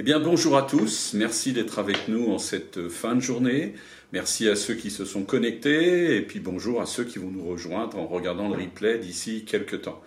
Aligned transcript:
Eh 0.00 0.02
bien, 0.02 0.18
bonjour 0.18 0.56
à 0.56 0.62
tous. 0.62 1.12
Merci 1.12 1.52
d'être 1.52 1.78
avec 1.78 2.08
nous 2.08 2.32
en 2.32 2.38
cette 2.38 2.88
fin 2.88 3.14
de 3.14 3.20
journée. 3.20 3.74
Merci 4.12 4.48
à 4.48 4.56
ceux 4.56 4.72
qui 4.72 4.90
se 4.90 5.04
sont 5.04 5.24
connectés 5.24 6.16
et 6.16 6.22
puis 6.22 6.40
bonjour 6.40 6.80
à 6.80 6.86
ceux 6.86 7.04
qui 7.04 7.18
vont 7.18 7.30
nous 7.30 7.46
rejoindre 7.46 7.98
en 7.98 8.06
regardant 8.06 8.48
le 8.48 8.54
replay 8.54 8.96
d'ici 8.96 9.44
quelques 9.44 9.82
temps. 9.82 10.00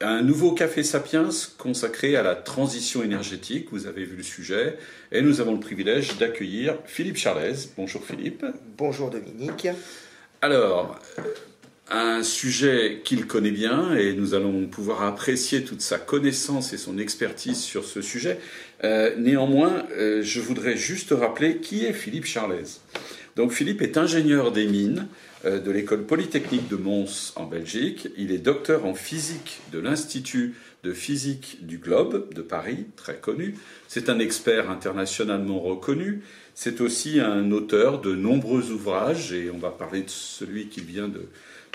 Un 0.00 0.22
nouveau 0.22 0.50
Café 0.54 0.82
Sapiens 0.82 1.28
consacré 1.56 2.16
à 2.16 2.24
la 2.24 2.34
transition 2.34 3.04
énergétique, 3.04 3.68
vous 3.70 3.86
avez 3.86 4.04
vu 4.04 4.16
le 4.16 4.24
sujet, 4.24 4.76
et 5.12 5.22
nous 5.22 5.40
avons 5.40 5.52
le 5.52 5.60
privilège 5.60 6.18
d'accueillir 6.18 6.78
Philippe 6.86 7.16
Charlez. 7.16 7.68
Bonjour 7.76 8.04
Philippe. 8.04 8.44
Bonjour 8.76 9.08
Dominique. 9.08 9.68
Alors, 10.40 10.98
un 11.92 12.22
sujet 12.22 13.02
qu'il 13.04 13.26
connaît 13.26 13.50
bien 13.50 13.94
et 13.94 14.14
nous 14.14 14.34
allons 14.34 14.66
pouvoir 14.66 15.02
apprécier 15.02 15.62
toute 15.62 15.82
sa 15.82 15.98
connaissance 15.98 16.72
et 16.72 16.78
son 16.78 16.98
expertise 16.98 17.58
sur 17.58 17.84
ce 17.84 18.00
sujet. 18.00 18.38
Euh, 18.82 19.14
néanmoins, 19.18 19.84
euh, 19.92 20.22
je 20.22 20.40
voudrais 20.40 20.76
juste 20.76 21.10
rappeler 21.10 21.58
qui 21.58 21.84
est 21.84 21.92
Philippe 21.92 22.24
Charlez. 22.24 22.80
Donc 23.36 23.52
Philippe 23.52 23.82
est 23.82 23.98
ingénieur 23.98 24.52
des 24.52 24.66
mines 24.66 25.06
euh, 25.44 25.60
de 25.60 25.70
l'école 25.70 26.04
polytechnique 26.04 26.68
de 26.68 26.76
Mons 26.76 27.32
en 27.36 27.44
Belgique. 27.44 28.08
Il 28.16 28.32
est 28.32 28.38
docteur 28.38 28.86
en 28.86 28.94
physique 28.94 29.60
de 29.70 29.78
l'Institut 29.78 30.54
de 30.82 30.92
physique 30.92 31.58
du 31.62 31.78
globe 31.78 32.32
de 32.34 32.42
Paris, 32.42 32.86
très 32.96 33.16
connu. 33.16 33.54
C'est 33.86 34.08
un 34.08 34.18
expert 34.18 34.68
internationalement 34.70 35.60
reconnu. 35.60 36.22
C'est 36.54 36.80
aussi 36.80 37.20
un 37.20 37.52
auteur 37.52 38.00
de 38.00 38.14
nombreux 38.14 38.72
ouvrages, 38.72 39.32
et 39.32 39.50
on 39.50 39.58
va 39.58 39.70
parler 39.70 40.02
de 40.02 40.10
celui 40.10 40.66
qu'il 40.66 40.84
vient 40.84 41.08
de, 41.08 41.28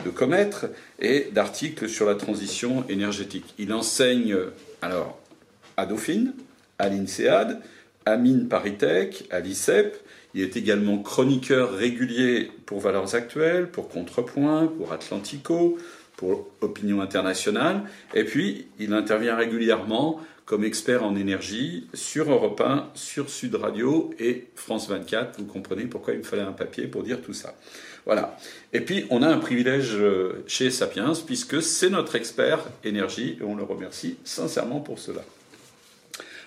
de 0.04 0.10
commettre 0.10 0.68
et 1.00 1.30
d'articles 1.32 1.90
sur 1.90 2.06
la 2.06 2.16
transition 2.16 2.86
énergétique. 2.90 3.54
Il 3.58 3.74
enseigne 3.74 4.36
alors 4.82 5.20
à 5.76 5.86
Dauphine, 5.86 6.34
à 6.80 6.90
l'INSEAD, 6.90 7.60
à 8.06 8.18
Mines 8.18 8.48
Paritech, 8.48 9.26
à 9.32 9.40
l'ICEP. 9.40 9.98
Il 10.34 10.42
est 10.42 10.56
également 10.56 11.00
chroniqueur 11.00 11.74
régulier 11.74 12.52
pour 12.66 12.80
Valeurs 12.80 13.16
Actuelles, 13.16 13.70
pour 13.70 13.90
Contrepoint, 13.90 14.68
pour 14.68 14.94
Atlantico, 14.94 15.78
pour 16.16 16.48
Opinion 16.62 17.02
Internationale. 17.02 17.84
Et 18.14 18.24
puis, 18.24 18.68
il 18.80 18.94
intervient 18.94 19.36
régulièrement 19.36 20.22
comme 20.46 20.64
expert 20.64 21.04
en 21.04 21.16
énergie 21.18 21.88
sur 21.94 22.32
Europe 22.32 22.62
1, 22.62 22.92
sur 22.94 23.30
Sud 23.30 23.56
Radio 23.56 24.14
et 24.18 24.48
France 24.56 24.88
24. 24.90 25.40
Vous 25.40 25.46
comprenez 25.46 25.84
pourquoi 25.84 26.14
il 26.14 26.20
me 26.20 26.24
fallait 26.24 26.42
un 26.42 26.54
papier 26.54 26.88
pour 26.88 27.04
dire 27.04 27.22
tout 27.22 27.34
ça. 27.34 27.56
Voilà. 28.08 28.38
Et 28.74 28.82
puis, 28.82 29.06
on 29.10 29.22
a 29.22 29.28
un 29.28 29.38
privilège 29.38 29.92
euh, 29.94 30.44
chez 30.48 30.72
Sapiens, 30.72 31.14
puisque 31.26 31.62
c'est 31.62 31.90
notre 31.90 32.16
expert 32.16 32.62
énergie, 32.84 33.38
et 33.40 33.44
on 33.44 33.56
le 33.56 33.64
remercie 33.64 34.16
sincèrement 34.24 34.80
pour 34.80 34.98
cela. 34.98 35.22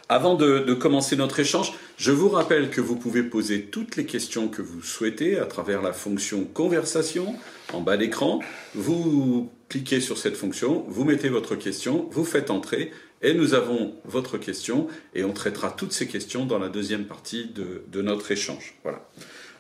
Avant 0.09 0.35
de, 0.35 0.75
commencer 0.75 1.15
notre 1.15 1.39
échange, 1.39 1.73
je 1.97 2.11
vous 2.11 2.31
rappelle 2.31 2.71
que 2.71 2.81
vous 2.81 2.97
pouvez 2.97 3.23
poser 3.23 3.67
toutes 3.67 3.95
les 3.95 4.07
questions 4.07 4.49
que 4.49 4.61
vous 4.61 4.83
souhaitez 4.83 5.39
à 5.39 5.45
travers 5.45 5.83
la 5.83 5.93
fonction 5.93 6.43
conversation 6.43 7.37
en 7.73 7.81
bas 7.81 7.97
d'écran. 7.97 8.41
Vous 8.75 9.53
cliquez 9.69 10.01
sur 10.01 10.19
cette 10.19 10.37
fonction, 10.37 10.85
vous 10.89 11.05
mettez 11.05 11.29
votre 11.29 11.55
question, 11.55 12.09
vous 12.11 12.25
faites 12.25 12.51
entrer 12.51 12.91
et 13.23 13.35
nous 13.35 13.55
avons 13.55 13.95
votre 14.05 14.37
question 14.37 14.89
et 15.15 15.23
on 15.23 15.33
traitera 15.33 15.71
toutes 15.71 15.93
ces 15.93 16.09
questions 16.09 16.45
dans 16.45 16.59
la 16.59 16.71
deuxième 16.71 17.05
partie 17.05 17.47
de, 17.47 18.03
notre 18.03 18.33
échange. 18.33 18.75
Voilà. 18.83 19.09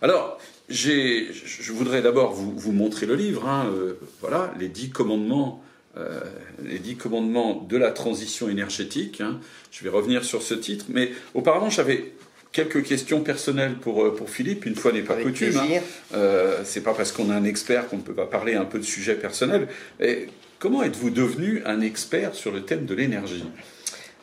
Alors, 0.03 0.39
je 0.69 1.73
voudrais 1.73 2.03
d'abord 2.03 2.33
vous, 2.33 2.73
montrer 2.73 3.07
le 3.07 3.15
livre. 3.15 3.47
Hein, 3.49 3.71
euh, 3.75 3.99
voilà, 4.21 4.53
les 4.59 4.69
dix 4.69 4.91
commandements, 4.91 5.63
euh, 5.97 6.21
les 6.65 6.79
dix 6.79 6.97
commandements 6.97 7.67
de 7.69 7.77
la 7.77 7.91
transition 7.91 8.49
énergétique. 8.49 9.21
Hein. 9.21 9.41
Je 9.71 9.85
vais 9.85 9.91
revenir 9.91 10.25
sur 10.25 10.43
ce 10.43 10.55
titre, 10.55 10.87
mais 10.89 11.13
auparavant, 11.35 11.71
j'avais 11.71 12.13
quelques 12.53 12.83
questions 12.83 13.21
personnelles 13.21 13.75
pour, 13.75 14.05
euh, 14.05 14.15
pour 14.15 14.31
Philippe. 14.31 14.65
Une 14.65 14.75
fois 14.75 14.93
n'est 14.93 15.03
pas 15.03 15.17
coutume. 15.17 15.57
Hein. 15.59 16.21
C'est 16.65 16.83
pas 16.83 16.95
parce 16.95 17.13
qu'on 17.13 17.31
a 17.31 17.35
un 17.35 17.45
expert 17.45 17.89
qu'on 17.89 17.99
ne 17.99 18.03
peut 18.03 18.15
pas 18.15 18.27
parler 18.27 18.55
un 18.55 18.65
peu 18.65 18.79
de 18.79 18.85
sujets 18.85 19.17
personnels. 19.17 19.69
Et 20.01 20.29
comment 20.59 20.83
êtes-vous 20.83 21.11
devenu 21.11 21.63
un 21.67 21.81
expert 21.81 22.35
sur 22.35 22.53
le 22.53 22.63
thème 22.63 22.87
de 22.87 22.95
l'énergie? 22.95 23.45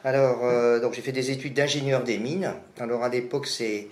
Alors, 0.04 0.46
euh, 0.46 0.80
j'ai 0.94 1.02
fait 1.02 1.12
des 1.12 1.32
études 1.32 1.54
d'ingénieur 1.54 2.04
des 2.04 2.18
mines. 2.18 2.54
Alors 2.80 3.04
à 3.04 3.10
l'époque, 3.10 3.48
c'est 3.48 3.88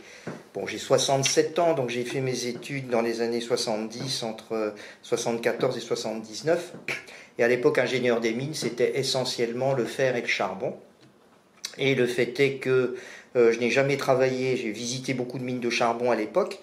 bon, 0.53 0.65
j'ai 0.67 0.77
67 0.77 1.59
ans, 1.59 1.73
donc 1.73 1.89
j'ai 1.89 2.03
fait 2.03 2.21
mes 2.21 2.45
études 2.45 2.89
dans 2.89 3.01
les 3.01 3.21
années 3.21 3.41
70 3.41 4.23
entre 4.23 4.73
74 5.01 5.75
et 5.75 5.79
79. 5.79 6.73
Et 7.37 7.43
à 7.43 7.47
l'époque, 7.47 7.79
ingénieur 7.79 8.21
des 8.21 8.33
mines, 8.33 8.53
c'était 8.53 8.97
essentiellement 8.97 9.73
le 9.73 9.85
fer 9.85 10.15
et 10.15 10.21
le 10.21 10.27
charbon. 10.27 10.75
Et 11.77 11.95
le 11.95 12.07
fait 12.07 12.39
est 12.39 12.55
que 12.55 12.95
euh, 13.35 13.51
je 13.51 13.59
n'ai 13.59 13.69
jamais 13.69 13.97
travaillé, 13.97 14.55
j'ai 14.55 14.71
visité 14.71 15.13
beaucoup 15.13 15.39
de 15.39 15.43
mines 15.43 15.59
de 15.59 15.69
charbon 15.69 16.11
à 16.11 16.15
l'époque, 16.15 16.59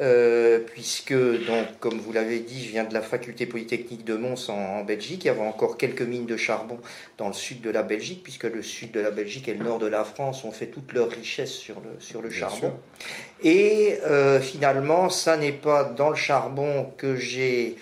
euh, 0.00 0.58
puisque, 0.58 1.14
donc, 1.14 1.78
comme 1.78 1.98
vous 2.00 2.12
l'avez 2.12 2.40
dit, 2.40 2.64
je 2.64 2.70
viens 2.70 2.84
de 2.84 2.92
la 2.94 3.02
faculté 3.02 3.46
polytechnique 3.46 4.04
de 4.04 4.14
Mons 4.14 4.48
en, 4.48 4.82
Belgique. 4.82 5.24
Il 5.24 5.28
y 5.28 5.30
avait 5.30 5.40
encore 5.40 5.76
quelques 5.76 6.02
mines 6.02 6.26
de 6.26 6.36
charbon 6.36 6.78
dans 7.16 7.28
le 7.28 7.32
sud 7.32 7.60
de 7.60 7.70
la 7.70 7.82
Belgique, 7.82 8.22
puisque 8.22 8.44
le 8.44 8.62
sud 8.62 8.90
de 8.90 9.00
la 9.00 9.10
Belgique 9.10 9.48
et 9.48 9.54
le 9.54 9.64
nord 9.64 9.78
de 9.78 9.86
la 9.86 10.04
France 10.04 10.44
ont 10.44 10.52
fait 10.52 10.66
toute 10.66 10.92
leur 10.92 11.10
richesse 11.10 11.52
sur 11.52 11.76
le, 11.76 12.00
sur 12.00 12.22
le 12.22 12.30
charbon. 12.30 12.72
Et 13.42 13.98
euh, 14.04 14.40
finalement, 14.40 15.10
ça 15.10 15.36
n'est 15.36 15.52
pas 15.52 15.84
dans 15.84 16.10
le 16.10 16.16
charbon 16.16 16.92
que 16.96 17.16
j'ai 17.16 17.76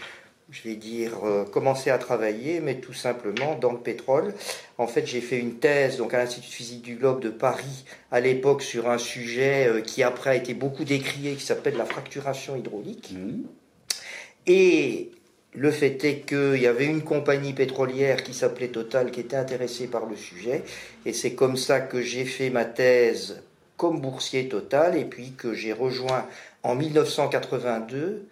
je 0.52 0.68
vais 0.68 0.76
dire, 0.76 1.12
euh, 1.24 1.44
commencer 1.44 1.88
à 1.88 1.96
travailler, 1.96 2.60
mais 2.60 2.74
tout 2.74 2.92
simplement 2.92 3.54
dans 3.54 3.72
le 3.72 3.78
pétrole. 3.78 4.34
En 4.82 4.88
fait, 4.88 5.06
j'ai 5.06 5.20
fait 5.20 5.38
une 5.38 5.60
thèse 5.60 5.96
donc 5.96 6.12
à 6.12 6.18
l'Institut 6.18 6.48
de 6.48 6.52
physique 6.52 6.82
du 6.82 6.96
globe 6.96 7.20
de 7.20 7.28
Paris 7.28 7.84
à 8.10 8.18
l'époque 8.18 8.62
sur 8.62 8.90
un 8.90 8.98
sujet 8.98 9.68
euh, 9.68 9.80
qui 9.80 10.02
après 10.02 10.30
a 10.30 10.34
été 10.34 10.54
beaucoup 10.54 10.82
décrié, 10.82 11.34
qui 11.34 11.44
s'appelle 11.44 11.76
la 11.76 11.84
fracturation 11.84 12.56
hydraulique. 12.56 13.14
Mmh. 13.16 13.42
Et 14.48 15.12
le 15.54 15.70
fait 15.70 16.02
est 16.04 16.26
qu'il 16.26 16.60
y 16.60 16.66
avait 16.66 16.86
une 16.86 17.02
compagnie 17.02 17.52
pétrolière 17.52 18.24
qui 18.24 18.34
s'appelait 18.34 18.68
Total 18.68 19.12
qui 19.12 19.20
était 19.20 19.36
intéressée 19.36 19.86
par 19.86 20.06
le 20.06 20.16
sujet. 20.16 20.64
Et 21.06 21.12
c'est 21.12 21.34
comme 21.34 21.56
ça 21.56 21.80
que 21.80 22.02
j'ai 22.02 22.24
fait 22.24 22.50
ma 22.50 22.64
thèse 22.64 23.40
comme 23.76 24.00
boursier 24.00 24.48
Total 24.48 24.98
et 24.98 25.04
puis 25.04 25.34
que 25.38 25.54
j'ai 25.54 25.72
rejoint 25.72 26.26
en 26.64 26.74
1982 26.74 28.26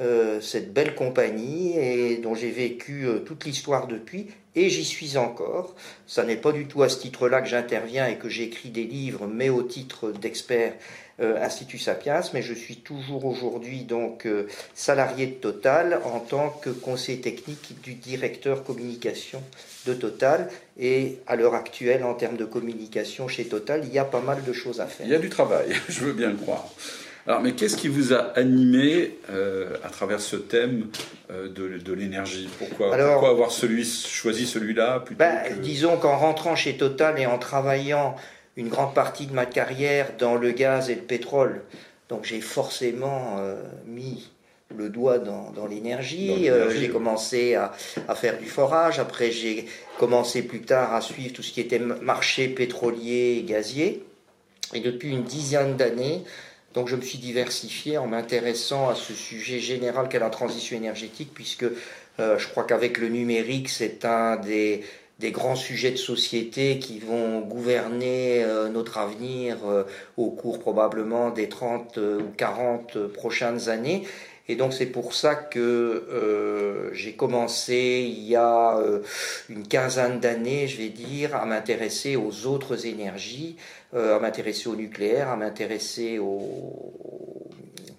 euh, 0.00 0.40
cette 0.42 0.74
belle 0.74 0.94
compagnie 0.94 1.78
et 1.78 2.18
dont 2.18 2.34
j'ai 2.34 2.50
vécu 2.50 3.06
euh, 3.06 3.20
toute 3.20 3.44
l'histoire 3.46 3.86
depuis 3.86 4.26
et 4.56 4.70
j'y 4.70 4.84
suis 4.84 5.16
encore. 5.16 5.74
Ça 6.06 6.24
n'est 6.24 6.36
pas 6.36 6.52
du 6.52 6.66
tout 6.66 6.82
à 6.82 6.88
ce 6.88 6.98
titre-là 6.98 7.40
que 7.40 7.48
j'interviens 7.48 8.06
et 8.06 8.16
que 8.16 8.28
j'écris 8.28 8.70
des 8.70 8.84
livres, 8.84 9.26
mais 9.26 9.48
au 9.48 9.62
titre 9.62 10.12
d'expert 10.12 10.74
euh, 11.20 11.40
Institut 11.40 11.78
Sapiens, 11.78 12.22
mais 12.32 12.42
je 12.42 12.54
suis 12.54 12.76
toujours 12.76 13.24
aujourd'hui 13.24 13.84
donc 13.84 14.26
salarié 14.74 15.26
de 15.26 15.34
Total 15.34 16.00
en 16.04 16.18
tant 16.18 16.50
que 16.50 16.70
conseiller 16.70 17.20
technique 17.20 17.80
du 17.82 17.94
directeur 17.94 18.64
communication 18.64 19.42
de 19.86 19.94
Total 19.94 20.50
et 20.78 21.18
à 21.26 21.36
l'heure 21.36 21.54
actuelle 21.54 22.02
en 22.02 22.14
termes 22.14 22.36
de 22.36 22.44
communication 22.44 23.28
chez 23.28 23.44
Total, 23.44 23.82
il 23.84 23.92
y 23.92 23.98
a 23.98 24.04
pas 24.04 24.20
mal 24.20 24.42
de 24.44 24.52
choses 24.52 24.80
à 24.80 24.86
faire. 24.86 25.06
Il 25.06 25.12
y 25.12 25.14
a 25.14 25.20
du 25.20 25.30
travail, 25.30 25.74
je 25.88 26.00
veux 26.00 26.12
bien 26.12 26.30
le 26.30 26.36
croire. 26.36 26.68
Alors, 27.26 27.40
mais 27.40 27.52
qu'est-ce 27.52 27.76
qui 27.76 27.88
vous 27.88 28.12
a 28.12 28.32
animé 28.36 29.16
euh, 29.30 29.76
à 29.82 29.88
travers 29.88 30.20
ce 30.20 30.36
thème 30.36 30.88
euh, 31.30 31.48
de, 31.48 31.92
l'énergie? 31.94 32.50
Pourquoi, 32.58 32.94
avoir 32.94 33.50
celui, 33.50 33.84
choisi 33.84 34.46
celui-là 34.46 35.00
plutôt 35.00 35.20
ben, 35.20 35.40
Disons 35.62 35.96
qu'en 35.96 36.18
rentrant 36.18 36.54
chez 36.54 36.76
Total 36.76 37.18
et 37.18 37.24
en 37.24 37.38
travaillant 37.38 38.14
une 38.56 38.68
grande 38.68 38.92
partie 38.94 39.26
de 39.26 39.32
ma 39.32 39.46
carrière 39.46 40.12
dans 40.18 40.34
le 40.34 40.50
gaz 40.50 40.90
et 40.90 40.94
le 40.94 41.00
pétrole, 41.00 41.62
donc 42.10 42.24
j'ai 42.24 42.42
forcément 42.42 43.36
euh, 43.38 43.56
mis 43.86 44.30
le 44.76 44.90
doigt 44.90 45.18
dans, 45.18 45.66
l'énergie. 45.66 46.50
j'ai 46.76 46.88
commencé 46.88 47.54
à, 47.54 47.72
à, 48.08 48.14
faire 48.14 48.38
du 48.38 48.46
forage. 48.46 48.98
Après, 48.98 49.30
j'ai 49.30 49.66
commencé 49.98 50.42
plus 50.42 50.62
tard 50.62 50.92
à 50.94 51.00
suivre 51.00 51.32
tout 51.32 51.42
ce 51.42 51.52
qui 51.52 51.60
était 51.60 51.78
marché 51.78 52.48
pétrolier 52.48 53.36
et 53.38 53.44
gazier. 53.44 54.04
Et 54.72 54.80
depuis 54.80 55.10
une 55.10 55.22
dizaine 55.22 55.76
d'années, 55.76 56.24
donc 56.74 56.88
je 56.88 56.96
me 56.96 57.02
suis 57.02 57.18
diversifié 57.18 57.98
en 57.98 58.06
m'intéressant 58.06 58.88
à 58.88 58.96
ce 58.96 59.14
sujet 59.14 59.60
général 59.60 60.08
qu'est 60.08 60.18
la 60.18 60.30
transition 60.30 60.76
énergétique, 60.76 61.30
puisque 61.32 61.66
euh, 62.20 62.38
je 62.38 62.48
crois 62.48 62.64
qu'avec 62.64 62.98
le 62.98 63.08
numérique, 63.08 63.68
c'est 63.68 64.04
un 64.04 64.36
des, 64.36 64.82
grands 65.30 65.56
sujets 65.56 65.92
de 65.92 65.96
société 65.96 66.78
qui 66.78 66.98
vont 66.98 67.40
gouverner 67.40 68.42
euh, 68.42 68.68
notre 68.68 68.98
avenir 68.98 69.56
euh, 69.64 69.84
au 70.16 70.30
cours 70.30 70.58
probablement 70.58 71.30
des 71.30 71.48
30 71.48 71.96
ou 71.96 72.30
40 72.36 73.06
prochaines 73.06 73.68
années. 73.68 74.02
Et 74.48 74.56
donc 74.56 74.74
c'est 74.74 74.86
pour 74.86 75.14
ça 75.14 75.34
que 75.34 76.90
j'ai 76.92 77.14
commencé 77.14 78.06
il 78.06 78.24
y 78.24 78.36
a 78.36 78.78
une 79.48 79.66
quinzaine 79.66 80.20
d'années, 80.20 80.68
je 80.68 80.78
vais 80.78 80.90
dire, 80.90 81.34
à 81.34 81.46
m'intéresser 81.46 82.16
aux 82.16 82.46
autres 82.46 82.86
énergies, 82.86 83.56
euh, 83.94 84.16
à 84.16 84.18
m'intéresser 84.18 84.68
au 84.68 84.74
nucléaire, 84.74 85.28
à 85.28 85.36
m'intéresser 85.36 86.18
au 86.18 87.44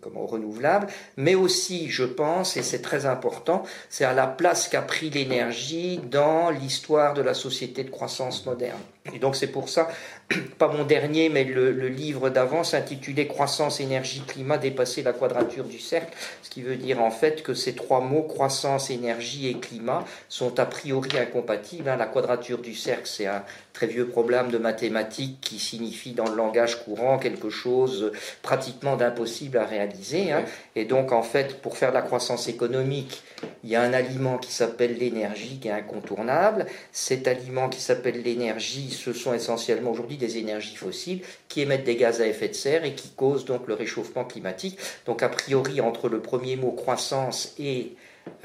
comment, 0.02 0.26
renouvelable, 0.26 0.88
mais 1.18 1.36
aussi, 1.36 1.90
je 1.90 2.04
pense, 2.04 2.58
et 2.58 2.64
c'est 2.64 2.82
très 2.82 3.06
important, 3.06 3.64
c'est 3.90 4.04
à 4.04 4.14
la 4.14 4.28
place 4.28 4.68
qu'a 4.68 4.82
pris 4.82 5.10
l'énergie 5.10 6.00
dans 6.12 6.52
l'histoire 6.52 7.14
de 7.14 7.22
la 7.22 7.34
société 7.34 7.84
de 7.84 7.90
croissance 7.90 8.46
moderne. 8.46 8.80
Et 9.14 9.20
donc 9.20 9.36
c'est 9.36 9.48
pour 9.48 9.70
ça, 9.70 9.88
pas 10.58 10.68
mon 10.68 10.84
dernier, 10.84 11.30
mais 11.30 11.44
le, 11.44 11.88
livre 11.88 12.30
d'avant 12.30 12.64
s'intitulait 12.64 13.28
Croissance, 13.28 13.80
énergie, 13.80 14.24
climat, 14.26 14.58
dépasser 14.58 15.04
la 15.04 15.14
quadrature 15.14 15.66
du 15.66 15.80
cercle, 15.80 16.16
ce 16.42 16.50
qui 16.50 16.62
veut 16.62 16.76
dire 16.76 17.02
en 17.02 17.12
fait 17.12 17.44
que 17.44 17.54
ces 17.54 17.76
trois 17.76 18.02
mots, 18.02 18.24
croissance, 18.24 18.90
énergie 18.90 19.48
et 19.48 19.56
climat, 19.56 20.04
sont 20.30 20.60
a 20.60 20.66
priori 20.66 21.18
incompatibles. 21.18 21.90
Hein. 21.90 21.98
La 21.98 22.08
quadrature 22.08 22.60
du 22.60 22.74
cercle, 22.74 23.08
c'est 23.08 23.28
un 23.28 23.44
très 23.76 23.88
vieux 23.88 24.08
problème 24.08 24.50
de 24.50 24.58
mathématiques 24.58 25.42
qui 25.42 25.60
signifie 25.60 26.14
dans 26.14 26.30
le 26.30 26.36
langage 26.36 26.84
courant 26.86 27.20
quelque 27.20 27.50
chose 27.50 28.14
pratiquement 28.42 28.96
d'impossible 28.96 29.58
à 29.58 29.66
réaliser. 29.66 30.32
Hein. 30.32 30.46
Et 30.78 30.86
donc 30.86 31.12
en 31.12 31.22
fait, 31.22 31.62
pour 31.62 31.78
faire 31.78 31.92
la 31.92 32.02
croissance 32.02 32.48
économique, 32.48 33.22
il 33.66 33.70
y 33.70 33.76
a 33.76 33.82
un 33.82 33.92
aliment 33.92 34.38
qui 34.38 34.54
s'appelle 34.54 34.98
l'énergie 34.98 35.60
qui 35.60 35.68
est 35.68 35.72
incontournable. 35.72 36.68
Cet 36.94 37.28
aliment 37.28 37.68
qui 37.68 37.82
s'appelle 37.82 38.22
l'énergie, 38.24 38.92
ce 38.92 39.12
sont 39.12 39.34
essentiellement 39.34 39.92
aujourd'hui 39.92 40.16
des 40.16 40.38
énergies 40.38 40.78
fossiles 40.78 41.22
qui 41.50 41.60
émettent 41.60 41.84
des 41.84 41.98
gaz 41.98 42.22
à 42.22 42.28
effet 42.28 42.48
de 42.48 42.54
serre 42.54 42.86
et 42.86 42.96
qui 42.96 43.10
causent 43.10 43.44
donc 43.44 43.68
le 43.68 43.74
réchauffement 43.74 44.24
climatique. 44.24 44.80
Donc 45.06 45.22
a 45.22 45.28
priori, 45.28 45.82
entre 45.82 46.08
le 46.08 46.22
premier 46.22 46.56
mot 46.56 46.72
croissance 46.72 47.54
et, 47.60 47.92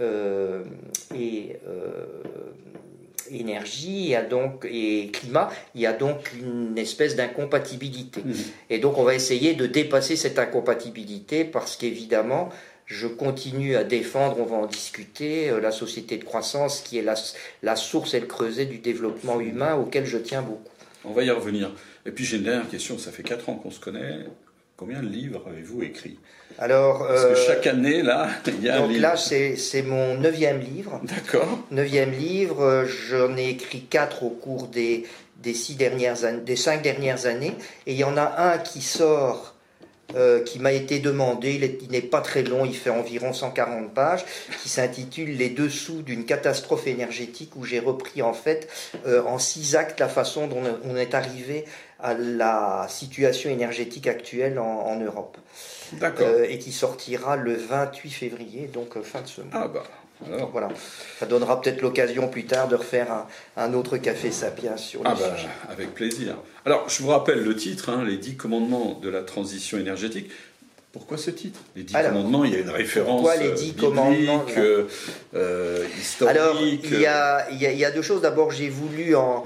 euh, 0.00 0.64
et 1.14 1.56
euh, 1.68 2.22
énergie 3.32 4.14
donc, 4.28 4.66
et 4.70 5.10
climat, 5.12 5.50
il 5.74 5.80
y 5.82 5.86
a 5.86 5.92
donc 5.92 6.32
une 6.34 6.76
espèce 6.78 7.16
d'incompatibilité. 7.16 8.22
Mmh. 8.24 8.32
Et 8.70 8.78
donc 8.78 8.98
on 8.98 9.02
va 9.02 9.14
essayer 9.14 9.54
de 9.54 9.66
dépasser 9.66 10.16
cette 10.16 10.38
incompatibilité 10.38 11.44
parce 11.44 11.76
qu'évidemment, 11.76 12.50
je 12.86 13.06
continue 13.06 13.76
à 13.76 13.84
défendre, 13.84 14.36
on 14.40 14.44
va 14.44 14.56
en 14.56 14.66
discuter, 14.66 15.48
euh, 15.48 15.60
la 15.60 15.70
société 15.70 16.16
de 16.16 16.24
croissance 16.24 16.80
qui 16.80 16.98
est 16.98 17.02
la, 17.02 17.14
la 17.62 17.76
source 17.76 18.14
et 18.14 18.20
le 18.20 18.26
creuset 18.26 18.66
du 18.66 18.78
développement 18.78 19.40
humain 19.40 19.76
auquel 19.76 20.06
je 20.06 20.18
tiens 20.18 20.42
beaucoup. 20.42 20.70
On 21.04 21.12
va 21.12 21.22
y 21.22 21.30
revenir. 21.30 21.70
Et 22.04 22.10
puis 22.10 22.24
j'ai 22.24 22.38
une 22.38 22.42
dernière 22.44 22.68
question, 22.68 22.98
ça 22.98 23.12
fait 23.12 23.22
4 23.22 23.48
ans 23.48 23.54
qu'on 23.54 23.70
se 23.70 23.80
connaît. 23.80 24.26
Combien 24.80 25.02
de 25.02 25.08
livres 25.08 25.42
avez-vous 25.46 25.82
écrit 25.82 26.18
Alors, 26.58 27.06
Parce 27.06 27.26
que 27.26 27.28
euh, 27.32 27.46
chaque 27.46 27.66
année, 27.66 28.00
là, 28.00 28.30
il 28.46 28.62
y 28.62 28.70
a 28.70 28.78
donc 28.78 28.96
là, 28.96 29.14
c'est 29.14 29.82
mon 29.82 30.14
neuvième 30.14 30.58
livre. 30.58 31.02
D'accord. 31.02 31.58
Neuvième 31.70 32.12
livre, 32.12 32.86
j'en 32.86 33.36
ai 33.36 33.50
écrit 33.50 33.82
quatre 33.82 34.22
au 34.22 34.30
cours 34.30 34.68
des, 34.68 35.04
des, 35.42 35.52
six 35.52 35.74
dernières 35.74 36.16
des 36.42 36.56
cinq 36.56 36.80
dernières 36.80 37.26
années. 37.26 37.52
Et 37.86 37.92
il 37.92 37.98
y 37.98 38.04
en 38.04 38.16
a 38.16 38.54
un 38.54 38.56
qui 38.56 38.80
sort 38.80 39.54
euh, 40.16 40.42
qui 40.42 40.58
m'a 40.58 40.72
été 40.72 40.98
demandé, 40.98 41.78
il 41.82 41.90
n'est 41.90 42.00
pas 42.00 42.20
très 42.20 42.42
long, 42.42 42.64
il 42.64 42.76
fait 42.76 42.90
environ 42.90 43.32
140 43.32 43.92
pages, 43.92 44.24
qui 44.62 44.68
s'intitule 44.68 45.36
Les 45.36 45.50
dessous 45.50 46.02
d'une 46.02 46.24
catastrophe 46.24 46.86
énergétique, 46.86 47.52
où 47.56 47.64
j'ai 47.64 47.80
repris 47.80 48.22
en 48.22 48.32
fait 48.32 48.68
euh, 49.06 49.22
en 49.24 49.38
six 49.38 49.76
actes 49.76 50.00
la 50.00 50.08
façon 50.08 50.46
dont 50.46 50.62
on 50.84 50.96
est 50.96 51.14
arrivé 51.14 51.64
à 52.02 52.14
la 52.14 52.86
situation 52.88 53.50
énergétique 53.50 54.06
actuelle 54.06 54.58
en, 54.58 54.98
Europe. 54.98 55.36
D'accord. 55.92 56.26
Euh, 56.26 56.46
et 56.48 56.58
qui 56.58 56.72
sortira 56.72 57.36
le 57.36 57.54
28 57.54 58.10
février, 58.10 58.70
donc 58.72 59.00
fin 59.02 59.20
de 59.20 59.26
ce 59.26 59.40
mois. 59.42 59.50
Ah 59.52 59.68
bah 59.68 59.84
alors. 60.26 60.50
Voilà. 60.50 60.68
Ça 61.18 61.26
donnera 61.26 61.60
peut-être 61.60 61.82
l'occasion 61.82 62.28
plus 62.28 62.44
tard 62.44 62.68
de 62.68 62.76
refaire 62.76 63.26
un, 63.56 63.74
autre 63.74 63.96
café 63.96 64.30
sapiens 64.30 64.76
sur 64.76 65.02
le 65.02 65.08
ah 65.08 65.14
bah, 65.14 65.36
Avec 65.68 65.94
plaisir. 65.94 66.36
Alors, 66.64 66.88
je 66.88 67.02
vous 67.02 67.08
rappelle 67.08 67.42
le 67.42 67.56
titre, 67.56 67.90
hein, 67.90 68.04
les 68.04 68.16
dix 68.16 68.36
commandements 68.36 68.98
de 69.00 69.08
la 69.08 69.22
transition 69.22 69.78
énergétique. 69.78 70.30
Pourquoi 70.92 71.18
ce 71.18 71.30
titre? 71.30 71.60
Les 71.76 71.84
dix 71.84 71.94
commandements, 71.94 72.44
il 72.44 72.52
y 72.52 72.56
a 72.56 72.58
une 72.58 72.70
référence 72.70 73.22
pourquoi 73.22 73.36
les 73.36 73.52
dix 73.52 73.74
commandements 73.74 74.44
euh, 74.56 74.88
euh, 75.34 75.86
historique. 76.00 76.36
Alors, 76.36 76.60
il 76.60 77.00
y, 77.00 77.06
a, 77.06 77.48
il 77.52 77.60
y 77.60 77.84
a 77.84 77.90
deux 77.92 78.02
choses. 78.02 78.22
D'abord, 78.22 78.50
j'ai 78.50 78.68
voulu 78.68 79.14
en 79.14 79.44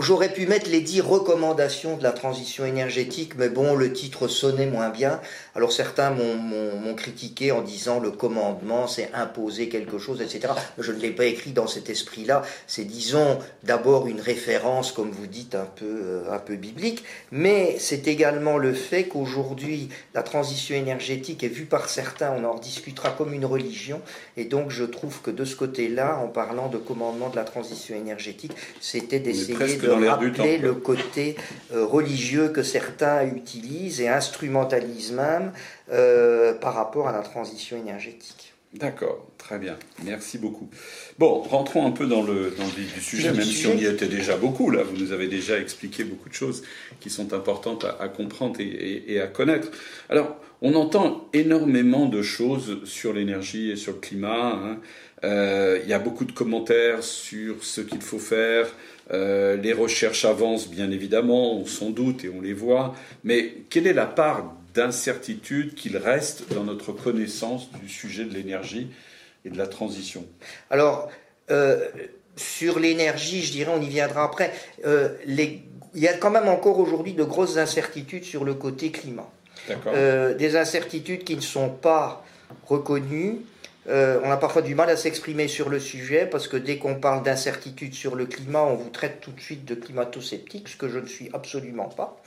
J'aurais 0.00 0.32
pu 0.32 0.46
mettre 0.46 0.68
les 0.68 0.82
dix 0.82 1.00
recommandations 1.00 1.96
de 1.96 2.02
la 2.02 2.12
transition 2.12 2.66
énergétique, 2.66 3.32
mais 3.38 3.48
bon, 3.48 3.74
le 3.74 3.90
titre 3.90 4.28
sonnait 4.28 4.66
moins 4.66 4.90
bien. 4.90 5.18
Alors 5.54 5.72
certains 5.72 6.10
m'ont 6.10 6.94
critiqué 6.94 7.52
en 7.52 7.62
disant 7.62 7.98
le 7.98 8.10
commandement, 8.10 8.86
c'est 8.86 9.10
imposer 9.14 9.70
quelque 9.70 9.98
chose, 9.98 10.20
etc. 10.20 10.52
Je 10.78 10.92
ne 10.92 10.98
l'ai 10.98 11.10
pas 11.10 11.24
écrit 11.24 11.52
dans 11.52 11.66
cet 11.66 11.88
esprit-là. 11.88 12.42
C'est, 12.66 12.84
disons, 12.84 13.38
d'abord 13.62 14.06
une 14.08 14.20
référence, 14.20 14.92
comme 14.92 15.10
vous 15.10 15.26
dites, 15.26 15.54
un 15.54 15.64
peu, 15.64 15.86
euh, 15.86 16.30
un 16.30 16.38
peu 16.38 16.56
biblique, 16.56 17.04
mais 17.30 17.76
c'est 17.78 18.08
également 18.08 18.58
le 18.58 18.74
fait 18.74 19.04
qu'aujourd'hui, 19.04 19.88
la 20.14 20.22
transition 20.22 20.76
énergétique 20.76 21.42
est 21.42 21.48
vue 21.48 21.64
par 21.64 21.88
certains, 21.88 22.32
on 22.32 22.44
en 22.44 22.58
discutera 22.58 23.10
comme 23.10 23.32
une 23.32 23.46
religion, 23.46 24.02
et 24.36 24.44
donc 24.44 24.70
je 24.70 24.84
trouve 24.84 25.22
que 25.22 25.30
de 25.30 25.44
ce 25.46 25.56
côté-là, 25.56 26.18
en 26.18 26.28
parlant 26.28 26.68
de 26.68 26.76
commandement 26.76 27.30
de 27.30 27.36
la 27.36 27.44
transition 27.44 27.96
énergétique, 27.96 28.52
c'était 28.80 29.20
des 29.20 29.45
essayer 29.50 29.76
de 29.76 30.06
rappeler 30.06 30.58
le 30.58 30.74
côté 30.74 31.36
euh, 31.72 31.84
religieux 31.84 32.48
que 32.48 32.62
certains 32.62 33.26
utilisent 33.26 34.00
et 34.00 34.08
instrumentalisent 34.08 35.12
même 35.12 35.52
euh, 35.92 36.54
par 36.54 36.74
rapport 36.74 37.08
à 37.08 37.12
la 37.12 37.20
transition 37.20 37.76
énergétique. 37.76 38.52
D'accord, 38.74 39.26
très 39.38 39.58
bien, 39.58 39.78
merci 40.04 40.36
beaucoup. 40.36 40.68
Bon, 41.18 41.40
rentrons 41.40 41.86
un 41.86 41.92
peu 41.92 42.06
dans 42.06 42.22
le, 42.22 42.54
dans 42.58 42.64
le 42.64 42.82
du 42.82 43.00
sujet, 43.00 43.32
même 43.32 43.42
si 43.42 43.66
on 43.66 43.74
y 43.74 43.86
était 43.86 44.08
déjà 44.08 44.36
beaucoup, 44.36 44.70
là, 44.70 44.82
vous 44.82 44.96
nous 44.96 45.12
avez 45.12 45.28
déjà 45.28 45.58
expliqué 45.58 46.04
beaucoup 46.04 46.28
de 46.28 46.34
choses 46.34 46.62
qui 47.00 47.08
sont 47.08 47.32
importantes 47.32 47.86
à, 47.98 48.08
comprendre 48.08 48.60
et, 48.60 49.20
à 49.20 49.28
connaître. 49.28 49.70
Alors, 50.10 50.36
on 50.60 50.74
entend 50.74 51.28
énormément 51.32 52.06
de 52.06 52.20
choses 52.20 52.84
sur 52.84 53.14
l'énergie 53.14 53.70
et 53.70 53.76
sur 53.76 53.92
le 53.92 53.98
climat. 53.98 54.52
Hein. 54.52 54.80
Euh, 55.24 55.80
il 55.82 55.88
y 55.88 55.94
a 55.94 55.98
beaucoup 55.98 56.24
de 56.24 56.32
commentaires 56.32 57.02
sur 57.02 57.64
ce 57.64 57.80
qu'il 57.80 58.02
faut 58.02 58.18
faire, 58.18 58.66
euh, 59.12 59.56
les 59.56 59.72
recherches 59.72 60.24
avancent 60.24 60.68
bien 60.68 60.90
évidemment, 60.90 61.54
on 61.54 61.66
s'en 61.66 61.90
doute 61.90 62.24
et 62.24 62.28
on 62.28 62.40
les 62.40 62.52
voit, 62.52 62.94
mais 63.24 63.54
quelle 63.70 63.86
est 63.86 63.92
la 63.92 64.06
part 64.06 64.52
d'incertitude 64.74 65.74
qu'il 65.74 65.96
reste 65.96 66.52
dans 66.52 66.64
notre 66.64 66.92
connaissance 66.92 67.70
du 67.80 67.88
sujet 67.88 68.24
de 68.24 68.34
l'énergie 68.34 68.88
et 69.44 69.50
de 69.50 69.56
la 69.56 69.66
transition? 69.68 70.24
Alors, 70.70 71.08
euh, 71.50 71.86
sur 72.34 72.80
l'énergie, 72.80 73.42
je 73.42 73.52
dirais, 73.52 73.72
on 73.74 73.80
y 73.80 73.88
viendra 73.88 74.24
après, 74.24 74.52
euh, 74.84 75.10
il 75.26 75.62
y 75.94 76.08
a 76.08 76.14
quand 76.14 76.30
même 76.30 76.48
encore 76.48 76.78
aujourd'hui 76.78 77.14
de 77.14 77.24
grosses 77.24 77.56
incertitudes 77.56 78.24
sur 78.24 78.44
le 78.44 78.54
côté 78.54 78.90
climat. 78.90 79.30
des 80.38 80.56
incertitudes 80.56 81.24
qui 81.24 81.36
ne 81.36 81.40
sont 81.40 81.70
pas 81.70 82.24
reconnues, 82.66 83.38
euh, 83.88 84.20
on 84.24 84.30
a 84.30 84.36
parfois 84.36 84.62
du 84.62 84.74
mal 84.74 84.90
à 84.90 84.96
s'exprimer 84.96 85.48
sur 85.48 85.68
le 85.68 85.78
sujet 85.78 86.26
parce 86.26 86.48
que 86.48 86.56
dès 86.56 86.78
qu'on 86.78 86.96
parle 86.96 87.22
d'incertitude 87.22 87.94
sur 87.94 88.16
le 88.16 88.26
climat, 88.26 88.62
on 88.62 88.74
vous 88.74 88.90
traite 88.90 89.20
tout 89.20 89.30
de 89.30 89.40
suite 89.40 89.64
de 89.64 89.74
climato-sceptique, 89.74 90.68
ce 90.68 90.76
que 90.76 90.88
je 90.88 90.98
ne 90.98 91.06
suis 91.06 91.30
absolument 91.32 91.88
pas. 91.88 92.20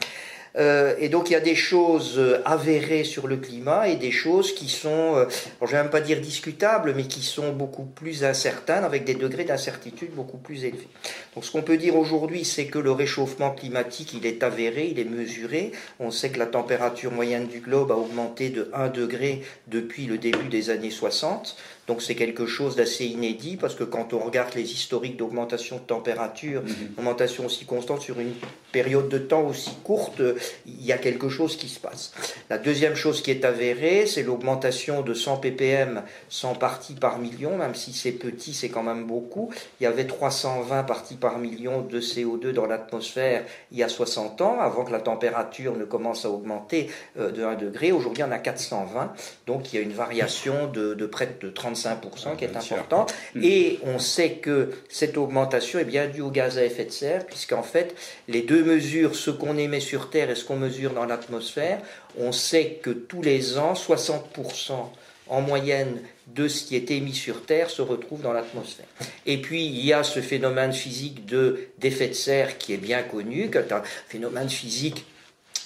Euh, 0.57 0.95
et 0.99 1.09
donc 1.09 1.29
il 1.29 1.33
y 1.33 1.35
a 1.35 1.41
des 1.41 1.55
choses 1.55 2.15
euh, 2.17 2.41
avérées 2.45 3.03
sur 3.03 3.27
le 3.27 3.37
climat 3.37 3.87
et 3.87 3.95
des 3.95 4.11
choses 4.11 4.53
qui 4.53 4.67
sont, 4.67 5.15
euh, 5.15 5.25
je 5.61 5.67
vais 5.67 5.77
même 5.77 5.91
pas 5.91 6.01
dire 6.01 6.19
discutables, 6.21 6.93
mais 6.95 7.03
qui 7.03 7.21
sont 7.21 7.51
beaucoup 7.53 7.85
plus 7.85 8.23
incertaines, 8.23 8.83
avec 8.83 9.03
des 9.03 9.13
degrés 9.13 9.43
d'incertitude 9.43 10.11
beaucoup 10.11 10.37
plus 10.37 10.65
élevés. 10.65 10.87
Donc 11.35 11.45
ce 11.45 11.51
qu'on 11.51 11.61
peut 11.61 11.77
dire 11.77 11.95
aujourd'hui, 11.95 12.45
c'est 12.45 12.65
que 12.65 12.79
le 12.79 12.91
réchauffement 12.91 13.51
climatique, 13.51 14.13
il 14.13 14.25
est 14.25 14.43
avéré, 14.43 14.87
il 14.91 14.99
est 14.99 15.05
mesuré. 15.05 15.71
On 15.99 16.11
sait 16.11 16.29
que 16.29 16.39
la 16.39 16.47
température 16.47 17.11
moyenne 17.11 17.47
du 17.47 17.59
globe 17.59 17.91
a 17.91 17.95
augmenté 17.95 18.49
de 18.49 18.69
1 18.73 18.89
degré 18.89 19.43
depuis 19.67 20.05
le 20.05 20.17
début 20.17 20.47
des 20.49 20.69
années 20.69 20.91
60. 20.91 21.55
Donc 21.89 22.03
c'est 22.03 22.13
quelque 22.13 22.45
chose 22.45 22.75
d'assez 22.75 23.05
inédit 23.05 23.57
parce 23.57 23.73
que 23.73 23.83
quand 23.83 24.13
on 24.13 24.19
regarde 24.19 24.53
les 24.53 24.73
historiques 24.73 25.17
d'augmentation 25.17 25.77
de 25.77 25.81
température, 25.81 26.61
mhm. 26.61 26.73
augmentation 26.99 27.47
aussi 27.47 27.65
constante 27.65 28.03
sur 28.03 28.19
une 28.19 28.33
période 28.71 29.09
de 29.09 29.17
temps 29.17 29.41
aussi 29.41 29.71
courte, 29.83 30.21
il 30.67 30.85
y 30.85 30.91
a 30.91 30.99
quelque 30.99 31.29
chose 31.29 31.57
qui 31.57 31.67
se 31.67 31.79
passe. 31.79 32.13
La 32.51 32.59
deuxième 32.59 32.93
chose 32.93 33.23
qui 33.23 33.31
est 33.31 33.43
avérée, 33.43 34.05
c'est 34.05 34.21
l'augmentation 34.21 35.01
de 35.01 35.15
100 35.15 35.37
ppm 35.37 36.03
100 36.29 36.53
parties 36.55 36.93
par 36.93 37.17
million, 37.17 37.57
même 37.57 37.73
si 37.73 37.91
c'est 37.91 38.11
petit, 38.11 38.53
c'est 38.53 38.69
quand 38.69 38.83
même 38.83 39.07
beaucoup. 39.07 39.49
Il 39.81 39.85
y 39.85 39.87
avait 39.87 40.05
320 40.05 40.83
parties 40.83 41.15
par 41.15 41.39
million 41.39 41.81
de 41.81 41.99
CO2 41.99 42.51
dans 42.51 42.67
l'atmosphère 42.67 43.45
il 43.71 43.79
y 43.79 43.83
a 43.83 43.89
60 43.89 44.41
ans, 44.41 44.59
avant 44.59 44.83
que 44.83 44.91
la 44.91 44.99
température 44.99 45.75
ne 45.75 45.85
commence 45.85 46.23
à 46.25 46.29
augmenter 46.29 46.91
euh, 47.17 47.31
de 47.31 47.43
1 47.43 47.55
degré. 47.55 47.91
Aujourd'hui, 47.91 48.21
on 48.21 48.31
a 48.31 48.37
420, 48.37 49.11
donc 49.47 49.73
il 49.73 49.77
y 49.77 49.79
a 49.79 49.81
une 49.81 49.93
variation 49.93 50.67
de, 50.67 50.93
de 50.93 51.05
près 51.07 51.35
de 51.41 51.49
35 51.49 51.78
5% 51.79 52.35
qui 52.37 52.45
est 52.45 52.55
importante. 52.55 53.13
Mm. 53.35 53.43
Et 53.43 53.79
on 53.83 53.99
sait 53.99 54.33
que 54.33 54.71
cette 54.89 55.17
augmentation 55.17 55.79
est 55.79 55.85
bien 55.85 56.07
due 56.07 56.21
au 56.21 56.29
gaz 56.29 56.57
à 56.57 56.65
effet 56.65 56.85
de 56.85 56.91
serre, 56.91 57.25
puisqu'en 57.25 57.63
fait, 57.63 57.95
les 58.27 58.41
deux 58.41 58.63
mesures, 58.63 59.15
ce 59.15 59.31
qu'on 59.31 59.57
émet 59.57 59.79
sur 59.79 60.09
Terre 60.09 60.29
et 60.29 60.35
ce 60.35 60.43
qu'on 60.45 60.57
mesure 60.57 60.93
dans 60.93 61.05
l'atmosphère, 61.05 61.79
on 62.17 62.31
sait 62.31 62.79
que 62.81 62.89
tous 62.89 63.21
les 63.21 63.57
ans, 63.57 63.73
60% 63.73 64.73
en 65.29 65.41
moyenne 65.41 66.01
de 66.27 66.47
ce 66.47 66.63
qui 66.63 66.75
est 66.75 66.91
émis 66.91 67.13
sur 67.13 67.45
Terre 67.45 67.69
se 67.69 67.81
retrouve 67.81 68.21
dans 68.21 68.33
l'atmosphère. 68.33 68.87
Et 69.25 69.41
puis 69.41 69.65
il 69.65 69.85
y 69.85 69.93
a 69.93 70.03
ce 70.03 70.21
phénomène 70.21 70.73
physique 70.73 71.25
de 71.25 71.69
d'effet 71.77 72.07
de 72.07 72.13
serre 72.13 72.57
qui 72.57 72.73
est 72.73 72.77
bien 72.77 73.03
connu, 73.03 73.49
qui 73.49 73.57
est 73.57 73.71
un 73.71 73.83
phénomène 74.07 74.49
physique 74.49 75.05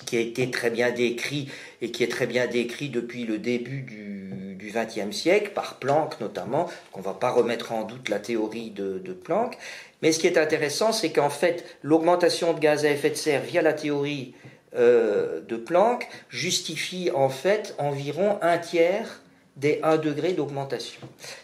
qui 0.05 0.17
a 0.17 0.19
été 0.19 0.51
très 0.51 0.69
bien 0.69 0.91
décrit 0.91 1.47
et 1.83 1.91
qui 1.91 2.03
est 2.03 2.07
très 2.07 2.27
bien 2.27 2.47
décrit 2.47 2.87
depuis 2.87 3.25
le 3.25 3.37
début 3.37 3.81
du 3.81 4.71
XXe 4.73 5.15
siècle, 5.15 5.51
par 5.53 5.75
Planck 5.75 6.19
notamment, 6.21 6.69
qu'on 6.93 7.01
ne 7.01 7.05
va 7.05 7.13
pas 7.13 7.29
remettre 7.29 7.73
en 7.73 7.83
doute 7.83 8.07
la 8.07 8.19
théorie 8.19 8.71
de, 8.71 9.13
Planck. 9.13 9.57
Mais 10.01 10.13
ce 10.13 10.19
qui 10.19 10.27
est 10.27 10.37
intéressant, 10.37 10.93
c'est 10.93 11.11
qu'en 11.11 11.29
fait, 11.29 11.77
l'augmentation 11.83 12.53
de 12.53 12.59
gaz 12.59 12.85
à 12.85 12.89
effet 12.89 13.09
de 13.09 13.15
serre 13.15 13.41
via 13.41 13.61
la 13.61 13.73
théorie 13.73 14.33
euh, 14.75 15.41
de 15.41 15.57
Planck 15.57 16.07
justifie 16.29 17.11
en 17.13 17.29
fait 17.29 17.75
environ 17.77 18.39
un 18.41 18.57
tiers 18.57 19.21
des 19.55 19.79
1 19.83 19.97
degré 19.97 20.33
d'augmentation. 20.33 21.01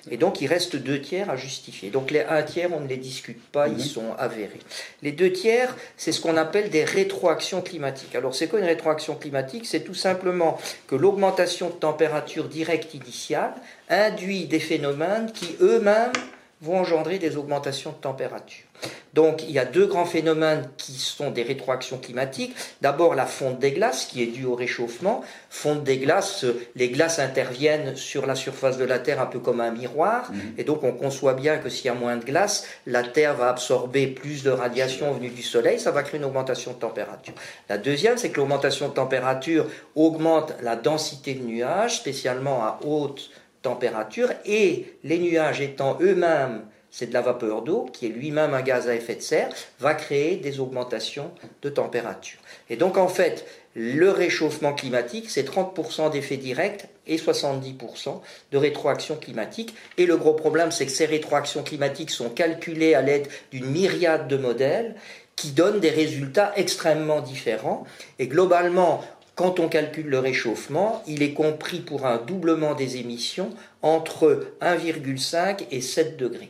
Et 0.10 0.18
donc 0.18 0.42
il 0.42 0.48
reste 0.48 0.76
2 0.76 1.02
tiers 1.02 1.30
à 1.30 1.36
justifier. 1.36 1.92
Donc 1.92 2.12
les 2.12 2.22
1 2.22 2.44
tiers, 2.44 2.70
on 2.74 2.80
ne 2.80 2.88
les 2.88 2.98
discute 2.98 3.42
pas, 3.52 3.68
ils 3.68 3.76
mhm. 3.76 3.80
sont 3.80 4.14
avérés. 4.18 4.60
Les 5.02 5.12
2 5.12 5.32
tiers, 5.32 5.76
c'est 5.96 6.12
ce 6.12 6.20
qu'on 6.22 6.38
appelle 6.38 6.70
des 6.70 6.84
rétroactions 6.84 7.62
climatiques. 7.62 8.16
Alors 8.16 8.34
c'est 8.34 8.48
quoi 8.48 8.60
une 8.60 8.66
rétroaction 8.66 9.16
climatique? 9.16 9.66
C'est 9.66 9.84
tout 9.84 9.94
simplement 9.94 10.58
que 10.88 10.96
l'augmentation 10.96 11.68
de 11.70 11.76
température 11.76 12.48
directe 12.48 12.94
initiale 12.94 13.54
induit 13.90 14.46
des 14.46 14.60
phénomènes 14.60 15.32
qui 15.32 15.56
eux-mêmes 15.62 16.14
vont 16.62 16.80
engendrer 16.80 17.20
des 17.20 17.38
augmentations 17.38 17.92
de 17.92 17.98
température. 17.98 18.69
Donc 19.14 19.44
il 19.44 19.52
y 19.52 19.60
a 19.60 19.66
deux 19.66 19.88
grands 19.88 20.06
phénomènes 20.06 20.70
qui 20.78 20.94
sont 20.94 21.32
des 21.32 21.44
rétroactions 21.44 21.98
climatiques. 21.98 22.56
D'abord 22.82 23.16
la 23.16 23.26
fonte 23.26 23.60
des 23.60 23.72
glaces 23.72 24.06
qui 24.06 24.22
est 24.24 24.28
due 24.28 24.46
au 24.46 24.56
réchauffement. 24.56 25.24
Fonte 25.50 25.84
des 25.84 25.98
glaces, 25.98 26.46
les 26.76 26.90
glaces 26.90 27.20
interviennent 27.20 27.96
sur 27.96 28.26
la 28.26 28.36
surface 28.36 28.78
de 28.78 28.86
la 28.86 29.00
Terre 29.00 29.20
un 29.22 29.26
peu 29.26 29.40
comme 29.40 29.62
un 29.62 29.72
miroir. 29.72 30.32
Mhm. 30.32 30.40
Et 30.58 30.64
donc 30.64 30.84
on 30.84 30.92
conçoit 30.92 31.34
bien 31.34 31.58
que 31.58 31.70
s'il 31.70 31.86
y 31.86 31.90
a 31.90 31.94
moins 31.94 32.18
de 32.18 32.26
glace, 32.26 32.66
la 32.86 33.04
Terre 33.04 33.36
va 33.36 33.50
absorber 33.50 34.08
plus 34.08 34.44
de 34.44 34.52
radiation 34.52 35.12
venue 35.14 35.30
du 35.30 35.44
Soleil. 35.44 35.80
Ça 35.80 35.92
va 35.92 36.04
créer 36.04 36.20
une 36.20 36.26
augmentation 36.26 36.72
de 36.72 36.78
température. 36.78 37.34
La 37.68 37.78
deuxième, 37.78 38.18
c'est 38.18 38.30
que 38.30 38.38
l'augmentation 38.38 38.90
de 38.90 38.94
température 38.94 39.66
augmente 39.96 40.54
la 40.62 40.76
densité 40.76 41.34
de 41.34 41.44
nuages, 41.44 41.98
spécialement 41.98 42.64
à 42.64 42.80
haute 42.86 43.32
température. 43.62 44.30
Et 44.46 44.94
les 45.04 45.20
nuages 45.20 45.62
étant 45.62 45.98
eux-mêmes 46.02 46.62
c'est 46.92 47.08
de 47.08 47.14
la 47.14 47.22
vapeur 47.22 47.62
d'eau, 47.62 47.86
qui 47.94 48.06
est 48.06 48.10
lui-même 48.10 48.54
un 48.54 48.62
gaz 48.62 48.88
à 48.88 48.96
effet 48.96 49.16
de 49.16 49.22
serre, 49.22 49.50
va 49.80 49.94
créer 49.94 50.38
des 50.38 50.60
augmentations 50.60 51.32
de 51.62 51.70
température. 51.70 52.40
Et 52.70 52.76
donc 52.76 52.98
en 52.98 53.08
fait, 53.08 53.46
le 53.76 54.10
réchauffement 54.10 54.74
climatique, 54.74 55.30
c'est 55.30 55.48
30% 55.48 56.12
d'effets 56.12 56.38
directs 56.38 56.88
et 57.06 57.18
70% 57.18 58.22
de 58.52 58.58
rétroaction 58.58 59.16
climatique. 59.16 59.76
Et 59.98 60.06
le 60.06 60.18
gros 60.18 60.34
problème, 60.34 60.72
c'est 60.72 60.86
que 60.86 60.92
ces 60.92 61.06
rétroactions 61.06 61.64
climatiques 61.64 62.12
sont 62.12 62.30
calculées 62.30 62.96
à 62.96 63.02
l'aide 63.02 63.28
d'une 63.52 63.68
myriade 63.68 64.28
de 64.28 64.38
modèles 64.38 64.96
qui 65.36 65.52
donnent 65.52 65.80
des 65.80 65.92
résultats 65.92 66.52
extrêmement 66.56 67.22
différents. 67.22 67.86
Et 68.18 68.28
globalement, 68.28 69.02
quand 69.36 69.62
on 69.62 69.70
calcule 69.70 70.08
le 70.08 70.20
réchauffement, 70.20 71.02
il 71.08 71.24
est 71.24 71.34
compris 71.34 71.80
pour 71.80 72.06
un 72.06 72.18
doublement 72.18 72.74
des 72.74 72.98
émissions 72.98 73.52
entre 73.82 74.48
1,5 74.62 75.68
et 75.72 75.80
7 75.80 76.18
degrés. 76.18 76.50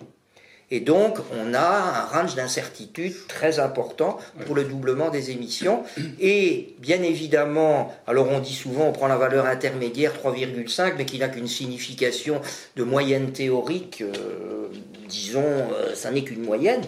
Et 0.71 0.79
donc, 0.81 1.17
on 1.39 1.53
a 1.53 1.59
un 1.59 2.05
range 2.05 2.35
d'incertitude 2.35 3.13
très 3.27 3.59
important 3.59 4.19
pour 4.45 4.55
le 4.55 4.63
doublement 4.63 5.09
des 5.09 5.31
émissions. 5.31 5.83
Et 6.19 6.75
bien 6.79 7.01
évidemment, 7.01 7.93
alors 8.05 8.27
on 8.29 8.39
dit 8.39 8.53
souvent, 8.53 8.85
on 8.85 8.91
prend 8.91 9.07
la 9.07 9.17
valeur 9.17 9.45
intermédiaire 9.45 10.13
3,5, 10.13 10.93
mais 10.97 11.05
qui 11.05 11.17
n'a 11.17 11.29
qu'une 11.29 11.47
signification 11.47 12.41
de 12.75 12.83
moyenne 12.83 13.31
théorique, 13.31 14.01
euh, 14.01 14.67
disons, 15.07 15.43
euh, 15.43 15.95
ça 15.95 16.11
n'est 16.11 16.23
qu'une 16.23 16.43
moyenne. 16.43 16.81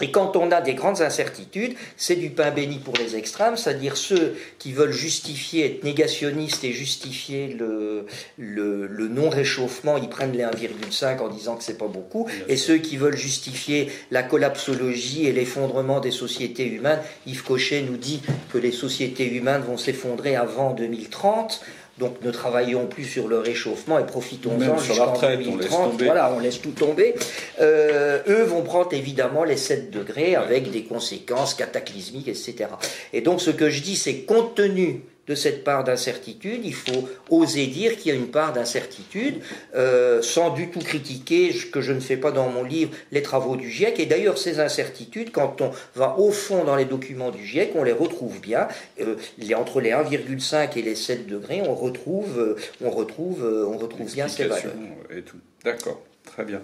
Et 0.00 0.10
quand 0.10 0.36
on 0.36 0.50
a 0.50 0.60
des 0.60 0.74
grandes 0.74 1.02
incertitudes, 1.02 1.74
c'est 1.96 2.16
du 2.16 2.30
pain 2.30 2.50
béni 2.50 2.78
pour 2.78 2.94
les 2.96 3.16
extrêmes, 3.16 3.56
c'est-à-dire 3.56 3.96
ceux 3.96 4.36
qui 4.58 4.72
veulent 4.72 4.92
justifier, 4.92 5.66
être 5.66 5.84
négationnistes 5.84 6.64
et 6.64 6.72
justifier 6.72 7.48
le, 7.48 8.06
le, 8.38 9.08
non-réchauffement, 9.08 9.96
ils 9.96 10.08
prennent 10.08 10.32
les 10.32 10.44
1,5 10.44 11.18
en 11.18 11.28
disant 11.28 11.56
que 11.56 11.64
c'est 11.64 11.78
pas 11.78 11.88
beaucoup, 11.88 12.28
et 12.48 12.56
ceux 12.56 12.78
qui 12.78 12.96
veulent 12.96 13.16
justifier 13.16 13.90
la 14.10 14.22
collapsologie 14.22 15.26
et 15.26 15.32
l'effondrement 15.32 16.00
des 16.00 16.10
sociétés 16.10 16.66
humaines, 16.66 17.00
Yves 17.26 17.44
Cochet 17.44 17.82
nous 17.82 17.96
dit 17.96 18.20
que 18.52 18.58
les 18.58 18.72
sociétés 18.72 19.26
humaines 19.26 19.62
vont 19.62 19.76
s'effondrer 19.76 20.36
avant 20.36 20.72
2030. 20.72 21.60
Donc 21.98 22.22
ne 22.22 22.30
travaillons 22.30 22.86
plus 22.86 23.04
sur 23.04 23.28
le 23.28 23.38
réchauffement 23.38 23.98
et 23.98 24.06
profitons-en 24.06 24.78
jusqu'en 24.78 25.12
2030. 25.18 26.02
voilà, 26.02 26.32
on 26.34 26.40
laisse 26.40 26.60
tout 26.60 26.70
tomber. 26.70 27.14
Euh, 27.60 28.20
eux 28.28 28.42
vont 28.44 28.62
prendre 28.62 28.92
évidemment 28.92 29.44
les 29.44 29.56
7 29.56 29.90
degrés 29.90 30.34
avec 30.34 30.70
des 30.70 30.84
conséquences 30.84 31.54
cataclysmiques, 31.54 32.28
etc. 32.28 32.66
Et 33.12 33.20
donc 33.20 33.40
ce 33.40 33.50
que 33.50 33.68
je 33.68 33.82
dis, 33.82 33.96
c'est 33.96 34.20
compte 34.20 34.54
tenu 34.54 35.02
de 35.30 35.36
cette 35.36 35.62
part 35.62 35.84
d'incertitude, 35.84 36.62
il 36.64 36.74
faut 36.74 37.08
oser 37.30 37.68
dire 37.68 37.96
qu'il 37.96 38.12
y 38.12 38.16
a 38.16 38.18
une 38.18 38.32
part 38.32 38.52
d'incertitude, 38.52 39.36
euh, 39.76 40.20
sans 40.22 40.50
du 40.50 40.70
tout 40.70 40.80
critiquer, 40.80 41.52
ce 41.52 41.66
que 41.66 41.80
je 41.80 41.92
ne 41.92 42.00
fais 42.00 42.16
pas 42.16 42.32
dans 42.32 42.48
mon 42.48 42.64
livre, 42.64 42.90
les 43.12 43.22
travaux 43.22 43.54
du 43.54 43.70
GIEC. 43.70 44.00
Et 44.00 44.06
d'ailleurs, 44.06 44.38
ces 44.38 44.58
incertitudes, 44.58 45.30
quand 45.30 45.60
on 45.60 45.70
va 45.94 46.18
au 46.18 46.32
fond 46.32 46.64
dans 46.64 46.74
les 46.74 46.84
documents 46.84 47.30
du 47.30 47.46
GIEC, 47.46 47.70
on 47.76 47.84
les 47.84 47.92
retrouve 47.92 48.40
bien. 48.40 48.66
Euh, 49.00 49.14
entre 49.54 49.80
les 49.80 49.90
1,5 49.90 50.76
et 50.76 50.82
les 50.82 50.96
7 50.96 51.28
degrés, 51.28 51.62
on 51.64 51.76
retrouve, 51.76 52.36
euh, 52.36 52.56
on 52.84 52.90
retrouve, 52.90 53.44
on 53.44 53.78
retrouve 53.78 54.12
bien 54.12 54.26
ces 54.26 54.46
valeurs. 54.46 54.72
Et 55.16 55.22
tout. 55.22 55.38
D'accord, 55.64 56.02
très 56.24 56.44
bien. 56.44 56.60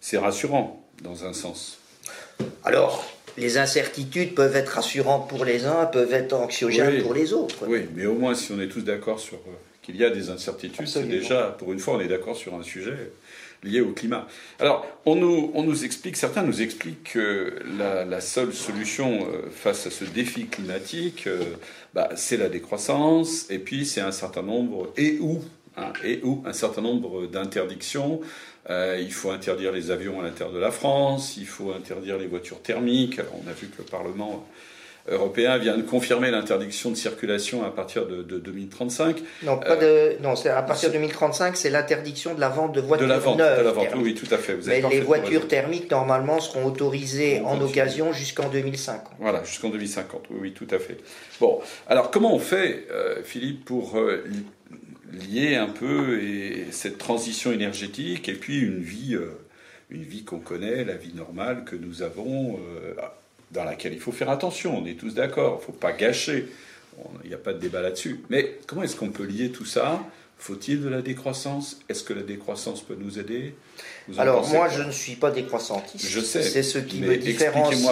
C'est 0.00 0.16
rassurant, 0.16 0.82
dans 1.02 1.26
un 1.26 1.34
sens. 1.34 1.78
Alors, 2.64 3.04
les 3.36 3.58
incertitudes 3.58 4.34
peuvent 4.34 4.56
être 4.56 4.68
rassurantes 4.70 5.28
pour 5.28 5.44
les 5.44 5.64
uns, 5.66 5.86
peuvent 5.86 6.12
être 6.12 6.32
anxiogènes 6.34 7.02
pour 7.02 7.14
les 7.14 7.32
autres. 7.32 7.66
Oui, 7.66 7.86
mais 7.94 8.06
au 8.06 8.14
moins 8.14 8.34
si 8.34 8.52
on 8.52 8.60
est 8.60 8.68
tous 8.68 8.82
d'accord 8.82 9.20
sur 9.20 9.38
euh, 9.38 9.52
qu'il 9.82 9.96
y 9.96 10.04
a 10.04 10.10
des 10.10 10.30
incertitudes, 10.30 10.86
c'est 10.86 11.08
déjà, 11.08 11.54
pour 11.58 11.72
une 11.72 11.78
fois, 11.78 11.96
on 11.96 12.00
est 12.00 12.08
d'accord 12.08 12.36
sur 12.36 12.54
un 12.54 12.62
sujet 12.62 13.12
lié 13.62 13.80
au 13.80 13.92
climat. 13.92 14.26
Alors, 14.60 14.86
on 15.06 15.16
nous, 15.16 15.50
on 15.54 15.62
nous 15.62 15.84
explique, 15.84 16.16
certains 16.16 16.42
nous 16.42 16.62
expliquent 16.62 17.12
que 17.12 17.54
la, 17.78 18.20
seule 18.20 18.52
solution 18.52 19.26
euh, 19.26 19.50
face 19.50 19.86
à 19.86 19.90
ce 19.90 20.04
défi 20.04 20.46
climatique, 20.46 21.26
euh, 21.26 21.42
bah, 21.94 22.10
c'est 22.14 22.36
la 22.36 22.48
décroissance, 22.48 23.50
et 23.50 23.58
puis 23.58 23.86
c'est 23.86 24.00
un 24.00 24.12
certain 24.12 24.42
nombre, 24.42 24.92
et 24.96 25.18
où, 25.20 25.40
hein, 25.76 25.92
et 26.04 26.20
où, 26.22 26.42
un 26.46 26.52
certain 26.52 26.82
nombre 26.82 27.26
d'interdictions 27.26 28.20
euh, 28.70 28.98
il 29.00 29.12
faut 29.12 29.30
interdire 29.30 29.72
les 29.72 29.90
avions 29.90 30.20
à 30.20 30.24
l'intérieur 30.24 30.54
de 30.54 30.60
la 30.60 30.70
France, 30.70 31.36
il 31.36 31.46
faut 31.46 31.72
interdire 31.72 32.18
les 32.18 32.26
voitures 32.26 32.62
thermiques. 32.62 33.18
Alors, 33.18 33.34
on 33.44 33.48
a 33.48 33.52
vu 33.52 33.68
que 33.68 33.78
le 33.78 33.84
Parlement 33.84 34.46
européen 35.10 35.58
vient 35.58 35.76
de 35.76 35.82
confirmer 35.82 36.30
l'interdiction 36.30 36.90
de 36.90 36.94
circulation 36.94 37.64
à 37.64 37.70
partir 37.70 38.06
de, 38.06 38.22
2035. 38.22 39.16
Non, 39.42 39.58
pas 39.58 39.76
de, 39.76 40.16
non 40.22 40.32
à 40.32 40.62
partir 40.62 40.88
de 40.88 40.94
2035, 40.94 41.56
c'est 41.56 41.70
l'interdiction 41.70 42.34
de 42.34 42.40
la 42.40 42.48
vente 42.48 42.72
de 42.72 42.80
voitures 42.80 43.06
de 43.06 43.12
la 43.12 43.18
vente, 43.18 43.38
neuves. 43.38 43.58
De 43.58 43.64
la 43.64 43.70
vente, 43.72 43.88
oui, 43.96 44.14
tout 44.14 44.32
à 44.32 44.38
fait. 44.38 44.56
Mais 44.66 44.80
les 44.80 45.00
voitures 45.00 45.46
thermiques, 45.46 45.90
normalement, 45.90 46.40
seront 46.40 46.64
autorisées 46.64 47.42
en 47.44 47.60
occasion 47.60 48.12
jusqu'en 48.12 48.48
2050. 48.48 49.12
Voilà, 49.18 49.44
jusqu'en 49.44 49.68
2050, 49.68 50.26
oui, 50.30 50.36
oui, 50.40 50.52
tout 50.52 50.68
à 50.70 50.78
fait. 50.78 50.96
Bon, 51.40 51.60
alors 51.86 52.10
comment 52.10 52.34
on 52.34 52.38
fait, 52.38 52.86
euh, 52.90 53.22
Philippe, 53.24 53.64
pour 53.64 53.98
euh, 53.98 54.24
lier 55.14 55.56
un 55.56 55.68
peu 55.68 56.22
et 56.22 56.66
cette 56.70 56.98
transition 56.98 57.52
énergétique 57.52 58.28
et 58.28 58.34
puis 58.34 58.60
une 58.60 58.80
vie, 58.80 59.14
euh, 59.14 59.30
une 59.90 60.02
vie 60.02 60.24
qu'on 60.24 60.38
connaît, 60.38 60.84
la 60.84 60.96
vie 60.96 61.14
normale 61.14 61.64
que 61.64 61.76
nous 61.76 62.02
avons, 62.02 62.58
euh, 62.58 62.94
dans 63.50 63.64
laquelle 63.64 63.92
il 63.92 64.00
faut 64.00 64.12
faire 64.12 64.30
attention. 64.30 64.78
On 64.78 64.86
est 64.86 64.98
tous 64.98 65.14
d'accord, 65.14 65.58
il 65.58 65.60
ne 65.60 65.66
faut 65.66 65.72
pas 65.72 65.92
gâcher. 65.92 66.48
Il 67.24 67.28
n'y 67.28 67.34
a 67.34 67.38
pas 67.38 67.52
de 67.52 67.58
débat 67.58 67.80
là-dessus. 67.80 68.20
Mais 68.30 68.58
comment 68.66 68.82
est-ce 68.84 68.96
qu'on 68.96 69.10
peut 69.10 69.24
lier 69.24 69.50
tout 69.50 69.64
ça 69.64 70.04
Faut-il 70.38 70.82
de 70.82 70.88
la 70.88 71.00
décroissance? 71.00 71.78
Est-ce 71.88 72.04
que 72.04 72.12
la 72.12 72.22
décroissance 72.22 72.82
peut 72.82 72.96
nous 72.98 73.18
aider? 73.18 73.54
Alors 74.18 74.46
moi, 74.48 74.68
je 74.68 74.82
ne 74.82 74.90
suis 74.90 75.14
pas 75.14 75.30
décroissantiste. 75.30 76.06
Je 76.06 76.20
sais. 76.20 76.42
C'est 76.42 76.62
ce 76.62 76.78
qui 76.78 77.00
me 77.00 77.16
différencie 77.16 77.88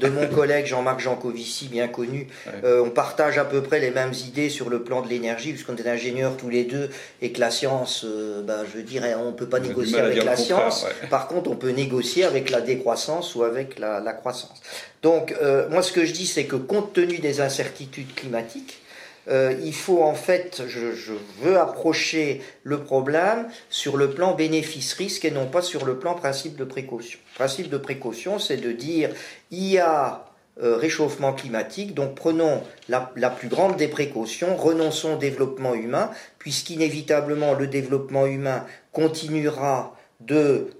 de 0.00 0.08
mon 0.08 0.28
collègue 0.28 0.66
Jean-Marc 0.66 1.00
Jancovici, 1.00 1.66
bien 1.66 1.88
connu. 1.88 2.28
Euh, 2.62 2.84
on 2.84 2.90
partage 2.90 3.38
à 3.38 3.44
peu 3.44 3.62
près 3.62 3.80
les 3.80 3.90
mêmes 3.90 4.12
idées 4.12 4.48
sur 4.48 4.70
le 4.70 4.82
plan 4.82 5.02
de 5.02 5.08
l'énergie, 5.08 5.52
puisqu'on 5.52 5.74
est 5.76 5.88
ingénieurs 5.88 6.36
tous 6.36 6.48
les 6.48 6.64
deux, 6.64 6.90
et 7.20 7.32
que 7.32 7.40
la 7.40 7.50
science, 7.50 8.04
euh, 8.04 8.42
ben, 8.42 8.64
je 8.72 8.80
dirais, 8.80 9.14
on 9.16 9.32
ne 9.32 9.36
peut 9.36 9.48
pas 9.48 9.58
négocier 9.58 9.98
avec 9.98 10.22
la 10.22 10.36
science. 10.36 10.86
Par 11.10 11.26
contre, 11.26 11.50
on 11.50 11.56
peut 11.56 11.70
négocier 11.70 12.24
avec 12.24 12.50
la 12.50 12.60
décroissance 12.60 13.34
ou 13.34 13.42
avec 13.42 13.78
la, 13.78 14.12
croissance. 14.12 14.62
Donc, 15.02 15.34
euh, 15.42 15.68
moi, 15.68 15.82
ce 15.82 15.92
que 15.92 16.04
je 16.04 16.12
dis, 16.12 16.26
c'est 16.26 16.44
que 16.44 16.56
compte 16.56 16.92
tenu 16.92 17.18
des 17.18 17.40
incertitudes 17.40 18.14
climatiques, 18.14 18.80
euh, 19.28 19.54
il 19.62 19.74
faut 19.74 20.02
en 20.02 20.14
fait, 20.14 20.62
je, 20.66 21.12
veux 21.40 21.58
approcher 21.58 22.40
le 22.62 22.80
problème 22.80 23.48
sur 23.68 23.96
le 23.96 24.10
plan 24.10 24.34
bénéfice-risque 24.34 25.24
et 25.24 25.30
non 25.30 25.46
pas 25.46 25.62
sur 25.62 25.84
le 25.84 25.98
plan 25.98 26.14
principe 26.14 26.56
de 26.56 26.64
précaution. 26.64 27.18
Principe 27.34 27.68
de 27.68 27.78
précaution, 27.78 28.38
c'est 28.38 28.56
de 28.56 28.72
dire 28.72 29.10
il 29.50 29.64
y 29.64 29.78
a 29.78 30.24
euh, 30.62 30.76
réchauffement 30.76 31.34
climatique, 31.34 31.94
donc 31.94 32.14
prenons 32.14 32.62
la, 32.88 33.12
la, 33.16 33.30
plus 33.30 33.48
grande 33.48 33.76
des 33.76 33.88
précautions, 33.88 34.56
renonçons 34.56 35.14
au 35.14 35.16
développement 35.16 35.74
humain, 35.74 36.10
puisqu'inévitablement 36.38 37.54
le 37.54 37.66
développement 37.66 38.26
humain 38.26 38.64
continuera 38.92 39.94
de 40.20 40.70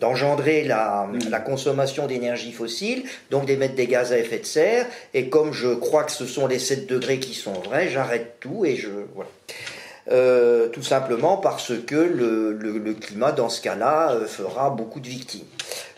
d'engendrer 0.00 0.64
la, 0.64 1.08
mm. 1.10 1.30
la, 1.30 1.40
consommation 1.40 2.06
d'énergie 2.06 2.52
fossile, 2.52 3.04
donc 3.30 3.46
d'émettre 3.46 3.74
des 3.74 3.86
gaz 3.86 4.12
à 4.12 4.18
effet 4.18 4.38
de 4.38 4.46
serre. 4.46 4.86
Et 5.14 5.28
comme 5.28 5.52
je 5.52 5.74
crois 5.74 6.04
que 6.04 6.12
ce 6.12 6.26
sont 6.26 6.46
les 6.46 6.58
7 6.58 6.86
degrés 6.86 7.18
qui 7.18 7.34
sont 7.34 7.52
vrais, 7.52 7.88
j'arrête 7.88 8.36
tout 8.40 8.64
et 8.64 8.76
je 8.76 8.88
voilà. 9.14 9.30
Euh, 10.12 10.68
tout 10.68 10.84
simplement 10.84 11.36
parce 11.36 11.72
que 11.84 11.96
le, 11.96 12.52
le, 12.52 12.94
climat, 12.94 13.32
dans 13.32 13.48
ce 13.48 13.60
cas-là, 13.60 14.12
euh, 14.12 14.26
fera 14.26 14.70
beaucoup 14.70 15.00
de 15.00 15.08
victimes. 15.08 15.46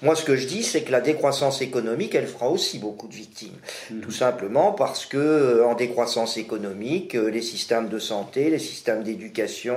Moi, 0.02 0.14
ce 0.14 0.24
que 0.24 0.36
je 0.36 0.46
dis, 0.46 0.62
c'est 0.62 0.82
que 0.82 0.92
la 0.92 1.00
décroissance 1.00 1.60
économique, 1.62 2.14
elle 2.14 2.26
fera 2.26 2.48
aussi 2.48 2.78
beaucoup 2.78 3.08
de 3.08 3.14
victimes. 3.14 3.56
Mmh. 3.90 4.00
Tout 4.00 4.10
simplement 4.10 4.72
parce 4.72 5.06
que, 5.06 5.16
euh, 5.16 5.66
en 5.66 5.74
décroissance 5.74 6.36
économique, 6.36 7.14
les 7.14 7.42
systèmes 7.42 7.88
de 7.88 7.98
santé, 7.98 8.50
les 8.50 8.58
systèmes 8.58 9.02
d'éducation, 9.02 9.76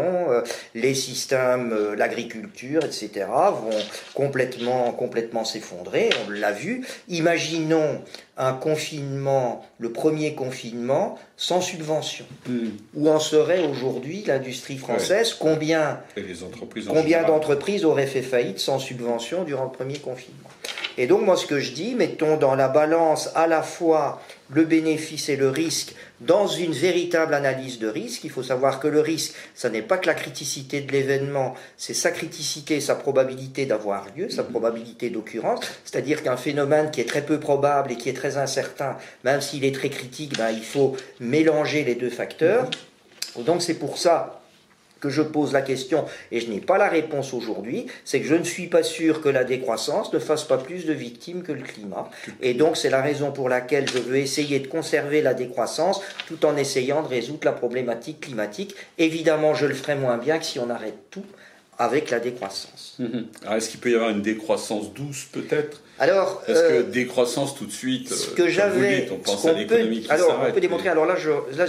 les 0.76 0.94
systèmes, 0.94 1.76
l'agriculture, 1.96 2.84
etc., 2.84 3.26
vont 3.28 3.70
complètement, 4.14 4.92
complètement 4.92 5.44
s'effondrer. 5.44 6.10
On 6.28 6.30
l'a 6.30 6.52
vu. 6.52 6.86
Imaginons 7.08 8.02
un 8.38 8.54
confinement, 8.54 9.64
le 9.78 9.92
premier 9.92 10.34
confinement, 10.34 11.20
sans 11.38 11.62
subvention. 11.62 12.26
Hmm. 12.48 12.70
Où 12.96 13.10
en 13.10 13.20
serait 13.20 13.68
aujourd'hui 13.68 14.24
l'industrie 14.26 14.78
française? 14.78 15.34
Combien, 15.34 16.00
combien 16.88 17.24
d'entreprises 17.24 17.86
auraient 17.86 18.08
fait 18.08 18.22
faillite 18.22 18.60
sans 18.60 18.80
subvention 18.80 19.44
durant 19.44 19.66
le 19.66 19.72
premier 19.82 19.98
confinement 19.98 20.50
Et 21.00 21.08
donc 21.08 21.26
moi 21.26 21.36
ce 21.36 21.48
que 21.48 21.60
je 21.60 21.72
dis, 21.72 21.96
mettons 21.96 22.38
dans 22.38 22.54
la 22.54 22.68
balance 22.68 23.32
à 23.34 23.48
la 23.48 23.64
fois 23.64 24.22
le 24.54 24.64
bénéfice 24.64 25.28
et 25.30 25.36
le 25.36 25.50
risque 25.50 25.96
dans 26.20 26.46
une 26.46 26.74
véritable 26.74 27.34
analyse 27.34 27.80
de 27.80 27.88
risque. 27.88 28.24
Il 28.24 28.30
faut 28.30 28.44
savoir 28.44 28.80
que 28.80 28.88
le 28.88 29.00
risque, 29.00 29.34
ça 29.56 29.70
n'est 29.70 29.82
pas 29.82 29.98
que 29.98 30.06
la 30.06 30.14
criticité 30.14 30.82
de 30.82 30.92
l'événement, 30.92 31.56
c'est 31.78 31.96
sa 31.96 32.12
criticité, 32.12 32.80
sa 32.80 32.94
probabilité 32.94 33.66
d'avoir 33.66 34.06
lieu, 34.16 34.30
sa 34.30 34.44
probabilité 34.44 35.10
d'occurrence. 35.10 35.62
C'est-à-dire 35.84 36.22
qu'un 36.22 36.38
phénomène 36.38 36.92
qui 36.92 37.02
est 37.02 37.10
très 37.10 37.26
peu 37.26 37.40
probable 37.40 37.94
et 37.94 37.96
qui 37.96 38.10
est 38.10 38.14
très 38.14 38.38
incertain, 38.38 38.98
même 39.24 39.42
s'il 39.42 39.66
est 39.66 39.74
très 39.74 39.90
critique, 39.90 40.38
ben, 40.38 40.52
il 40.52 40.64
faut 40.64 40.96
mélanger 41.20 41.84
les 41.84 41.96
deux 41.96 42.12
facteurs. 42.12 42.70
Donc 43.38 43.64
c'est 43.64 43.80
pour 43.80 43.98
ça 43.98 44.41
que 45.02 45.10
je 45.10 45.22
pose 45.22 45.52
la 45.52 45.62
question 45.62 46.06
et 46.32 46.40
je 46.40 46.50
n'ai 46.50 46.62
pas 46.62 46.78
la 46.78 46.88
réponse 46.88 47.34
aujourd'hui, 47.34 47.88
c'est 48.06 48.22
que 48.22 48.28
je 48.28 48.36
ne 48.36 48.44
suis 48.44 48.68
pas 48.68 48.84
sûr 48.84 49.22
que 49.22 49.30
la 49.30 49.44
décroissance 49.44 50.14
ne 50.14 50.20
fasse 50.20 50.46
pas 50.46 50.58
plus 50.58 50.86
de 50.86 50.94
victimes 50.94 51.44
que 51.44 51.52
le 51.52 51.64
climat. 51.64 52.10
Et 52.42 52.54
donc 52.54 52.78
c'est 52.78 52.90
la 52.90 53.02
raison 53.02 53.32
pour 53.32 53.50
laquelle 53.50 53.90
je 53.90 53.98
veux 53.98 54.18
essayer 54.18 54.60
de 54.60 54.68
conserver 54.68 55.22
la 55.22 55.34
décroissance 55.34 56.02
tout 56.28 56.46
en 56.46 56.56
essayant 56.56 57.02
de 57.02 57.08
résoudre 57.08 57.46
la 57.46 57.52
problématique 57.52 58.22
climatique. 58.22 58.76
Évidemment, 58.98 59.54
je 59.54 59.66
le 59.66 59.74
ferai 59.74 59.96
moins 59.96 60.18
bien 60.18 60.38
que 60.38 60.46
si 60.46 60.60
on 60.60 60.70
arrête 60.70 60.98
tout 61.10 61.26
avec 61.82 62.12
la 62.12 62.20
décroissance. 62.20 62.96
Mhm. 63.00 63.26
est-ce 63.56 63.70
qu'il 63.70 63.80
peut 63.80 63.90
y 63.90 63.96
avoir 63.96 64.12
une 64.12 64.22
décroissance 64.22 64.94
douce 64.94 65.28
peut-être? 65.32 65.82
Alors, 65.98 66.42
parce 66.46 66.62
que 66.62 66.74
euh, 66.74 66.84
décroissance 66.84 67.56
tout 67.56 67.66
de 67.66 67.72
suite, 67.72 68.14
ce 68.14 68.30
que 68.30 68.48
j'avais, 68.48 69.10
on 69.12 69.18
pense 69.18 69.46
à 69.46 69.54
l'économie 69.54 70.02
qui 70.02 70.12
Alors, 70.12 70.44
on 70.48 70.52
peut 70.52 70.62
démontrer. 70.62 70.90
Alors 70.90 71.08
là, 71.08 71.16
je, 71.16 71.32
là 71.58 71.66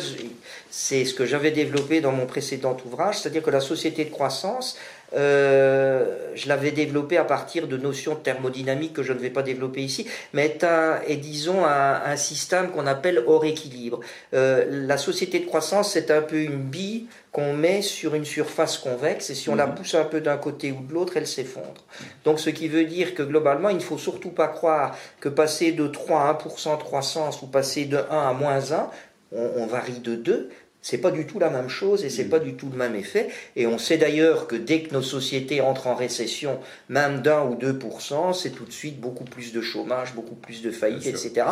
c'est 0.71 1.07
ce 1.07 1.15
que 1.15 1.25
j'avais 1.25 1.51
développé 1.51 2.03
dans 2.03 2.13
mon 2.13 2.27
précédent 2.27 2.77
ouvrage, 2.85 3.19
c'est-à-dire 3.19 3.43
que 3.43 3.51
la 3.51 3.61
société 3.61 4.05
de 4.05 4.11
croissance, 4.11 4.77
euh, 5.15 6.33
je 6.35 6.49
l'avais 6.49 6.71
développé 6.71 7.17
à 7.17 7.25
partir 7.25 7.69
de 7.69 7.77
notions 7.77 8.15
de 8.15 8.21
thermodynamique 8.21 8.95
que 8.95 9.03
je 9.03 9.13
ne 9.13 9.19
vais 9.19 9.31
pas 9.31 9.43
développer 9.43 9.83
ici, 9.83 10.07
mais 10.33 10.47
est, 10.47 10.65
un, 10.65 11.01
est 11.07 11.17
disons 11.17 11.65
un, 11.65 12.03
un 12.05 12.17
système 12.17 12.71
qu'on 12.71 12.87
appelle 12.87 13.23
hors 13.27 13.45
équilibre. 13.45 14.01
Euh, 14.35 14.65
la 14.69 14.97
société 14.97 15.41
de 15.41 15.47
croissance, 15.47 15.93
c'est 15.93 16.11
un 16.11 16.23
peu 16.23 16.37
une 16.37 16.59
bille 16.63 17.07
qu'on 17.31 17.55
met 17.55 17.83
sur 17.83 18.15
une 18.15 18.25
surface 18.25 18.79
convexe 18.79 19.31
et 19.31 19.35
si 19.35 19.49
on 19.49 19.55
la 19.55 19.67
mhm. 19.67 19.75
pousse 19.75 19.95
un 19.95 20.05
peu 20.05 20.21
d'un 20.21 20.37
côté 20.37 20.73
ou 20.73 20.83
de 20.83 20.93
l'autre, 20.93 21.17
elle 21.17 21.27
s'effondre. 21.27 21.85
Donc 22.25 22.41
ce 22.41 22.51
qui 22.51 22.69
veut 22.69 22.85
dire 22.85 23.15
que 23.15 23.23
globalement, 23.23 23.69
il 23.69 23.77
ne 23.77 23.83
faut 23.83 23.99
surtout 23.99 24.31
pas 24.31 24.49
croire 24.49 24.97
que 25.21 25.29
passer 25.29 25.73
de 25.73 25.87
3 25.87 26.21
à 26.21 26.35
1% 26.35 26.79
de 26.79 26.83
croissance 26.83 27.43
ou 27.43 27.47
passer 27.47 27.87
de 27.87 27.97
1 27.97 28.01
à 28.11 28.33
moins 28.33 28.73
1, 28.73 28.91
on, 29.33 29.51
on 29.57 29.67
varie 29.67 30.01
de 30.01 30.15
2, 30.15 30.51
c'est 30.83 30.99
pas 30.99 31.13
du 31.13 31.27
tout 31.27 31.39
la 31.39 31.49
même 31.49 31.69
chose 31.69 32.05
et 32.05 32.11
c'est 32.11 32.25
mm. 32.25 32.29
pas 32.29 32.39
du 32.41 32.55
tout 32.55 32.69
le 32.71 32.77
même 32.77 32.97
effet. 32.97 33.29
Et 33.57 33.67
on 33.67 33.79
sait 33.79 33.97
d'ailleurs 33.97 34.49
que 34.49 34.57
dès 34.57 34.83
que 34.83 34.93
nos 34.93 35.03
sociétés 35.03 35.61
entrent 35.61 35.87
en 35.87 35.95
récession, 35.95 36.59
même 36.89 37.23
d'un 37.23 37.45
ou 37.45 37.55
deux 37.55 37.79
pour 37.79 38.03
cent, 38.03 38.33
c'est 38.33 38.51
tout 38.51 38.65
de 38.65 38.73
suite 38.73 39.01
beaucoup 39.01 39.25
plus 39.25 39.53
de 39.53 39.61
chômage, 39.61 40.15
beaucoup 40.15 40.35
plus 40.35 40.61
de 40.61 40.71
faillites, 40.71 41.07
etc. 41.07 41.47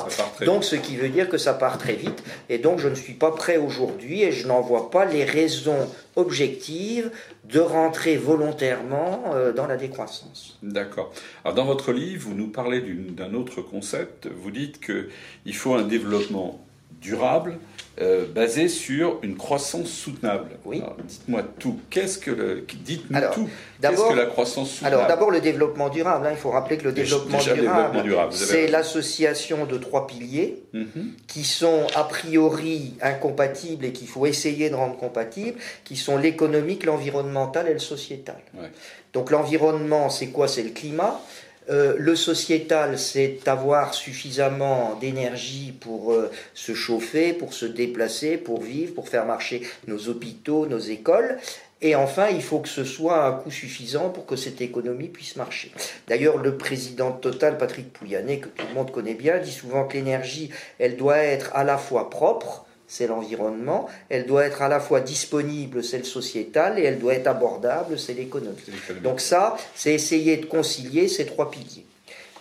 Donc 0.44 0.64
ce 0.64 0.76
qui 0.76 0.96
veut 0.96 1.08
dire 1.08 1.28
que 1.28 1.38
ça 1.38 1.54
part 1.54 1.78
très 1.78 1.94
vite. 1.94 2.22
Et 2.48 2.58
donc 2.58 2.80
je 2.80 2.88
ne 2.88 2.94
suis 2.94 3.14
pas 3.14 3.30
prêt 3.30 3.56
aujourd'hui 3.56 4.22
et 4.22 4.32
je 4.32 4.48
n'en 4.48 4.60
vois 4.60 4.90
pas 4.90 5.04
les 5.04 5.24
raisons 5.24 5.88
objectives 6.16 7.10
de 7.44 7.60
rentrer 7.60 8.16
volontairement 8.16 9.22
euh, 9.34 9.52
dans 9.52 9.66
la 9.66 9.76
décroissance. 9.76 10.58
D'accord. 10.62 11.12
Alors 11.44 11.54
dans 11.54 11.64
votre 11.64 11.92
livre, 11.92 12.28
vous 12.28 12.34
nous 12.34 12.48
parlez 12.48 12.80
d'un 12.80 13.34
autre 13.34 13.62
concept. 13.62 14.26
Vous 14.26 14.50
dites 14.50 14.80
qu'il 14.80 15.54
faut 15.54 15.74
un 15.74 15.84
développement 15.84 16.60
durable 17.00 17.58
euh, 18.00 18.24
basé 18.26 18.68
sur 18.68 19.18
une 19.22 19.36
croissance 19.36 19.88
soutenable. 19.88 20.50
Oui. 20.64 20.82
Dites-moi 21.04 21.42
tout. 21.58 21.78
Qu'est-ce 21.90 22.18
que 22.18 22.30
le, 22.30 22.66
dites-nous 22.84 23.20
tout. 23.34 23.48
Qu'est-ce 23.80 24.08
que 24.08 24.14
la 24.14 24.26
croissance 24.26 24.70
soutenable 24.70 24.96
Alors 24.96 25.06
d'abord 25.06 25.30
le 25.30 25.40
développement 25.40 25.88
durable. 25.90 26.26
Hein. 26.26 26.30
il 26.32 26.38
faut 26.38 26.50
rappeler 26.50 26.78
que 26.78 26.84
le 26.84 26.92
développement 26.92 27.38
durable, 28.02 28.32
c'est 28.32 28.68
l'association 28.68 29.66
de 29.66 29.76
trois 29.76 30.06
piliers 30.06 30.62
mhm. 30.72 31.12
qui 31.26 31.44
sont 31.44 31.86
a 31.94 32.04
priori 32.04 32.94
incompatibles 33.02 33.84
et 33.84 33.92
qu'il 33.92 34.08
faut 34.08 34.26
essayer 34.26 34.70
de 34.70 34.74
rendre 34.74 34.96
compatibles, 34.96 35.58
qui 35.84 35.96
sont 35.96 36.16
l'économique, 36.16 36.84
l'environnemental 36.84 37.68
et 37.68 37.74
le 37.74 37.78
sociétal. 37.78 38.40
Donc 39.12 39.30
l'environnement, 39.30 40.08
c'est 40.08 40.28
quoi? 40.28 40.48
C'est 40.48 40.62
le 40.62 40.70
climat. 40.70 41.20
Euh, 41.70 41.94
le 41.98 42.16
sociétal, 42.16 42.98
c'est 42.98 43.46
avoir 43.46 43.94
suffisamment 43.94 44.96
d'énergie 45.00 45.72
pour 45.78 46.12
euh, 46.12 46.30
se 46.52 46.74
chauffer, 46.74 47.32
pour 47.32 47.54
se 47.54 47.66
déplacer, 47.66 48.36
pour 48.36 48.60
vivre, 48.60 48.94
pour 48.94 49.08
faire 49.08 49.24
marcher 49.24 49.62
nos 49.86 50.08
hôpitaux, 50.08 50.66
nos 50.66 50.80
écoles. 50.80 51.38
Et 51.82 51.94
enfin, 51.94 52.28
il 52.28 52.42
faut 52.42 52.58
que 52.58 52.68
ce 52.68 52.84
soit 52.84 53.24
un 53.24 53.32
coût 53.32 53.50
suffisant 53.50 54.10
pour 54.10 54.26
que 54.26 54.36
cette 54.36 54.60
économie 54.60 55.08
puisse 55.08 55.36
marcher. 55.36 55.72
D'ailleurs, 56.08 56.36
le 56.36 56.56
président 56.56 57.12
Total, 57.12 57.56
Patrick 57.56 57.92
Pouyanné, 57.92 58.40
que 58.40 58.48
tout 58.48 58.66
le 58.68 58.74
monde 58.74 58.90
connaît 58.90 59.14
bien, 59.14 59.38
dit 59.38 59.52
souvent 59.52 59.84
que 59.84 59.94
l'énergie, 59.94 60.50
elle 60.78 60.96
doit 60.96 61.18
être 61.18 61.50
à 61.54 61.64
la 61.64 61.78
fois 61.78 62.10
propre, 62.10 62.66
c'est 62.90 63.06
l'environnement, 63.06 63.88
elle 64.08 64.26
doit 64.26 64.44
être 64.44 64.62
à 64.62 64.68
la 64.68 64.80
fois 64.80 65.00
disponible, 65.00 65.84
c'est 65.84 65.98
le 65.98 66.04
sociétal, 66.04 66.76
et 66.76 66.82
elle 66.82 66.98
doit 66.98 67.14
être 67.14 67.28
abordable, 67.28 67.96
c'est 68.00 68.14
l'économie. 68.14 68.56
Donc 69.00 69.20
ça, 69.20 69.56
c'est 69.76 69.94
essayer 69.94 70.38
de 70.38 70.46
concilier 70.46 71.06
ces 71.06 71.24
trois 71.24 71.52
piliers. 71.52 71.86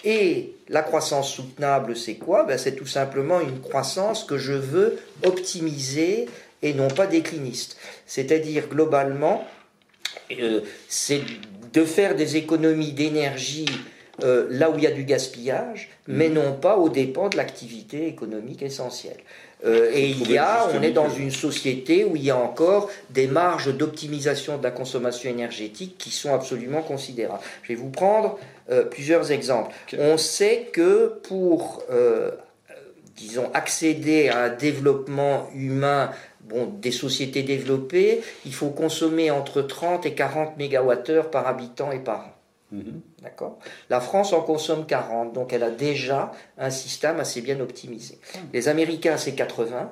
Et 0.04 0.56
la 0.68 0.82
croissance 0.82 1.32
soutenable, 1.32 1.96
c'est 1.96 2.16
quoi? 2.16 2.46
Ben, 2.46 2.58
C'est 2.58 2.72
tout 2.72 2.88
simplement 2.88 3.40
une 3.42 3.62
croissance 3.62 4.24
que 4.24 4.40
je 4.40 4.54
veux 4.54 4.98
optimiser 5.24 6.28
et 6.64 6.74
non 6.74 6.88
pas 6.88 7.06
décliniste. 7.06 7.78
C'est-à-dire, 8.08 8.70
globalement, 8.70 9.46
euh, 10.32 10.62
c'est 10.88 11.22
de 11.74 11.86
faire 11.86 12.16
des 12.16 12.38
économies 12.38 12.94
d'énergie 12.94 13.68
euh, 14.24 14.48
là 14.50 14.72
où 14.72 14.78
il 14.78 14.84
y 14.84 14.88
a 14.88 14.92
du 14.92 15.04
gaspillage, 15.04 15.90
mais 16.08 16.30
mmh. 16.30 16.34
non 16.34 16.54
pas 16.54 16.78
aux 16.78 16.90
dépens 16.90 17.30
de 17.30 17.38
l'activité 17.38 18.08
économique 18.08 18.64
essentielle. 18.64 19.20
Euh, 19.66 19.92
et 19.94 20.10
il 20.10 20.32
y 20.32 20.38
a, 20.38 20.70
on 20.74 20.82
est 20.82 20.92
dans 20.92 21.10
une 21.10 21.32
société 21.32 22.06
où 22.06 22.16
il 22.16 22.24
y 22.24 22.32
a 22.32 22.38
encore 22.38 22.90
des 23.10 23.28
marges 23.28 23.76
d'optimisation 23.76 24.58
de 24.58 24.64
la 24.64 24.72
consommation 24.72 25.30
énergétique 25.30 25.96
qui 25.98 26.12
sont 26.12 26.34
absolument 26.34 26.82
considérables. 26.82 27.44
Je 27.64 27.70
vais 27.70 27.76
vous 27.76 27.90
prendre 27.90 28.40
euh, 28.72 28.84
plusieurs 28.84 29.32
exemples. 29.32 29.76
On 29.98 30.18
sait 30.18 30.70
que 30.72 31.20
pour, 31.24 31.84
euh, 31.92 32.32
disons, 33.18 33.50
accéder 33.54 34.30
à 34.30 34.44
un 34.44 34.50
développement 34.50 35.50
humain 35.54 36.12
Bon, 36.50 36.66
des 36.66 36.92
sociétés 36.92 37.44
développées, 37.44 38.22
il 38.44 38.54
faut 38.56 38.70
consommer 38.70 39.30
entre 39.30 39.62
30 39.62 40.08
et 40.08 40.16
40 40.16 40.58
MWh 40.58 41.30
par 41.32 41.46
habitant 41.46 41.92
et 41.92 42.00
par 42.00 42.20
an. 42.22 42.34
Mhm. 42.72 43.02
D'accord? 43.22 43.60
La 43.90 44.00
France 44.00 44.34
en 44.34 44.42
consomme 44.42 44.86
40, 44.86 45.34
donc 45.34 45.52
elle 45.54 45.64
a 45.64 45.72
déjà 45.72 46.32
un 46.58 46.70
système 46.70 47.20
assez 47.20 47.42
bien 47.42 47.60
optimisé. 47.60 48.20
Ah. 48.34 48.38
Les 48.54 48.68
Américains, 48.68 49.18
c'est 49.18 49.34
80. 49.34 49.92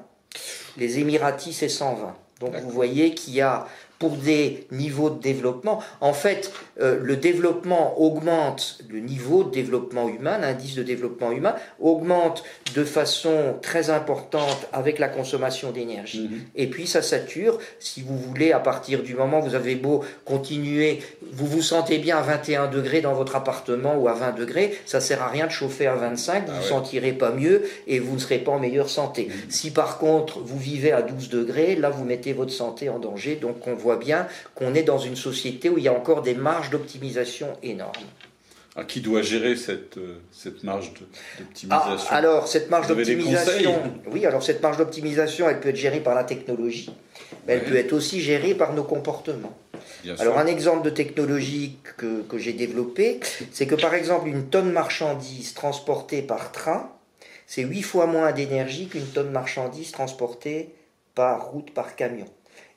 Les 0.78 1.00
Émiratis, 1.00 1.54
c'est 1.54 1.70
120. 1.70 2.16
Donc 2.40 2.56
vous 2.56 2.70
voyez 2.70 3.14
qu'il 3.14 3.34
y 3.34 3.42
a 3.42 3.66
pour 4.00 4.12
des 4.12 4.68
niveaux 4.72 5.10
de 5.10 5.20
développement. 5.20 5.82
En 6.02 6.14
fait, 6.14 6.52
euh, 6.80 7.00
le 7.02 7.16
développement 7.16 8.00
augmente, 8.00 8.80
le 8.90 9.00
niveau 9.00 9.44
de 9.44 9.52
développement 9.52 10.08
humain, 10.08 10.38
l'indice 10.38 10.76
de 10.76 10.84
développement 10.84 11.32
humain 11.32 11.56
augmente 11.80 12.44
de 12.76 12.84
façon 12.84 13.56
très 13.62 13.90
importante 13.90 14.68
avec 14.72 15.00
la 15.00 15.08
consommation 15.08 15.72
d'énergie. 15.72 16.30
Mhm. 16.30 16.40
Et 16.56 16.68
puis 16.68 16.86
ça 16.86 17.02
sature, 17.02 17.58
si 17.80 18.02
vous 18.02 18.18
voulez, 18.18 18.52
à 18.52 18.60
partir 18.60 19.02
du 19.02 19.16
moment 19.16 19.40
où 19.40 19.44
vous 19.44 19.56
avez 19.56 19.76
beau 19.76 20.04
continuer, 20.26 21.00
vous 21.32 21.48
vous 21.48 21.62
sentez 21.62 21.98
bien 21.98 22.18
à 22.18 22.22
21 22.22 22.68
degrés 22.68 23.02
dans 23.02 23.14
votre 23.14 23.36
appartement 23.36 23.96
ou 23.96 24.08
à 24.08 24.14
20 24.14 24.38
degrés, 24.38 24.78
ça 24.86 25.02
sert 25.02 25.24
à 25.24 25.30
rien 25.30 25.48
de 25.48 25.52
chauffer 25.52 25.88
à 25.88 25.96
25, 25.96 26.46
vous 26.46 26.52
ne 26.52 26.58
ah 26.58 26.62
vous 26.62 26.68
sentirez 26.68 27.14
pas 27.14 27.32
mieux 27.32 27.64
et 27.88 28.00
vous 28.00 28.14
ne 28.14 28.20
serez 28.20 28.40
pas 28.40 28.52
en 28.52 28.60
meilleure 28.60 28.90
santé. 28.90 29.28
Mhm. 29.30 29.50
Si 29.50 29.72
par 29.72 29.98
contre 29.98 30.40
vous 30.40 30.60
vivez 30.60 30.92
à 30.92 31.02
12 31.02 31.30
degrés, 31.30 31.76
là 31.76 31.90
vous 31.90 32.04
mettez 32.04 32.34
votre 32.34 32.52
santé 32.52 32.90
en 32.90 33.00
danger, 33.00 33.36
donc 33.36 33.56
on 33.66 33.74
voit 33.74 33.87
voit 33.88 33.96
bien 33.96 34.28
qu'on 34.54 34.76
est 34.76 34.84
dans 34.84 35.00
une 35.00 35.16
société 35.16 35.70
où 35.70 35.78
il 35.78 35.86
y 35.86 35.88
a 35.88 35.94
encore 35.94 36.22
des 36.22 36.36
marges 36.36 36.70
d'optimisation 36.70 37.48
énormes. 37.64 38.10
ah, 38.76 38.84
qui 38.84 39.00
doit 39.00 39.22
gérer 39.22 39.56
cette, 39.56 39.98
euh, 39.98 40.20
cette 40.32 40.64
marge 40.64 40.92
d'optimisation? 41.40 42.08
Ah, 42.12 42.16
Alors, 42.16 42.48
cette 42.50 42.70
marge 42.70 42.88
d'optimisation, 42.88 43.82
oui, 44.12 44.26
alors 44.26 44.44
cette 44.44 44.62
marge 44.62 44.78
d'optimisation, 44.78 45.50
elle 45.50 45.62
peut 45.62 45.70
être 45.70 45.78
gérée 45.78 46.02
par 46.02 46.16
la 46.16 46.26
technologie, 46.26 46.92
mais 47.46 47.54
elle 47.54 47.64
peut 47.64 47.78
être 47.78 47.94
aussi 47.94 48.20
gérée 48.20 48.56
par 48.56 48.74
nos 48.74 48.84
comportements. 48.84 49.58
alors, 50.20 50.38
un 50.38 50.48
exemple 50.48 50.84
de 50.84 50.92
technologie 50.92 51.78
que, 51.98 52.22
que 52.24 52.38
j'ai 52.38 52.54
développé, 52.54 53.22
c'est 53.52 53.68
que 53.68 53.76
par 53.76 53.94
exemple, 53.94 54.28
une 54.28 54.50
tonne 54.50 54.72
marchandise 54.72 55.54
transportée 55.54 56.22
par 56.22 56.52
train, 56.52 56.92
c'est 57.48 57.64
huit 57.64 57.84
fois 57.84 58.06
moins 58.06 58.34
d'énergie 58.34 58.88
qu'une 58.90 59.08
tonne 59.08 59.32
marchandise 59.32 59.92
transportée 59.94 60.76
par 61.16 61.48
route, 61.52 61.72
par 61.74 61.96
camion. 61.96 62.28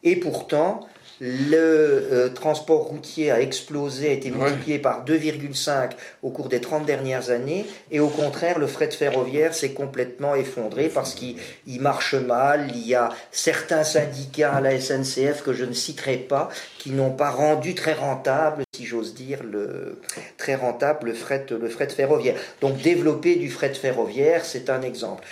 Et 0.03 0.17
pourtant, 0.17 0.81
le 1.21 1.59
euh, 1.59 2.29
transport 2.31 2.85
routier 2.85 3.31
a 3.31 3.43
explosé, 3.43 4.09
a 4.09 4.13
été 4.13 4.31
multiplié 4.31 4.79
par 4.79 5.05
2,5 5.05 5.91
au 6.23 6.31
cours 6.31 6.49
des 6.49 6.63
30 6.63 6.87
dernières 6.87 7.31
années, 7.31 7.67
et 7.91 8.01
au 8.01 8.09
contraire, 8.09 8.59
le 8.59 8.67
fret 8.67 8.91
ferroviaire 8.91 9.55
s'est 9.55 9.73
complètement 9.73 10.35
effondré 10.35 10.89
parce 10.89 11.15
qu'il 11.15 11.37
marche 11.81 12.15
mal. 12.15 12.71
Il 12.75 12.89
y 12.89 12.95
a 12.95 13.11
certains 13.31 13.85
syndicats 13.85 14.55
à 14.55 14.61
la 14.63 14.81
SNCF 14.81 15.43
que 15.43 15.53
je 15.53 15.67
ne 15.67 15.75
citerai 15.75 16.17
pas 16.17 16.49
qui 16.79 16.91
n'ont 16.91 17.11
pas 17.11 17.31
rendu 17.31 17.75
très 17.75 17.93
rentable, 17.93 18.63
si 18.75 18.87
j'ose 18.87 19.15
dire, 19.15 19.43
le, 19.43 20.01
très 20.39 20.55
rentable 20.55 21.09
le 21.09 21.15
fret, 21.15 21.45
le 21.51 21.69
fret 21.69 21.89
ferroviaire. 21.91 22.37
Donc 22.63 22.81
développer 22.81 23.37
du 23.37 23.51
fret 23.51 23.75
ferroviaire, 23.75 24.47
c'est 24.47 24.71
un 24.71 24.81
exemple. 24.81 25.25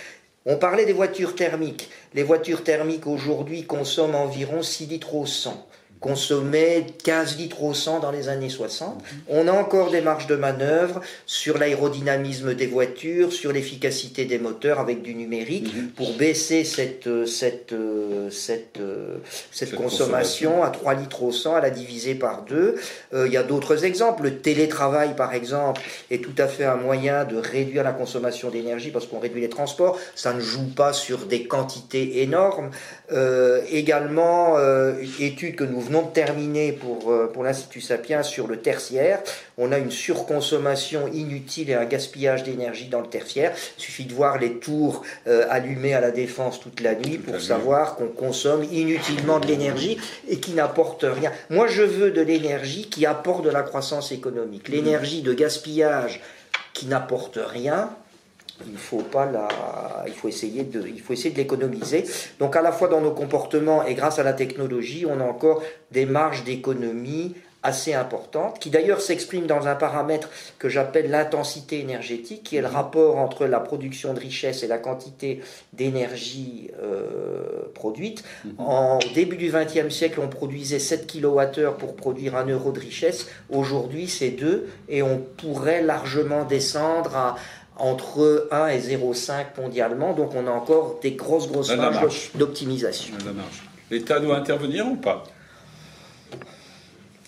On 0.45 0.57
parlait 0.57 0.85
des 0.85 0.93
voitures 0.93 1.35
thermiques. 1.35 1.89
Les 2.13 2.23
voitures 2.23 2.63
thermiques 2.63 3.07
aujourd'hui 3.07 3.65
consomment 3.65 4.15
environ 4.15 4.61
6 4.61 4.85
litres 4.85 5.15
au 5.15 5.25
100 5.25 5.68
consommait 5.99 6.85
15 7.03 7.37
litres 7.37 7.61
au 7.61 7.73
100 7.73 7.99
dans 7.99 8.11
les 8.11 8.29
années 8.29 8.49
60. 8.49 9.03
On 9.27 9.47
a 9.47 9.51
encore 9.51 9.91
des 9.91 10.01
marges 10.01 10.27
de 10.27 10.35
manœuvre 10.35 11.01
sur 11.25 11.57
l'aérodynamisme 11.57 12.53
des 12.53 12.67
voitures, 12.67 13.33
sur 13.33 13.51
l'efficacité 13.51 14.25
des 14.25 14.39
moteurs 14.39 14.79
avec 14.79 15.01
du 15.01 15.13
numérique 15.13 15.75
mhm. 15.75 15.89
pour 15.89 16.13
baisser 16.13 16.63
cette, 16.63 17.07
euh, 17.07 17.25
cette, 17.25 17.73
euh, 17.73 18.29
cette, 18.29 18.77
euh, 18.79 19.17
cette, 19.51 19.75
consommation, 19.75 20.63
à 20.63 20.69
3 20.69 20.93
litres 20.93 21.23
au 21.23 21.31
100, 21.31 21.55
à 21.55 21.61
la 21.61 21.69
diviser 21.69 22.15
par 22.15 22.43
deux. 22.43 22.75
il 23.13 23.31
y 23.31 23.37
a 23.37 23.43
d'autres 23.43 23.83
exemples. 23.85 24.23
Le 24.23 24.37
télétravail, 24.37 25.15
par 25.15 25.33
exemple, 25.33 25.81
est 26.11 26.23
tout 26.23 26.35
à 26.37 26.47
fait 26.47 26.65
un 26.65 26.75
moyen 26.75 27.25
de 27.25 27.37
réduire 27.37 27.83
la 27.83 27.91
consommation 27.91 28.49
d'énergie 28.49 28.91
parce 28.91 29.05
qu'on 29.05 29.19
réduit 29.19 29.41
les 29.41 29.49
transports. 29.49 29.99
Ça 30.15 30.33
ne 30.33 30.39
joue 30.39 30.67
pas 30.67 30.93
sur 30.93 31.25
des 31.25 31.45
quantités 31.45 32.21
énormes. 32.21 32.71
Également, 33.71 34.57
étude 35.19 35.55
que 35.55 35.63
nous 35.63 35.81
venons 35.81 36.03
de 36.03 36.11
terminer 36.11 36.71
pour, 36.71 37.11
euh, 37.11 37.27
pour 37.31 37.43
l'Institut 37.43 37.81
Sapiens 37.81 38.23
sur 38.23 38.47
le 38.47 38.57
tertiaire. 38.57 39.21
On 39.57 39.71
a 39.71 39.77
une 39.77 39.91
surconsommation 39.91 41.07
inutile 41.07 41.69
et 41.69 41.73
un 41.73 41.85
gaspillage 41.85 42.43
d'énergie 42.43 42.87
dans 42.87 43.01
le 43.01 43.07
tertiaire. 43.07 43.53
Il 43.77 43.81
suffit 43.81 44.05
de 44.05 44.13
voir 44.13 44.37
les 44.37 44.53
tours 44.53 45.03
euh, 45.27 45.45
allumées 45.49 45.93
à 45.93 46.01
la 46.01 46.11
défense 46.11 46.59
toute 46.59 46.81
la 46.81 46.95
nuit 46.95 47.17
pour 47.17 47.39
savoir 47.39 47.95
qu'on 47.95 48.07
consomme 48.07 48.63
inutilement 48.71 49.39
de 49.39 49.47
l'énergie 49.47 49.97
et 50.27 50.39
qui 50.39 50.51
n'apporte 50.51 51.05
rien. 51.07 51.31
Moi, 51.49 51.67
je 51.67 51.83
veux 51.83 52.11
de 52.11 52.21
l'énergie 52.21 52.89
qui 52.89 53.05
apporte 53.05 53.43
de 53.43 53.49
la 53.49 53.63
croissance 53.63 54.11
économique. 54.11 54.69
L'énergie 54.69 55.21
de 55.21 55.33
gaspillage 55.33 56.21
qui 56.73 56.87
n'apporte 56.87 57.39
rien, 57.41 57.89
il 58.67 58.77
faut 58.77 59.01
pas 59.01 59.25
la, 59.25 59.47
il 60.07 60.13
faut 60.13 60.27
essayer 60.27 60.63
de, 60.63 60.87
il 60.87 61.01
faut 61.01 61.13
essayer 61.13 61.31
de 61.31 61.37
l'économiser. 61.37 62.03
Donc 62.39 62.55
à 62.55 62.61
la 62.61 62.71
fois 62.71 62.87
dans 62.87 63.01
nos 63.01 63.11
comportements 63.11 63.85
et 63.85 63.93
grâce 63.93 64.19
à 64.19 64.23
la 64.23 64.33
technologie, 64.33 65.05
on 65.09 65.19
a 65.19 65.23
encore 65.23 65.63
des 65.91 66.05
marges 66.05 66.43
d'économie 66.43 67.35
assez 67.61 67.93
importantes, 67.93 68.59
qui 68.59 68.69
d'ailleurs 68.69 69.01
s'expriment 69.01 69.45
dans 69.45 69.67
un 69.67 69.75
paramètre 69.75 70.29
que 70.59 70.69
j'appelle 70.69 71.09
l'intensité 71.09 71.79
énergétique, 71.79 72.43
qui 72.43 72.55
est 72.55 72.61
le 72.61 72.67
rapport 72.67 73.17
entre 73.17 73.45
la 73.47 73.59
production 73.59 74.13
de 74.13 74.19
richesse 74.19 74.63
et 74.63 74.67
la 74.67 74.77
quantité 74.77 75.41
d'énergie 75.73 76.71
euh, 76.81 77.69
produite. 77.73 78.23
Mhm. 78.45 78.53
En 78.59 78.99
début 79.13 79.35
du 79.35 79.51
XXe 79.51 79.93
siècle, 79.93 80.21
on 80.23 80.29
produisait 80.29 80.79
7 80.79 81.11
kWh 81.11 81.75
pour 81.77 81.95
produire 81.95 82.35
un 82.35 82.45
euro 82.45 82.71
de 82.71 82.79
richesse. 82.79 83.27
Aujourd'hui, 83.49 84.07
c'est 84.07 84.31
2, 84.31 84.69
et 84.87 85.03
on 85.03 85.17
pourrait 85.17 85.81
largement 85.81 86.45
descendre 86.45 87.15
à 87.15 87.35
entre 87.79 88.47
1 88.51 88.67
et 88.67 88.79
0,5 88.79 89.59
mondialement. 89.59 90.13
Donc 90.13 90.35
on 90.35 90.47
a 90.47 90.51
encore 90.51 90.99
des 91.01 91.11
grosses, 91.11 91.47
grosses 91.47 91.75
marges 91.75 92.31
d'optimisation. 92.35 93.15
L'État 93.89 94.19
doit 94.19 94.37
intervenir 94.37 94.85
ou 94.87 94.95
pas? 94.95 95.23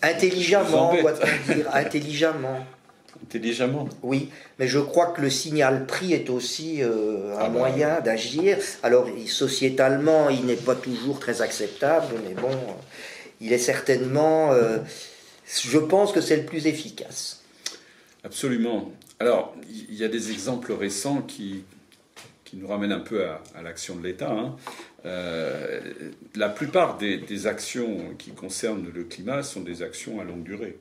Intelligemment, 0.04 0.96
doit-on 0.96 1.54
dire 1.54 1.68
Intelligemment. 1.74 2.66
Intelligemment 3.24 3.88
Oui, 4.02 4.30
mais 4.58 4.68
je 4.68 4.80
crois 4.80 5.08
que 5.08 5.22
le 5.22 5.30
signal 5.30 5.86
prix 5.86 6.14
est 6.14 6.30
aussi 6.30 6.82
euh, 6.82 7.36
un 7.36 7.40
ah 7.40 7.44
bah 7.44 7.50
moyen 7.50 8.02
d'agir. 8.02 8.58
Alors, 8.84 9.08
sociétalement, 9.28 10.30
il 10.30 10.46
n'est 10.46 10.56
pas 10.56 10.76
toujours 10.76 11.20
très 11.20 11.42
acceptable, 11.42 12.16
mais 12.28 12.34
bon, 12.34 12.50
il 13.40 13.54
est 13.54 13.60
certainement. 13.60 14.52
Euh, 14.54 14.80
je 15.46 15.78
pense 15.78 16.12
que 16.12 16.22
c'est 16.22 16.38
le 16.38 16.46
plus 16.46 16.66
efficace. 16.66 17.42
Absolument. 18.24 18.92
Alors, 19.22 19.56
il 19.70 19.94
y 19.94 20.04
a 20.04 20.08
des 20.08 20.32
exemples 20.32 20.74
récents 20.74 21.22
qui, 21.22 21.64
qui 22.44 22.58
nous 22.58 22.66
ramènent 22.66 22.92
un 22.92 23.02
peu 23.02 23.24
à, 23.24 23.62
l'action 23.62 23.96
de 23.96 24.04
l'État. 24.04 24.32
Hein. 24.32 24.56
Euh, 25.06 25.80
la 26.34 26.50
plupart 26.50 26.98
des, 26.98 27.46
actions 27.46 28.16
qui 28.18 28.32
concernent 28.32 28.88
le 28.92 29.04
climat 29.04 29.44
sont 29.44 29.62
des 29.62 29.84
actions 29.84 30.20
à 30.20 30.24
longue 30.24 30.42
durée. 30.42 30.76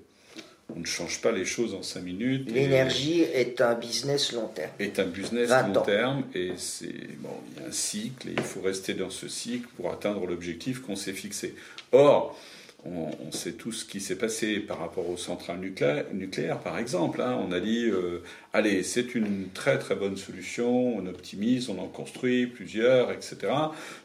On 0.74 0.80
ne 0.80 0.86
change 0.86 1.20
pas 1.20 1.32
les 1.32 1.44
choses 1.44 1.74
en 1.74 1.82
cinq 1.82 2.02
minutes. 2.02 2.50
L'énergie 2.50 3.20
est 3.20 3.60
un 3.60 3.74
business 3.74 4.32
long 4.32 4.48
terme. 4.48 4.70
Est 4.78 4.98
un 4.98 5.04
business 5.04 5.50
long 5.50 5.82
terme 5.82 6.22
et 6.34 6.52
c'est 6.56 7.18
bon, 7.18 7.36
il 7.50 7.60
y 7.60 7.64
a 7.66 7.68
un 7.68 7.72
cycle 7.72 8.30
et 8.30 8.32
il 8.32 8.42
faut 8.42 8.62
rester 8.62 8.94
dans 8.94 9.10
ce 9.10 9.28
cycle 9.28 9.68
pour 9.76 9.92
atteindre 9.92 10.26
l'objectif 10.26 10.80
qu'on 10.80 10.96
s'est 10.96 11.12
fixé. 11.12 11.54
Or, 11.92 12.38
on, 12.84 13.32
sait 13.32 13.52
tout 13.52 13.72
ce 13.72 13.84
qui 13.84 14.00
s'est 14.00 14.16
passé 14.16 14.60
par 14.60 14.78
rapport 14.78 15.08
aux 15.08 15.16
centrales 15.16 15.60
nucléaires, 16.12 16.58
par 16.58 16.78
exemple. 16.78 17.20
Hein. 17.20 17.38
On 17.46 17.52
a 17.52 17.60
dit, 17.60 17.84
euh, 17.84 18.22
allez, 18.52 18.82
c'est 18.82 19.14
une 19.14 19.48
très 19.54 19.78
très 19.78 19.94
bonne 19.94 20.16
solution, 20.16 20.96
on 20.96 21.06
optimise, 21.06 21.68
on 21.68 21.78
en 21.78 21.86
construit 21.86 22.46
plusieurs, 22.46 23.12
etc. 23.12 23.36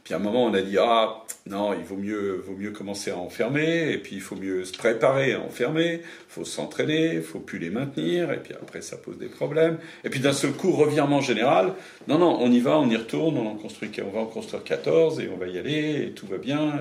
Puis 0.04 0.14
à 0.14 0.18
un 0.18 0.20
moment, 0.20 0.46
on 0.46 0.54
a 0.54 0.62
dit, 0.62 0.78
ah 0.78 1.24
non, 1.48 1.74
il 1.74 1.84
vaut 1.84 1.98
mieux, 1.98 2.44
vaut 2.46 2.56
mieux 2.56 2.72
commencer 2.72 3.12
à 3.12 3.18
enfermer, 3.18 3.92
et 3.92 3.98
puis 3.98 4.16
il 4.16 4.22
faut 4.22 4.36
mieux 4.36 4.64
se 4.66 4.74
préparer 4.74 5.34
à 5.34 5.42
enfermer, 5.42 6.02
faut 6.30 6.46
s'entraîner, 6.46 7.22
faut 7.22 7.40
plus 7.40 7.58
les 7.58 7.72
maintenir, 7.72 8.32
et 8.32 8.38
puis 8.38 8.54
après 8.54 8.82
ça 8.82 8.98
pose 8.98 9.18
des 9.18 9.30
problèmes. 9.30 9.80
Et 10.04 10.10
puis 10.10 10.20
d'un 10.20 10.34
seul 10.34 10.52
coup, 10.52 10.72
revirement 10.72 11.22
général, 11.22 11.74
non, 12.08 12.20
non, 12.20 12.38
on 12.40 12.52
y 12.52 12.60
va, 12.60 12.78
on 12.78 12.90
y 12.90 12.96
retourne, 12.96 13.38
on 13.38 13.48
en 13.48 13.56
construit, 13.56 13.90
on 14.06 14.12
va 14.12 14.20
en 14.20 14.28
construire 14.28 14.64
14, 14.64 15.20
et 15.22 15.30
on 15.34 15.38
va 15.38 15.48
y 15.48 15.58
aller, 15.58 16.04
et 16.04 16.12
tout 16.12 16.28
va 16.28 16.38
bien, 16.38 16.80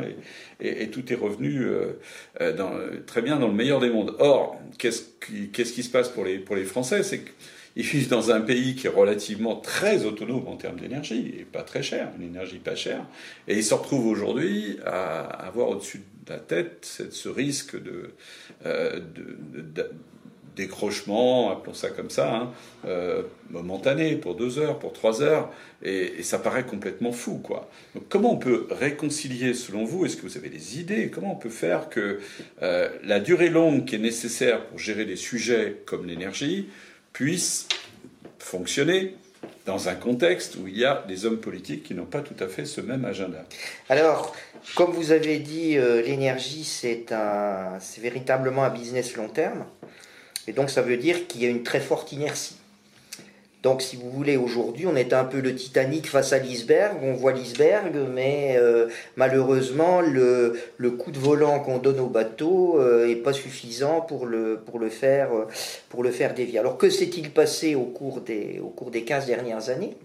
et, 0.60 0.88
tout 0.90 1.12
est 1.12 1.16
revenu 1.16 1.62
euh, 1.62 1.98
euh, 2.40 2.52
dans, 2.52 2.72
très 3.06 3.22
bien 3.22 3.38
dans 3.38 3.48
le 3.48 3.54
meilleur 3.54 3.80
des 3.80 3.90
mondes. 3.90 4.14
Or, 4.18 4.60
qu'est-ce 4.78 5.02
qui, 5.26 5.48
qui 5.50 5.82
se 5.82 5.90
passe 5.90 6.08
pour 6.08 6.24
les, 6.24 6.38
pour 6.38 6.56
les 6.56 6.64
Français? 6.64 7.02
C'est 7.02 7.20
que 7.20 7.30
ils 7.76 7.84
vivent 7.84 8.08
dans 8.08 8.30
un 8.30 8.40
pays 8.40 8.76
qui 8.76 8.86
est 8.86 8.90
relativement 8.90 9.56
très 9.56 10.04
autonome 10.04 10.46
en 10.46 10.56
termes 10.56 10.78
d'énergie, 10.78 11.34
et 11.38 11.44
pas 11.44 11.62
très 11.62 11.82
cher, 11.82 12.10
une 12.18 12.26
énergie 12.26 12.58
pas 12.58 12.76
chère, 12.76 13.04
et 13.48 13.56
ils 13.56 13.64
se 13.64 13.74
retrouvent 13.74 14.06
aujourd'hui 14.06 14.78
à 14.84 15.22
avoir 15.22 15.68
au-dessus 15.68 16.02
de 16.26 16.32
la 16.32 16.38
tête 16.38 17.02
ce 17.10 17.28
risque 17.28 17.80
de, 17.80 18.10
euh, 18.64 19.00
décrochement, 20.56 21.50
appelons 21.50 21.74
ça 21.74 21.90
comme 21.90 22.10
ça, 22.10 22.32
hein, 22.32 22.52
euh, 22.84 23.22
momentané, 23.50 24.16
pour 24.16 24.34
deux 24.36 24.58
heures, 24.58 24.78
pour 24.78 24.92
trois 24.92 25.22
heures, 25.22 25.50
et, 25.82 26.22
ça 26.22 26.38
paraît 26.38 26.64
complètement 26.64 27.12
fou, 27.12 27.38
quoi. 27.38 27.68
Donc 27.94 28.04
comment 28.08 28.32
on 28.32 28.36
peut 28.36 28.66
réconcilier, 28.70 29.52
selon 29.54 29.84
vous, 29.84 30.06
est-ce 30.06 30.16
que 30.16 30.22
vous 30.22 30.36
avez 30.36 30.48
des 30.48 30.78
idées, 30.78 31.10
comment 31.10 31.32
on 31.32 31.38
peut 31.38 31.50
faire 31.50 31.88
que 31.88 32.20
euh, 32.62 32.88
la 33.02 33.20
durée 33.20 33.50
longue 33.50 33.84
qui 33.84 33.96
est 33.96 33.98
nécessaire 33.98 34.64
pour 34.66 34.78
gérer 34.78 35.04
des 35.04 35.16
sujets 35.16 35.82
comme 35.86 36.06
l'énergie 36.06 36.68
puisse 37.14 37.66
fonctionner 38.38 39.16
dans 39.64 39.88
un 39.88 39.94
contexte 39.94 40.56
où 40.56 40.68
il 40.68 40.76
y 40.76 40.84
a 40.84 41.02
des 41.08 41.24
hommes 41.24 41.38
politiques 41.38 41.84
qui 41.84 41.94
n'ont 41.94 42.04
pas 42.04 42.20
tout 42.20 42.36
à 42.38 42.48
fait 42.48 42.66
ce 42.66 42.82
même 42.82 43.06
agenda. 43.06 43.44
Alors, 43.88 44.36
comme 44.74 44.90
vous 44.90 45.12
avez 45.12 45.38
dit, 45.38 45.78
euh, 45.78 46.02
l'énergie, 46.02 46.64
c'est 46.64 47.06
véritablement 47.98 48.64
un 48.64 48.70
business 48.70 49.16
long 49.16 49.28
terme. 49.28 49.64
Et 50.46 50.52
donc, 50.52 50.68
ça 50.68 50.82
veut 50.82 50.98
dire 50.98 51.26
qu'il 51.26 51.42
y 51.42 51.46
a 51.46 51.48
une 51.48 51.62
très 51.62 51.80
forte 51.80 52.12
inertie. 52.12 52.56
Donc, 53.64 53.80
si 53.80 53.96
vous 53.96 54.10
voulez, 54.10 54.36
aujourd'hui, 54.36 54.86
on 54.86 54.94
est 54.94 55.14
un 55.14 55.24
peu 55.24 55.40
le 55.40 55.54
Titanic 55.54 56.06
face 56.06 56.34
à 56.34 56.38
l'iceberg. 56.38 56.98
On 57.02 57.14
voit 57.14 57.32
l'iceberg, 57.32 57.96
mais 58.12 58.56
euh, 58.58 58.88
malheureusement, 59.16 60.02
le, 60.02 60.54
coup 60.98 61.10
de 61.10 61.18
volant 61.18 61.60
qu'on 61.60 61.78
donne 61.78 61.98
au 61.98 62.08
bateau 62.08 62.78
n'est 62.78 63.14
euh, 63.14 63.22
pas 63.22 63.32
suffisant 63.32 64.02
pour 64.02 64.26
le, 64.26 64.62
euh, 65.02 66.10
faire 66.12 66.34
dévier. 66.34 66.58
Alors, 66.58 66.76
que 66.76 66.90
s'est-il 66.90 67.30
passé 67.30 67.74
au 67.74 67.86
cours, 67.86 68.20
des, 68.20 68.60
au 68.62 68.68
cours 68.68 68.90
des 68.90 69.02
15 69.02 69.24
dernières 69.24 69.70
années? 69.70 69.96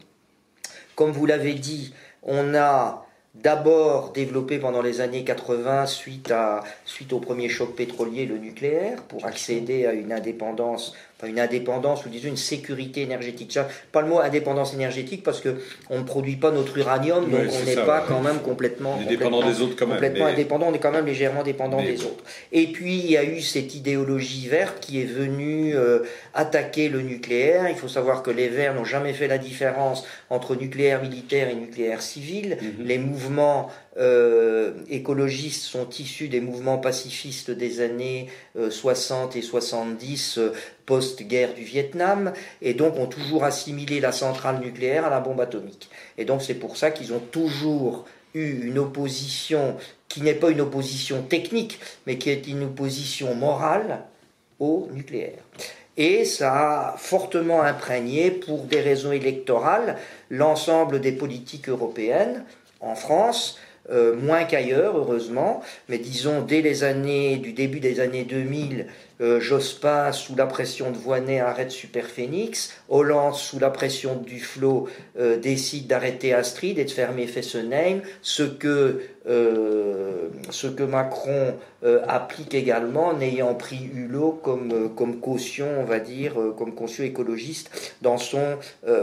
Comme 0.95 1.11
vous 1.11 1.25
l'avez 1.25 1.53
dit, 1.53 1.93
on 2.23 2.55
a 2.55 3.05
d'abord 3.35 4.11
développé 4.13 4.57
pendant 4.57 4.81
les 4.81 5.01
années 5.01 5.25
80 5.25 5.85
suite, 5.85 6.31
à, 6.31 6.63
suite 6.89 7.13
au 7.13 7.19
premier 7.19 7.49
choc 7.49 7.75
pétrolier, 7.75 8.25
le 8.25 8.39
nucléaire, 8.39 9.03
pour 9.03 9.25
accéder 9.25 9.85
à 9.85 9.93
une 9.93 10.11
indépendance 10.11 10.95
une 11.27 11.39
indépendance 11.39 12.05
ou 12.05 12.09
disons 12.09 12.29
une 12.29 12.37
sécurité 12.37 13.01
énergétique. 13.01 13.57
Pas 13.91 14.01
le 14.01 14.07
mot 14.07 14.19
indépendance 14.19 14.73
énergétique 14.73 15.23
parce 15.23 15.41
que 15.41 15.55
on 15.89 15.99
ne 15.99 16.03
produit 16.03 16.37
pas 16.37 16.51
notre 16.51 16.77
uranium, 16.77 17.29
donc 17.29 17.41
on 17.61 17.65
n'est 17.65 17.75
pas 17.75 18.05
quand 18.07 18.21
même 18.21 18.39
complètement, 18.39 18.97
complètement 18.97 19.45
des 19.45 19.61
autres 19.61 19.75
complètement 19.75 20.27
indépendant, 20.27 20.67
on 20.69 20.73
est 20.73 20.79
quand 20.79 20.91
même 20.91 21.05
légèrement 21.05 21.43
dépendant 21.43 21.81
des 21.81 22.03
autres. 22.03 22.23
Et 22.51 22.67
puis 22.67 22.97
il 22.97 23.11
y 23.11 23.17
a 23.17 23.23
eu 23.23 23.41
cette 23.41 23.75
idéologie 23.75 24.47
verte 24.47 24.79
qui 24.79 25.01
est 25.01 25.05
venue 25.05 25.75
euh, 25.75 25.99
attaquer 26.33 26.89
le 26.89 27.01
nucléaire. 27.01 27.69
Il 27.69 27.75
faut 27.75 27.87
savoir 27.87 28.23
que 28.23 28.31
les 28.31 28.47
Verts 28.47 28.75
n'ont 28.75 28.85
jamais 28.85 29.13
fait 29.13 29.27
la 29.27 29.37
différence 29.37 30.05
entre 30.29 30.55
nucléaire 30.55 31.01
militaire 31.01 31.49
et 31.49 31.55
nucléaire 31.55 32.01
civil. 32.01 32.57
Mhm. 32.61 32.85
Les 32.85 32.97
mouvements 32.97 33.69
euh, 33.97 34.71
écologistes 34.89 35.63
sont 35.63 35.89
issus 35.89 36.29
des 36.29 36.39
mouvements 36.39 36.77
pacifistes 36.79 37.51
des 37.51 37.81
années 37.81 38.29
60 38.69 39.35
euh, 39.35 39.39
et 39.39 39.41
70 39.41 40.37
euh, 40.37 40.53
post-guerre 40.85 41.53
du 41.53 41.63
Vietnam 41.63 42.33
et 42.61 42.73
donc 42.73 42.97
ont 42.97 43.07
toujours 43.07 43.43
assimilé 43.43 43.99
la 43.99 44.11
centrale 44.11 44.59
nucléaire 44.59 45.05
à 45.05 45.09
la 45.09 45.19
bombe 45.19 45.41
atomique. 45.41 45.89
Et 46.17 46.25
donc 46.25 46.41
c'est 46.41 46.55
pour 46.55 46.77
ça 46.77 46.91
qu'ils 46.91 47.13
ont 47.13 47.19
toujours 47.19 48.05
eu 48.33 48.67
une 48.67 48.79
opposition 48.79 49.77
qui 50.07 50.21
n'est 50.21 50.33
pas 50.33 50.49
une 50.49 50.61
opposition 50.61 51.21
technique, 51.21 51.79
mais 52.07 52.17
qui 52.17 52.29
est 52.29 52.47
une 52.47 52.63
opposition 52.63 53.35
morale 53.35 54.01
au 54.59 54.87
nucléaire. 54.91 55.43
Et 55.97 56.25
ça 56.25 56.53
a 56.93 56.97
fortement 56.97 57.61
imprégné, 57.61 58.31
pour 58.31 58.63
des 58.63 58.79
raisons 58.79 59.11
électorales, 59.11 59.97
l'ensemble 60.29 61.01
des 61.01 61.11
politiques 61.11 61.69
européennes, 61.69 62.45
en 62.79 62.95
France, 62.95 63.59
euh, 63.91 64.15
moins 64.15 64.43
qu'ailleurs, 64.43 64.97
heureusement, 64.97 65.61
mais 65.87 65.97
disons 65.97 66.41
dès 66.41 66.61
les 66.61 66.83
années, 66.83 67.37
du 67.37 67.53
début 67.53 67.79
des 67.79 67.99
années 67.99 68.23
2000, 68.23 68.87
euh, 69.21 69.41
Jospin, 69.41 70.13
sous 70.13 70.35
la 70.35 70.45
pression 70.45 70.91
de 70.91 70.97
Voinet, 70.97 71.41
arrête 71.41 71.71
Superphénix. 71.71 72.73
Hollande, 72.87 73.35
sous 73.35 73.59
la 73.59 73.69
pression 73.69 74.15
de 74.15 74.23
Duflo, 74.23 74.87
euh, 75.19 75.37
décide 75.37 75.87
d'arrêter 75.87 76.33
Astrid 76.33 76.79
et 76.79 76.85
de 76.85 76.91
fermer 76.91 77.27
Fessenheim. 77.27 78.01
Ce 78.21 78.43
que, 78.43 79.01
euh, 79.27 80.29
ce 80.49 80.67
que 80.67 80.83
Macron 80.83 81.53
applique 82.07 82.53
également, 82.55 83.13
n'ayant 83.13 83.55
pris 83.55 83.89
Hulot 83.93 84.39
comme, 84.43 84.93
comme 84.95 85.19
caution, 85.19 85.67
on 85.79 85.85
va 85.85 85.99
dire, 85.99 86.33
comme 86.57 86.75
caution 86.75 87.05
écologiste 87.05 87.95
dans 88.01 88.17
son 88.17 88.57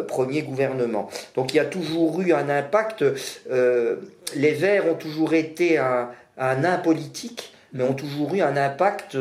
premier 0.08 0.42
gouvernement. 0.42 1.08
Donc 1.34 1.54
il 1.54 1.56
y 1.56 1.60
a 1.60 1.64
toujours 1.64 2.20
eu 2.20 2.34
un 2.34 2.50
impact. 2.50 3.02
les 3.48 4.52
Verts 4.52 4.86
ont 4.90 4.94
toujours 4.94 5.32
été 5.32 5.78
un, 5.78 6.10
un 6.36 6.56
nain 6.56 6.76
politique 6.76 7.54
mais 7.72 7.84
ont 7.84 7.94
toujours 7.94 8.34
eu 8.34 8.40
un 8.40 8.56
impact 8.56 9.16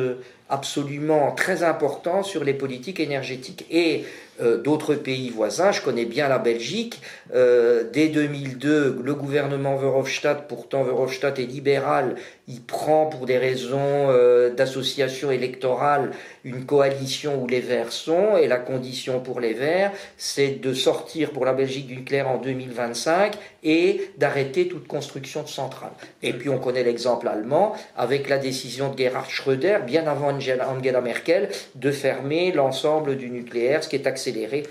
absolument 0.50 1.32
très 1.32 1.64
important 1.64 2.24
sur 2.24 2.44
les 2.44 2.54
politiques 2.54 3.00
énergétiques. 3.00 3.66
Et 3.72 4.06
euh, 4.42 4.58
d'autres 4.58 4.96
pays 4.96 5.30
voisins. 5.30 5.72
Je 5.72 5.82
connais 5.82 6.06
bien 6.06 6.28
la 6.28 6.40
Belgique. 6.40 7.02
Euh, 7.34 7.84
dès 7.92 8.10
2002, 8.10 9.00
le 9.02 9.16
gouvernement 9.16 9.76
Verhofstadt, 9.78 10.48
pourtant 10.48 10.84
Verhofstadt 10.84 11.40
est 11.40 11.46
libéral, 11.46 12.16
il 12.48 12.62
prend 12.62 13.08
pour 13.08 13.26
des 13.26 13.38
raisons 13.38 13.80
euh, 13.80 14.54
d'association 14.54 15.32
électorale 15.32 16.12
une 16.44 16.66
coalition 16.66 17.42
où 17.42 17.48
les 17.48 17.60
Verts 17.60 17.92
sont, 17.92 18.38
et 18.38 18.48
la 18.48 18.58
condition 18.58 19.20
pour 19.20 19.40
les 19.40 19.54
Verts, 19.54 19.92
c'est 20.18 20.62
de 20.62 20.74
sortir 20.74 21.32
pour 21.32 21.44
la 21.44 21.54
Belgique 21.54 21.88
du 21.88 21.98
nucléaire 21.98 22.30
en 22.30 22.38
2025 22.38 23.34
et 23.64 24.12
d'arrêter 24.20 24.68
toute 24.68 24.88
construction 24.88 25.42
de 25.42 25.48
centrales. 25.48 25.94
Et 26.22 26.34
puis 26.34 26.50
on 26.50 26.60
connaît 26.60 26.84
l'exemple 26.84 27.28
allemand 27.28 27.74
avec 27.98 28.30
la 28.30 28.38
décision 28.38 28.92
de 28.92 28.98
Gerhard 28.98 29.30
Schröder, 29.30 29.80
bien 29.88 30.06
avant 30.06 30.32
Angela 30.32 31.02
Merkel, 31.02 31.50
de 31.74 31.92
fermer 31.92 32.52
l'ensemble 32.52 33.18
du 33.18 33.32
nucléaire, 33.32 33.84
ce 33.84 33.90
qui 33.90 33.96
est 33.96 34.06
accéléré 34.26 34.64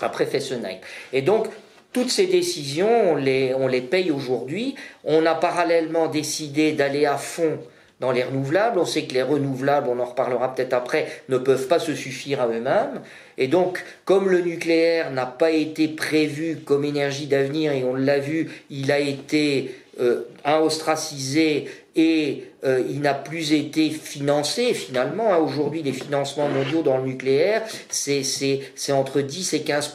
après 0.00 0.26
Fessenheim. 0.26 0.78
Et 1.12 1.22
donc, 1.22 1.48
toutes 1.92 2.10
ces 2.10 2.26
décisions, 2.26 3.12
on 3.12 3.16
les, 3.16 3.54
on 3.54 3.66
les 3.66 3.80
paye 3.80 4.10
aujourd'hui. 4.10 4.74
On 5.04 5.24
a 5.26 5.34
parallèlement 5.34 6.08
décidé 6.08 6.72
d'aller 6.72 7.06
à 7.06 7.16
fond 7.16 7.58
dans 8.00 8.12
les 8.12 8.22
renouvelables. 8.22 8.78
On 8.78 8.84
sait 8.84 9.04
que 9.04 9.14
les 9.14 9.22
renouvelables, 9.22 9.88
on 9.88 9.98
en 9.98 10.04
reparlera 10.04 10.54
peut-être 10.54 10.72
après, 10.72 11.06
ne 11.28 11.38
peuvent 11.38 11.68
pas 11.68 11.78
se 11.78 11.94
suffire 11.94 12.40
à 12.40 12.48
eux-mêmes. 12.48 13.00
Et 13.36 13.48
donc, 13.48 13.84
comme 14.04 14.28
le 14.28 14.40
nucléaire 14.40 15.10
n'a 15.10 15.26
pas 15.26 15.50
été 15.50 15.88
prévu 15.88 16.58
comme 16.64 16.84
énergie 16.84 17.26
d'avenir, 17.26 17.72
et 17.72 17.84
on 17.84 17.94
l'a 17.94 18.18
vu, 18.18 18.50
il 18.70 18.92
a 18.92 18.98
été 18.98 19.74
euh, 20.00 20.22
ostracisé 20.44 21.66
et 21.96 22.44
euh, 22.64 22.80
il 22.88 23.00
n'a 23.00 23.14
plus 23.14 23.52
été 23.52 23.90
financé 23.90 24.72
finalement. 24.72 25.32
Hein. 25.32 25.38
Aujourd'hui, 25.38 25.82
les 25.82 25.92
financements 25.92 26.48
mondiaux 26.48 26.82
dans 26.82 26.98
le 26.98 27.04
nucléaire, 27.04 27.64
c'est 27.88 28.92
entre 28.92 29.20
10 29.20 29.54
et 29.54 29.62
15 29.62 29.94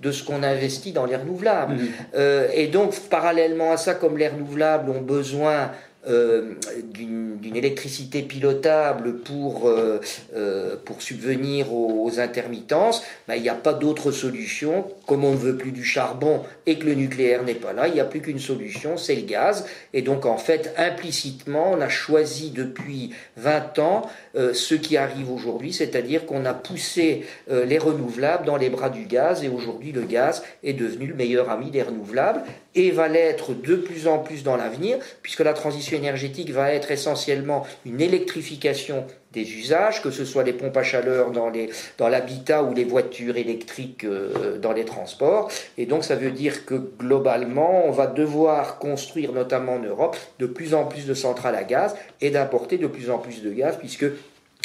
de 0.00 0.12
ce 0.12 0.22
qu'on 0.24 0.42
investit 0.42 0.92
dans 0.92 1.04
les 1.04 1.16
renouvelables. 1.16 1.74
Mmh. 1.74 1.88
Euh, 2.16 2.48
et 2.54 2.68
donc, 2.68 2.98
parallèlement 3.10 3.72
à 3.72 3.76
ça, 3.76 3.94
comme 3.94 4.16
les 4.16 4.28
renouvelables 4.28 4.90
ont 4.90 5.02
besoin 5.02 5.70
euh, 6.08 6.54
d'une 6.94 7.56
électricité 7.56 8.22
pilotable 8.22 9.20
pour, 9.20 9.68
euh, 9.68 10.00
euh, 10.34 10.76
pour 10.84 11.02
subvenir 11.02 11.72
aux, 11.72 12.18
intermittences, 12.18 13.02
ben, 13.26 13.34
il 13.36 13.42
n'y 13.42 13.48
a 13.48 13.54
pas 13.54 13.72
d'autre 13.72 14.10
solution. 14.10 14.86
Comme 15.06 15.24
on 15.24 15.32
ne 15.32 15.36
veut 15.36 15.56
plus 15.56 15.72
du 15.72 15.84
charbon 15.84 16.42
et 16.66 16.78
que 16.78 16.86
le 16.86 16.94
nucléaire 16.94 17.42
n'est 17.42 17.54
pas 17.54 17.72
là, 17.72 17.88
il 17.88 17.94
n'y 17.94 18.00
a 18.00 18.04
plus 18.04 18.20
qu'une 18.20 18.38
solution, 18.38 18.96
c'est 18.96 19.14
le 19.14 19.22
gaz. 19.22 19.66
Et 19.92 20.02
donc 20.02 20.26
en 20.26 20.36
fait, 20.36 20.74
implicitement, 20.76 21.72
on 21.72 21.80
a 21.80 21.88
choisi 21.88 22.50
depuis 22.50 23.14
20 23.36 23.78
ans 23.78 24.02
ce 24.34 24.74
qui 24.74 24.96
arrive 24.96 25.30
aujourd'hui, 25.30 25.72
c'est-à-dire 25.72 26.26
qu'on 26.26 26.44
a 26.44 26.54
poussé 26.54 27.24
les 27.48 27.78
renouvelables 27.78 28.44
dans 28.44 28.56
les 28.56 28.70
bras 28.70 28.90
du 28.90 29.04
gaz 29.04 29.42
et 29.42 29.48
aujourd'hui 29.48 29.92
le 29.92 30.02
gaz 30.02 30.42
est 30.62 30.74
devenu 30.74 31.06
le 31.06 31.14
meilleur 31.14 31.50
ami 31.50 31.70
des 31.70 31.82
renouvelables 31.82 32.42
et 32.74 32.90
va 32.90 33.08
l'être 33.08 33.54
de 33.54 33.76
plus 33.76 34.06
en 34.06 34.18
plus 34.18 34.42
dans 34.42 34.56
l'avenir, 34.56 34.98
puisque 35.22 35.40
la 35.40 35.52
transition 35.52 35.96
énergétique 35.96 36.50
va 36.50 36.72
être 36.72 36.90
essentiellement 36.90 37.66
une 37.84 38.00
électrification 38.00 39.06
des 39.32 39.52
usages, 39.54 40.02
que 40.02 40.10
ce 40.10 40.24
soit 40.24 40.42
les 40.42 40.52
pompes 40.52 40.76
à 40.76 40.82
chaleur 40.82 41.30
dans, 41.32 41.52
dans 41.98 42.08
l'habitat 42.08 42.62
ou 42.62 42.72
les 42.72 42.84
voitures 42.84 43.36
électriques 43.36 44.04
euh, 44.04 44.58
dans 44.58 44.72
les 44.72 44.84
transports. 44.84 45.50
Et 45.76 45.86
donc 45.86 46.04
ça 46.04 46.16
veut 46.16 46.30
dire 46.30 46.64
que 46.64 46.74
globalement, 46.74 47.86
on 47.86 47.90
va 47.90 48.06
devoir 48.06 48.78
construire, 48.78 49.32
notamment 49.32 49.74
en 49.74 49.80
Europe, 49.80 50.16
de 50.38 50.46
plus 50.46 50.74
en 50.74 50.84
plus 50.84 51.06
de 51.06 51.14
centrales 51.14 51.56
à 51.56 51.64
gaz 51.64 51.94
et 52.20 52.30
d'importer 52.30 52.78
de 52.78 52.86
plus 52.86 53.10
en 53.10 53.18
plus 53.18 53.42
de 53.42 53.52
gaz, 53.52 53.76
puisque 53.78 54.06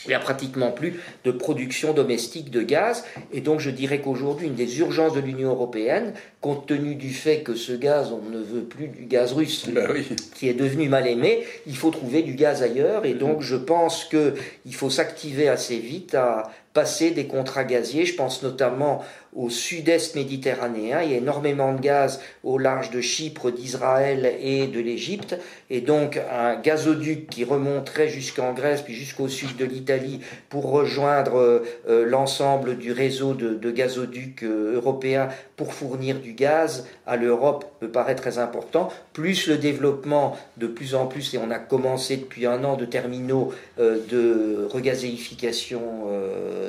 il 0.06 0.10
n'y 0.10 0.14
a 0.14 0.20
pratiquement 0.20 0.72
plus 0.72 1.00
de 1.24 1.32
production 1.32 1.94
domestique 1.94 2.50
de 2.52 2.62
gaz. 2.62 3.04
Et 3.32 3.42
donc 3.42 3.60
je 3.60 3.70
dirais 3.70 4.00
qu'aujourd'hui, 4.00 4.48
une 4.48 4.56
des 4.56 4.80
urgences 4.80 5.14
de 5.14 5.20
l'Union 5.20 5.50
européenne, 5.50 6.14
compte 6.42 6.68
tenu 6.68 6.96
du 6.96 7.14
fait 7.14 7.42
que 7.42 7.56
ce 7.56 7.74
gaz, 7.74 8.12
on 8.12 8.30
ne 8.30 8.42
veut 8.42 8.64
plus 8.64 8.88
du 8.88 9.06
gaz 9.06 9.34
russe, 9.34 9.68
bah 9.70 9.88
qui 10.36 10.50
est 10.50 10.54
devenu 10.54 10.90
mal 10.90 11.08
aimé, 11.08 11.44
il 11.68 11.78
faut 11.78 11.92
trouver 11.92 12.22
du 12.22 12.34
gaz 12.34 12.64
ailleurs. 12.64 13.06
Et 13.06 13.14
donc 13.14 13.42
je 13.42 13.56
pense 13.56 14.06
qu'il 14.06 14.76
faut 14.76 14.90
s'activer 14.90 15.48
assez 15.48 15.78
vite 15.78 16.16
à 16.16 16.52
passer 16.74 17.12
des 17.12 17.28
contrats 17.28 17.64
gaziers. 17.64 18.06
Je 18.06 18.16
pense 18.16 18.44
notamment 18.44 19.04
au 19.36 19.50
sud-est 19.50 20.16
méditerranéen. 20.16 21.02
Il 21.02 21.12
y 21.12 21.14
a 21.16 21.18
énormément 21.18 21.74
de 21.74 21.82
gaz 21.82 22.20
au 22.44 22.58
large 22.58 22.92
de 22.92 23.02
Chypre, 23.02 23.52
d'Israël 23.52 24.32
et 24.40 24.68
de 24.68 24.80
l'Égypte. 24.80 25.38
Et 25.70 25.82
donc 25.82 26.20
un 26.32 26.56
gazoduc 26.56 27.28
qui 27.28 27.44
remonterait 27.44 28.10
jusqu'en 28.10 28.54
Grèce, 28.54 28.82
puis 28.82 28.94
jusqu'au 28.94 29.28
sud 29.28 29.56
de 29.58 29.66
l'Italie 29.66 30.20
pour 30.50 30.70
rejoindre 30.70 31.38
euh, 31.38 31.64
euh, 31.90 32.06
l'ensemble 32.06 32.78
du 32.78 32.92
réseau 32.92 33.34
de, 33.34 33.72
gazoducs 33.72 34.44
euh, 34.44 34.76
européens 34.76 35.30
pour 35.56 35.74
fournir 35.74 36.20
du 36.20 36.34
gaz 36.34 36.88
à 37.08 37.16
l'Europe 37.16 37.66
me 37.82 37.90
paraît 37.90 38.16
très 38.16 38.38
important. 38.38 38.90
Plus 39.14 39.48
le 39.48 39.58
développement 39.58 40.38
de 40.58 40.68
plus 40.68 40.96
en 40.96 41.08
plus, 41.08 41.34
et 41.34 41.38
on 41.38 41.52
a 41.52 41.60
commencé 41.60 42.18
depuis 42.18 42.46
un 42.46 42.64
an, 42.64 42.76
de 42.76 42.86
terminaux 42.86 43.54
de 43.78 44.68
regazéification 44.72 45.82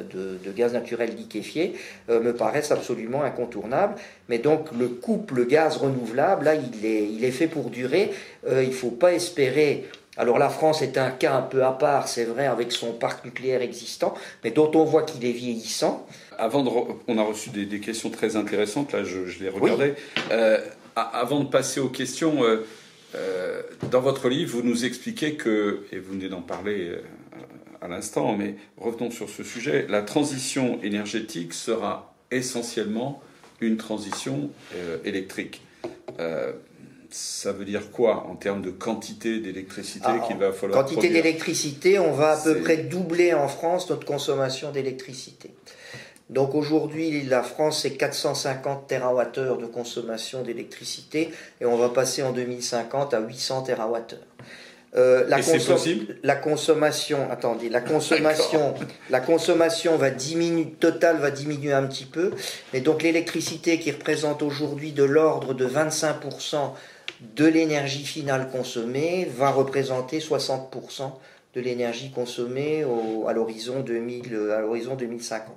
de, 0.03 0.39
de, 0.43 0.53
gaz 0.53 0.73
naturel 0.73 1.15
liquéfié, 1.15 1.75
me 2.09 2.33
paraît 2.33 2.55
reste 2.55 2.73
absolument 2.73 3.23
incontournable. 3.23 3.97
Mais 4.29 4.39
donc 4.39 4.69
le 4.79 4.89
couple 4.89 5.47
gaz 5.47 5.77
renouvelable, 5.77 6.47
là, 6.47 6.55
il 6.55 6.87
est, 6.87 7.05
il 7.05 7.25
est 7.25 7.31
fait 7.31 7.49
pour 7.49 7.71
durer. 7.71 8.11
Euh, 8.49 8.63
il 8.63 8.71
ne 8.71 8.75
faut 8.75 8.91
pas 8.91 9.13
espérer. 9.13 9.85
Alors 10.17 10.39
la 10.39 10.49
France 10.49 10.81
est 10.81 10.97
un 10.97 11.11
cas 11.11 11.35
un 11.35 11.43
peu 11.43 11.65
à 11.65 11.73
part, 11.73 12.07
c'est 12.07 12.25
vrai, 12.25 12.47
avec 12.47 12.71
son 12.71 12.93
parc 12.93 13.25
nucléaire 13.25 13.63
existant, 13.63 14.15
mais 14.45 14.53
dont 14.53 14.71
on 14.75 14.85
voit 14.85 15.03
qu'il 15.03 15.25
est 15.27 15.33
vieillissant. 15.33 16.07
Avant 16.39 16.63
de 16.63 16.71
on 17.09 17.19
a 17.19 17.23
reçu 17.23 17.51
des, 17.51 17.81
questions 17.81 18.11
très 18.11 18.37
intéressantes, 18.37 18.93
là 18.93 19.03
je, 19.03 19.43
les 19.43 19.49
regardais. 19.49 19.97
Euh, 20.31 20.59
avant 20.95 21.41
de 21.41 21.49
passer 21.49 21.81
aux 21.81 21.89
questions, 21.89 22.45
euh, 22.45 23.63
dans 23.91 24.01
votre 24.01 24.29
livre, 24.29 24.53
vous 24.53 24.63
nous 24.63 24.85
expliquez 24.85 25.35
que, 25.35 25.81
et 25.91 25.99
vous 25.99 26.13
venez 26.13 26.29
d'en 26.29 26.43
parler 26.43 26.93
à 27.85 27.89
l'instant, 27.89 28.35
mais 28.35 28.55
revenons 28.79 29.11
sur 29.11 29.29
ce 29.29 29.45
sujet, 29.45 29.87
la 29.89 30.01
transition 30.01 30.81
énergétique 30.83 31.53
sera 31.53 32.15
essentiellement 32.31 33.23
une 33.61 33.77
transition 33.77 34.51
euh, 34.75 34.97
électrique. 35.05 35.61
Euh, 36.19 36.53
ça 37.11 37.53
veut 37.53 37.67
dire 37.67 37.91
quoi 37.93 38.27
en 38.27 38.37
termes 38.37 38.63
de 38.63 38.71
quantité 38.71 39.39
d'électricité 39.39 40.07
Ah, 40.09 40.19
qu'il 40.27 40.37
va 40.39 40.53
falloir 40.53 40.83
Quantité 40.85 41.11
d'électricité, 41.11 41.99
on 41.99 42.13
va 42.13 42.33
à 42.33 42.43
peu 42.43 42.59
près 42.61 42.79
doubler 42.79 43.35
en 43.35 43.49
France 43.49 43.91
notre 43.91 44.07
consommation 44.07 44.73
d'électricité. 44.73 45.51
Donc 46.31 46.55
aujourd'hui, 46.55 47.23
la 47.23 47.43
France, 47.43 47.83
c'est 47.83 47.93
450 47.93 48.89
TWh 48.89 49.61
de 49.61 49.67
consommation 49.67 50.43
d'électricité 50.43 51.31
et 51.61 51.67
on 51.67 51.77
va 51.77 51.91
passer 51.91 52.23
en 52.23 52.33
2050 52.33 53.13
à 53.13 53.21
800 53.21 53.65
TWh. 53.65 54.34
Euh, 54.97 55.25
la, 55.29 55.41
consom- 55.41 56.07
la 56.23 56.37
consommation, 56.37 57.29
attendez, 57.31 57.69
la 57.69 57.81
consommation, 57.81 58.75
la 59.11 59.19
consommation 59.21 59.97
va 59.97 60.11
diminuer, 60.11 60.67
totale 60.79 61.17
va 61.19 61.33
diminuer 61.33 61.73
un 61.73 61.83
petit 61.85 62.05
peu, 62.05 62.31
mais 62.73 62.81
donc 62.81 63.03
l'électricité 63.03 63.81
qui 63.81 63.91
représente 63.91 64.41
aujourd'hui 64.43 64.93
de 64.93 65.03
l'ordre 65.03 65.53
de 65.53 65.67
25% 65.67 66.75
de 67.37 67.45
l'énergie 67.47 68.05
finale 68.05 68.49
consommée 68.51 69.29
va 69.37 69.51
représenter 69.51 70.21
60% 70.21 71.11
de 71.57 71.61
l'énergie 71.61 72.11
consommée 72.13 72.85
au- 72.85 73.27
à 73.27 73.33
l'horizon 73.33 73.81
2000, 73.81 74.33
euh, 74.35 74.57
à 74.57 74.61
l'horizon 74.61 74.95
2050. 74.95 75.57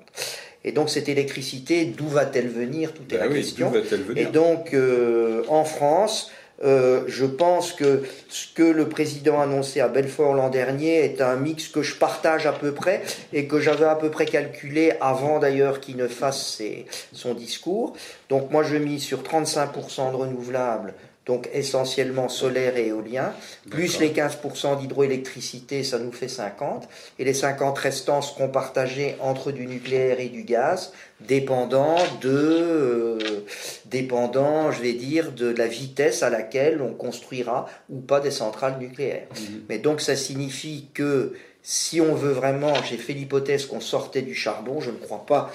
Et 0.63 0.71
donc 0.71 0.89
cette 0.89 1.10
électricité, 1.10 1.86
d'où 1.86 2.08
va-t-elle 2.08 2.47
venir? 2.50 2.91
Tout 2.93 3.04
est 3.12 3.17
Bah 3.17 3.26
la 3.26 3.30
oui, 3.32 3.38
question. 3.41 3.71
Et 4.15 4.26
donc, 4.26 4.73
euh, 4.73 5.43
en 5.47 5.63
France, 5.63 6.32
euh, 6.63 7.03
je 7.07 7.25
pense 7.25 7.71
que 7.73 8.03
ce 8.29 8.47
que 8.53 8.63
le 8.63 8.89
président 8.89 9.39
a 9.39 9.43
annoncé 9.43 9.79
à 9.79 9.87
Belfort 9.87 10.33
l'an 10.33 10.49
dernier 10.49 11.03
est 11.05 11.21
un 11.21 11.35
mix 11.35 11.67
que 11.67 11.81
je 11.83 11.95
partage 11.95 12.45
à 12.47 12.51
peu 12.51 12.71
près 12.73 13.03
et 13.33 13.47
que 13.47 13.59
j'avais 13.59 13.85
à 13.85 13.95
peu 13.95 14.09
près 14.09 14.25
calculé 14.25 14.93
avant 14.99 15.39
d'ailleurs 15.39 15.79
qu'il 15.79 15.97
ne 15.97 16.07
fasse 16.07 16.55
ses- 16.55 16.85
son 17.13 17.33
discours. 17.35 17.93
Donc 18.29 18.49
moi, 18.51 18.63
je 18.63 18.75
mise 18.77 19.03
sur 19.03 19.21
35% 19.23 20.11
de 20.11 20.15
renouvelables, 20.15 20.93
donc 21.27 21.49
essentiellement 21.53 22.29
solaire 22.29 22.77
et 22.77 22.87
éolien, 22.87 23.33
plus 23.69 23.99
les 23.99 24.09
15% 24.09 24.79
d'hydroélectricité, 24.79 25.83
ça 25.83 25.99
nous 25.99 26.13
fait 26.13 26.29
50, 26.29 26.87
et 27.19 27.25
les 27.25 27.33
50 27.33 27.77
restants 27.77 28.21
seront 28.21 28.47
partagés 28.47 29.15
entre 29.19 29.51
du 29.51 29.67
nucléaire 29.67 30.19
et 30.21 30.29
du 30.29 30.43
gaz, 30.43 30.93
dépendant 31.19 31.97
de, 32.21 32.29
euh, 32.29 33.45
dépendant, 33.85 34.71
je 34.71 34.81
vais 34.81 34.93
dire, 34.93 35.33
de 35.33 35.47
la 35.47 35.67
vitesse 35.67 36.23
à 36.23 36.29
laquelle 36.29 36.81
on 36.81 36.93
construira 36.93 37.67
ou 37.89 37.99
pas 37.99 38.21
des 38.21 38.31
centrales 38.31 38.77
nucléaires. 38.79 39.27
Mhm. 39.31 39.61
Mais 39.67 39.79
donc 39.79 39.99
ça 39.99 40.15
signifie 40.15 40.87
que 40.93 41.33
si 41.61 41.99
on 41.99 42.15
veut 42.15 42.31
vraiment, 42.31 42.73
j'ai 42.89 42.95
fait 42.95 43.11
l'hypothèse 43.11 43.65
qu'on 43.65 43.81
sortait 43.81 44.21
du 44.21 44.33
charbon, 44.33 44.79
je 44.79 44.89
ne 44.89 44.95
crois 44.95 45.25
pas, 45.25 45.51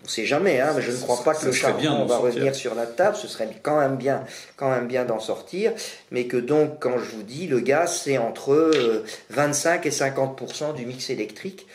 on 0.00 0.04
ne 0.04 0.08
sait 0.08 0.26
jamais, 0.26 0.60
hein, 0.60 0.72
mais 0.76 0.82
je 0.82 0.92
ne 0.92 0.96
crois 0.96 1.22
pas 1.24 1.34
que 1.34 1.44
le 1.44 1.52
charbon 1.52 2.04
va 2.06 2.18
revenir 2.18 2.54
sur 2.54 2.74
la 2.74 2.86
table, 2.86 3.16
ce 3.16 3.26
serait 3.26 3.50
quand 3.62 3.80
même 3.80 3.96
bien, 3.96 4.24
quand 4.56 4.70
même 4.70 4.86
bien 4.86 5.04
d'en 5.04 5.18
sortir, 5.18 5.72
mais 6.12 6.26
que 6.26 6.36
donc, 6.36 6.78
quand 6.78 6.98
je 6.98 7.16
vous 7.16 7.24
dis, 7.24 7.48
le 7.48 7.58
gaz, 7.58 8.02
c'est 8.04 8.16
entre 8.16 8.52
euh, 8.52 9.04
25 9.30 9.84
et 9.86 9.90
50% 9.90 10.74
du 10.74 10.86
mix 10.86 11.10
électrique. 11.10 11.66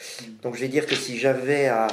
Donc 0.42 0.56
je 0.56 0.62
vais 0.62 0.70
dire 0.70 0.86
que 0.86 0.96
si 0.96 1.18
j'avais 1.18 1.68
à, 1.68 1.88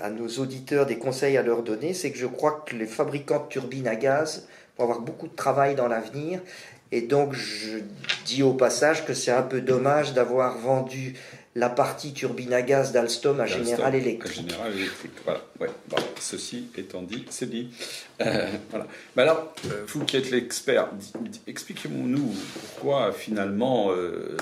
à 0.00 0.10
nos 0.10 0.28
auditeurs 0.28 0.86
des 0.86 0.98
conseils 0.98 1.36
à 1.36 1.42
leur 1.42 1.62
donner, 1.62 1.94
c'est 1.94 2.10
que 2.10 2.18
je 2.18 2.26
crois 2.26 2.64
que 2.66 2.76
les 2.76 2.86
fabricants 2.86 3.42
de 3.42 3.48
turbines 3.48 3.88
à 3.88 3.96
gaz 3.96 4.46
vont 4.76 4.84
avoir 4.84 5.00
beaucoup 5.00 5.26
de 5.26 5.34
travail 5.34 5.74
dans 5.74 5.88
l'avenir. 5.88 6.40
Et 6.90 7.00
donc 7.00 7.32
je 7.32 7.78
dis 8.26 8.42
au 8.42 8.52
passage 8.52 9.06
que 9.06 9.14
c'est 9.14 9.30
un 9.30 9.42
peu 9.42 9.62
dommage 9.62 10.12
d'avoir 10.12 10.58
vendu 10.58 11.14
la 11.54 11.68
partie 11.68 12.14
turbine 12.14 12.54
à 12.54 12.62
gaz 12.62 12.92
d'Alstom 12.92 13.38
à 13.40 13.46
General 13.46 13.94
à 13.94 13.96
Electric. 13.96 14.48
General 14.48 14.72
Electric, 14.72 15.10
voilà. 15.24 15.40
Ouais. 15.60 15.68
Bon, 15.88 15.96
ceci 16.18 16.68
étant 16.78 17.02
dit, 17.02 17.26
c'est 17.28 17.50
dit. 17.50 17.68
Euh, 18.22 18.46
voilà. 18.70 18.86
Mais 19.16 19.22
alors, 19.22 19.52
euh, 19.66 19.84
vous 19.86 20.04
qui 20.04 20.16
êtes 20.16 20.30
l'expert, 20.30 20.88
expliquez-nous 21.46 22.34
pourquoi 22.54 23.12
finalement 23.12 23.90
euh, 23.90 24.36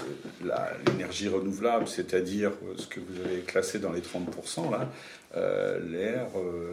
l'énergie 0.86 1.26
renouvelable, 1.28 1.88
c'est-à-dire 1.88 2.52
ce 2.76 2.86
que 2.86 3.00
vous 3.00 3.20
avez 3.24 3.40
classé 3.40 3.80
dans 3.80 3.90
les 3.92 4.02
30%, 4.02 4.70
là, 4.70 4.88
euh, 5.36 5.80
l'air, 5.90 6.26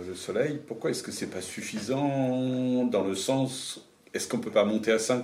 le 0.08 0.14
soleil, 0.16 0.60
pourquoi 0.68 0.92
est-ce 0.92 1.02
que 1.02 1.12
c'est 1.12 1.28
pas 1.28 1.42
suffisant 1.42 2.86
dans 2.86 3.04
le 3.04 3.16
sens... 3.16 3.82
Est-ce 4.14 4.28
qu'on 4.28 4.40
peut 4.40 4.52
pas 4.52 4.64
monter 4.64 4.92
à 4.92 4.98
50% 4.98 5.24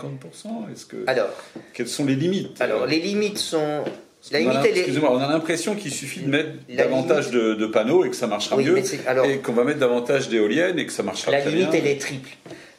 Est-ce 0.72 0.86
que 0.86 0.98
Alors, 1.08 1.30
quelles 1.74 1.88
sont 1.88 2.06
les 2.06 2.16
limites? 2.16 2.62
alors 2.62 2.86
les 2.86 3.00
limites 3.00 3.38
sont... 3.40 3.84
La 4.32 4.40
limite, 4.40 4.58
elle 4.64 4.66
est- 4.78 4.80
Excusez-moi, 4.80 5.12
on 5.14 5.20
a 5.20 5.28
l'impression 5.28 5.76
qu'il 5.76 5.92
suffit 5.92 6.22
de 6.22 6.30
mettre 6.30 6.50
La 6.70 6.84
davantage 6.86 7.30
de, 7.32 7.56
de 7.56 7.66
panneaux 7.66 8.06
et 8.06 8.10
que 8.10 8.16
ça 8.16 8.28
marchera 8.28 8.56
Oui, 8.56 8.66
mieux, 8.66 8.82
alors- 9.06 9.26
et 9.26 9.40
qu'on 9.40 9.54
va 9.54 9.64
mettre 9.64 9.80
davantage 9.80 10.30
d'éoliennes 10.30 10.80
et 10.80 10.86
que 10.86 10.94
ça 10.94 11.04
marchera 11.04 11.32
La 11.32 11.42
très 11.42 11.50
limite, 11.52 11.72
bien. 11.72 11.80
elle 11.80 11.88
est 11.88 12.00
triple. 12.00 12.30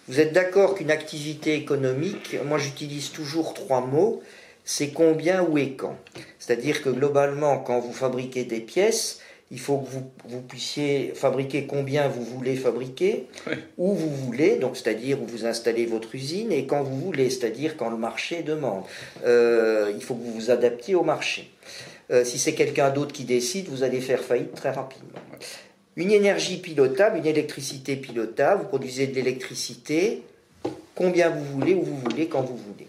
Vous 0.09 0.21
êtes 0.21 0.33
d'accord 0.33 0.75
qu'une 0.75 0.91
activité 0.91 1.55
économique, 1.55 2.37
moi 2.47 2.59
j'utilise 2.59 3.11
toujours 3.11 3.55
trois 3.55 3.81
mots, 3.83 4.23
c'est 4.65 4.89
combien, 4.89 5.43
où 5.43 5.59
et 5.59 5.73
quand? 5.73 5.97
C'est-à-dire 6.39 6.83
que 6.83 6.89
globalement, 6.89 7.59
quand 7.59 7.81
vous 7.81 7.93
fabriquez 7.93 8.45
des 8.45 8.61
pièces, 8.61 9.21
il 9.51 9.61
faut 9.61 9.79
que 9.79 9.89
vous, 9.89 10.11
vous 10.29 10.41
puissiez 10.41 11.13
fabriquer 11.15 11.67
combien 11.67 12.09
vous 12.09 12.25
voulez 12.25 12.57
fabriquer, 12.57 13.27
où 13.77 13.93
vous 13.93 14.11
voulez, 14.11 14.57
donc 14.57 14.77
c'est-à-dire 14.77 15.23
où 15.23 15.27
vous 15.27 15.47
installez 15.47 15.87
votre 15.87 16.15
usine, 16.15 16.51
et 16.51 16.67
quand 16.67 16.83
vous 16.83 16.99
voulez, 16.99 17.31
c'est-à-dire 17.31 17.77
quand 17.77 17.91
le 17.91 17.97
marché 17.97 18.43
demande. 18.43 18.85
Euh, 19.25 19.93
il 19.95 20.03
faut 20.03 20.15
que 20.15 20.23
vous 20.23 20.33
vous 20.33 20.51
adaptiez 20.51 20.95
au 20.95 21.05
marché. 21.05 21.51
Euh, 22.11 22.25
si 22.25 22.39
c'est 22.39 22.55
quelqu'un 22.55 22.91
d'autre 22.91 23.13
qui 23.13 23.25
décide, 23.25 23.69
vous 23.69 23.83
allez 23.83 24.01
faire 24.01 24.21
faillite 24.21 24.55
très 24.55 24.71
rapidement. 24.71 25.21
Une 25.97 26.11
énergie 26.11 26.57
pilotable, 26.57 27.19
une 27.19 27.27
électricité 27.27 27.97
pilotable, 27.97 28.63
vous 28.63 28.69
produisez 28.69 29.07
de 29.07 29.15
l'électricité 29.15 30.23
combien 30.95 31.31
vous 31.31 31.45
voulez, 31.45 31.75
où 31.75 31.83
vous 31.83 31.99
voulez, 31.99 32.27
quand 32.27 32.43
vous 32.43 32.57
voulez. 32.57 32.89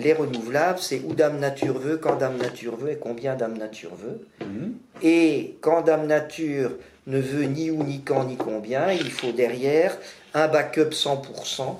Les 0.00 0.12
renouvelables, 0.12 0.78
c'est 0.78 1.00
où 1.04 1.14
Dame 1.14 1.38
Nature 1.38 1.78
veut, 1.78 1.96
quand 1.96 2.16
Dame 2.16 2.36
Nature 2.36 2.76
veut 2.76 2.90
et 2.90 2.96
combien 2.96 3.34
Dame 3.34 3.56
Nature 3.56 3.94
veut. 3.94 4.26
Mhm. 4.40 4.74
Et 5.02 5.56
quand 5.60 5.82
Dame 5.82 6.06
Nature 6.06 6.72
ne 7.06 7.20
veut 7.20 7.44
ni 7.44 7.70
où, 7.70 7.82
ni 7.82 8.00
quand, 8.00 8.24
ni 8.24 8.36
combien, 8.36 8.90
il 8.90 9.10
faut 9.10 9.32
derrière 9.32 9.96
un 10.34 10.48
backup 10.48 10.90
100% 10.90 11.78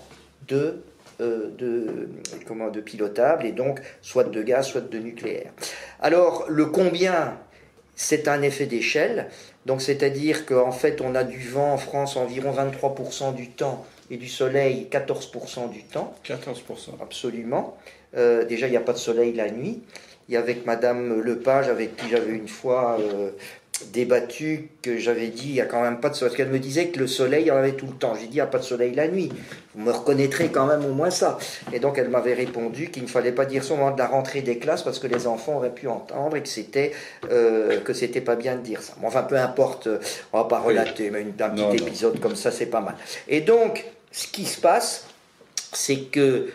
de, 0.48 0.82
euh, 1.20 1.50
de, 1.58 2.08
comment, 2.46 2.70
de 2.70 2.80
pilotable, 2.80 3.46
et 3.46 3.52
donc 3.52 3.80
soit 4.02 4.24
de 4.24 4.42
gaz, 4.42 4.66
soit 4.66 4.88
de 4.88 4.98
nucléaire. 4.98 5.50
Alors, 6.00 6.44
le 6.48 6.66
combien, 6.66 7.38
c'est 7.94 8.28
un 8.28 8.42
effet 8.42 8.66
d'échelle. 8.66 9.28
Donc, 9.64 9.82
c'est-à-dire 9.82 10.46
qu'en 10.46 10.72
fait, 10.72 11.00
on 11.00 11.14
a 11.14 11.24
du 11.24 11.40
vent 11.40 11.72
en 11.72 11.78
France 11.78 12.16
environ 12.16 12.52
23% 12.52 13.34
du 13.34 13.48
temps 13.50 13.84
et 14.10 14.16
du 14.16 14.28
soleil 14.28 14.88
14% 14.90 15.70
du 15.70 15.82
temps. 15.82 16.14
14%. 16.24 17.02
Absolument. 17.02 17.76
Euh, 18.16 18.44
déjà, 18.44 18.66
il 18.66 18.70
n'y 18.70 18.76
a 18.76 18.80
pas 18.80 18.92
de 18.92 18.98
soleil 18.98 19.32
la 19.32 19.50
nuit. 19.50 19.82
Il 20.28 20.34
y 20.34 20.36
a 20.36 20.40
avec 20.40 20.66
Madame 20.66 21.20
Lepage, 21.20 21.68
avec 21.68 21.96
qui 21.96 22.08
j'avais 22.10 22.32
une 22.32 22.48
fois 22.48 22.98
euh, 23.00 23.30
débattu, 23.92 24.70
que 24.82 24.96
j'avais 24.98 25.28
dit, 25.28 25.48
il 25.48 25.52
n'y 25.52 25.60
a 25.60 25.66
quand 25.66 25.82
même 25.82 26.00
pas 26.00 26.08
de 26.08 26.14
soleil. 26.14 26.30
Parce 26.30 26.36
qu'elle 26.36 26.52
me 26.52 26.58
disait 26.58 26.88
que 26.88 26.98
le 26.98 27.06
soleil, 27.06 27.44
il 27.44 27.46
y 27.48 27.50
en 27.52 27.56
avait 27.56 27.72
tout 27.74 27.86
le 27.86 27.92
temps. 27.92 28.14
J'ai 28.14 28.22
dit, 28.22 28.32
il 28.32 28.34
n'y 28.34 28.40
a 28.40 28.46
pas 28.46 28.58
de 28.58 28.64
soleil 28.64 28.92
la 28.94 29.06
nuit. 29.06 29.30
Vous 29.74 29.82
me 29.84 29.92
reconnaîtrez 29.92 30.48
quand 30.48 30.66
même 30.66 30.84
au 30.84 30.92
moins 30.92 31.10
ça. 31.10 31.38
Et 31.72 31.78
donc, 31.78 31.98
elle 31.98 32.08
m'avait 32.08 32.34
répondu 32.34 32.90
qu'il 32.90 33.04
ne 33.04 33.08
fallait 33.08 33.32
pas 33.32 33.44
dire 33.44 33.62
ça 33.62 33.74
au 33.74 33.76
moment 33.76 33.92
de 33.92 33.98
la 33.98 34.06
rentrée 34.08 34.40
des 34.42 34.58
classes, 34.58 34.82
parce 34.82 34.98
que 34.98 35.06
les 35.06 35.26
enfants 35.28 35.56
auraient 35.58 35.74
pu 35.74 35.86
entendre 35.86 36.36
et 36.36 36.42
que 36.42 36.48
c'était 36.48 36.92
euh, 37.30 37.80
que 37.80 37.92
c'était 37.92 38.20
pas 38.22 38.34
bien 38.34 38.56
de 38.56 38.62
dire 38.62 38.82
ça. 38.82 38.94
Bon, 39.00 39.06
enfin, 39.08 39.22
peu 39.22 39.36
importe, 39.36 39.88
on 40.32 40.38
va 40.38 40.44
pas 40.44 40.58
relater, 40.58 41.10
mais 41.10 41.20
un 41.20 41.24
petit 41.50 41.60
Non, 41.62 41.68
non. 41.68 41.72
épisode 41.74 42.18
comme 42.18 42.34
ça, 42.34 42.50
c'est 42.50 42.66
pas 42.66 42.80
mal. 42.80 42.96
Et 43.28 43.42
donc, 43.42 43.84
ce 44.10 44.26
qui 44.26 44.44
se 44.46 44.60
passe, 44.60 45.04
c'est 45.72 46.10
que 46.10 46.48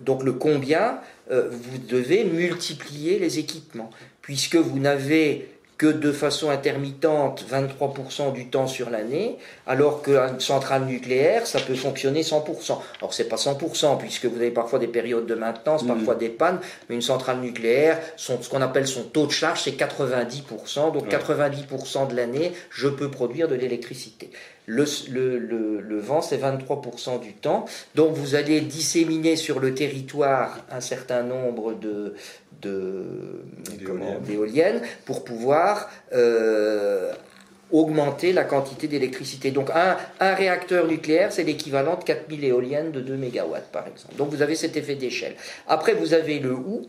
donc 0.00 0.22
le 0.24 0.32
combien, 0.32 0.98
euh, 1.30 1.48
vous 1.50 1.78
devez 1.78 2.24
multiplier 2.24 3.18
les 3.18 3.38
équipements, 3.38 3.90
puisque 4.22 4.56
vous 4.56 4.78
n'avez 4.78 5.48
que 5.76 5.86
de 5.88 6.12
façon 6.12 6.50
intermittente 6.50 7.44
23% 7.50 8.32
du 8.32 8.46
temps 8.46 8.68
sur 8.68 8.90
l'année, 8.90 9.38
alors 9.66 10.02
qu'une 10.02 10.38
centrale 10.38 10.84
nucléaire, 10.84 11.48
ça 11.48 11.58
peut 11.60 11.74
fonctionner 11.74 12.22
100%. 12.22 12.78
Alors 13.00 13.12
c'est 13.12 13.24
pas 13.28 13.34
100%, 13.36 13.98
puisque 13.98 14.26
vous 14.26 14.36
avez 14.36 14.52
parfois 14.52 14.78
des 14.78 14.86
périodes 14.86 15.26
de 15.26 15.34
maintenance, 15.34 15.84
parfois 15.84 16.14
des 16.14 16.28
pannes, 16.28 16.60
mais 16.88 16.94
une 16.94 17.02
centrale 17.02 17.40
nucléaire, 17.40 17.98
son- 18.16 18.40
ce 18.40 18.48
qu'on 18.48 18.62
appelle 18.62 18.86
son 18.86 19.02
taux 19.02 19.26
de 19.26 19.32
charge, 19.32 19.62
c'est 19.64 19.72
90%. 19.72 20.92
Donc 20.92 21.02
Ouais. 21.04 21.08
90% 21.08 22.06
de 22.06 22.14
l'année, 22.14 22.52
je 22.70 22.86
peux 22.86 23.10
produire 23.10 23.48
de 23.48 23.56
l'électricité. 23.56 24.30
Le, 24.66 24.84
le, 25.10 25.38
le, 25.38 25.80
le 25.80 25.98
vent, 25.98 26.22
c'est 26.22 26.38
23% 26.38 27.20
du 27.20 27.34
temps. 27.34 27.66
Donc 27.94 28.14
vous 28.14 28.34
allez 28.34 28.60
disséminer 28.62 29.36
sur 29.36 29.60
le 29.60 29.74
territoire 29.74 30.58
un 30.70 30.80
certain 30.80 31.22
nombre 31.22 31.74
de, 31.74 32.14
D'éoliennes. 34.26 34.80
pour 35.04 35.24
pouvoir 35.24 35.90
euh, 36.14 37.12
augmenter 37.70 38.32
la 38.32 38.44
quantité 38.44 38.88
d'électricité. 38.88 39.50
Donc 39.50 39.68
un, 39.70 39.96
un 40.20 40.34
réacteur 40.34 40.86
nucléaire, 40.86 41.32
c'est 41.32 41.42
l'équivalent 41.44 41.96
de 41.96 42.04
4000 42.04 42.44
éoliennes 42.44 42.92
de 42.92 43.00
2 43.00 43.16
MW 43.16 43.56
par 43.72 43.86
exemple. 43.86 44.14
Donc 44.16 44.30
vous 44.30 44.42
avez 44.42 44.54
cet 44.54 44.76
effet 44.76 44.94
d'échelle. 44.94 45.34
Après, 45.66 45.94
vous 45.94 46.14
avez 46.14 46.38
le 46.38 46.52
où. 46.52 46.86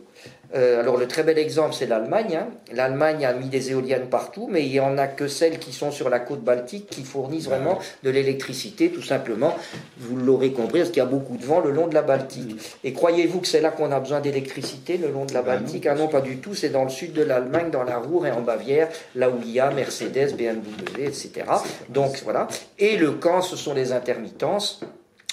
Euh, 0.54 0.80
alors 0.80 0.96
le 0.96 1.08
très 1.08 1.22
bel 1.22 1.38
exemple, 1.38 1.74
c'est 1.74 1.86
l'Allemagne. 1.86 2.36
Hein. 2.36 2.48
L'Allemagne 2.72 3.26
a 3.26 3.32
mis 3.32 3.48
des 3.48 3.70
éoliennes 3.70 4.06
partout, 4.06 4.48
mais 4.50 4.64
il 4.64 4.70
n'y 4.70 4.80
en 4.80 4.96
a 4.98 5.06
que 5.06 5.28
celles 5.28 5.58
qui 5.58 5.72
sont 5.72 5.90
sur 5.90 6.08
la 6.08 6.20
côte 6.20 6.42
baltique 6.42 6.88
qui 6.88 7.02
fournissent 7.02 7.46
vraiment 7.46 7.78
de 8.02 8.10
l'électricité, 8.10 8.90
tout 8.90 9.02
simplement. 9.02 9.56
Vous 9.98 10.16
l'aurez 10.16 10.52
compris, 10.52 10.78
parce 10.78 10.90
qu'il 10.90 10.98
y 10.98 11.06
a 11.06 11.08
beaucoup 11.08 11.36
de 11.36 11.44
vent 11.44 11.60
le 11.60 11.70
long 11.70 11.86
de 11.88 11.94
la 11.94 12.02
Baltique. 12.02 12.54
Mm. 12.54 12.58
Et 12.84 12.92
croyez-vous 12.92 13.40
que 13.40 13.48
c'est 13.48 13.60
là 13.60 13.70
qu'on 13.70 13.90
a 13.92 14.00
besoin 14.00 14.20
d'électricité, 14.20 14.96
le 14.96 15.10
long 15.10 15.24
de 15.24 15.34
la 15.34 15.42
bah 15.42 15.56
Baltique? 15.56 15.86
Ah 15.86 15.94
non, 15.94 16.08
pas 16.08 16.20
du 16.20 16.38
tout. 16.38 16.54
C'est 16.54 16.70
dans 16.70 16.84
le 16.84 16.90
sud 16.90 17.12
de 17.12 17.22
l'Allemagne, 17.22 17.70
dans 17.70 17.84
la 17.84 17.98
Ruhr 17.98 18.26
et 18.26 18.30
en 18.30 18.42
Bavière, 18.42 18.88
là 19.14 19.28
où 19.28 19.38
il 19.42 19.50
y 19.50 19.60
a 19.60 19.70
Mercedes, 19.70 20.36
BMW, 20.36 21.04
etc. 21.04 21.30
Donc 21.88 22.20
voilà. 22.24 22.48
Et 22.78 22.96
le 22.96 23.12
camp, 23.12 23.42
ce 23.42 23.56
sont 23.56 23.74
les 23.74 23.92
intermittences. 23.92 24.80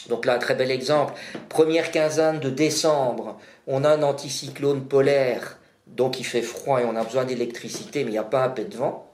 Donc 0.10 0.26
là, 0.26 0.36
un 0.36 0.39
très 0.39 0.56
bel 0.56 0.72
exemple. 0.72 1.14
Première 1.49 1.91
quinzaine 1.91 2.39
de 2.39 2.49
décembre, 2.49 3.38
on 3.68 3.84
a 3.84 3.89
un 3.89 4.04
anticyclone 4.04 4.86
polaire, 4.86 5.58
donc 5.88 6.20
il 6.20 6.26
fait 6.26 6.41
froid 6.41 6.82
et 6.82 6.86
on 6.86 6.95
a 6.95 7.04
besoin 7.04 7.26
d'électricité, 7.26 8.04
mais 8.04 8.10
il 8.10 8.14
n'y 8.14 8.18
a 8.18 8.24
pas 8.24 8.43
un 8.43 8.49
peu 8.49 8.64
de 8.64 8.76
vent. 8.76 9.10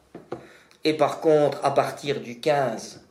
Et 0.84 0.94
par 0.94 1.20
contre, 1.20 1.60
à 1.64 1.72
partir 1.72 2.22
du 2.22 2.40
15, 2.40 3.02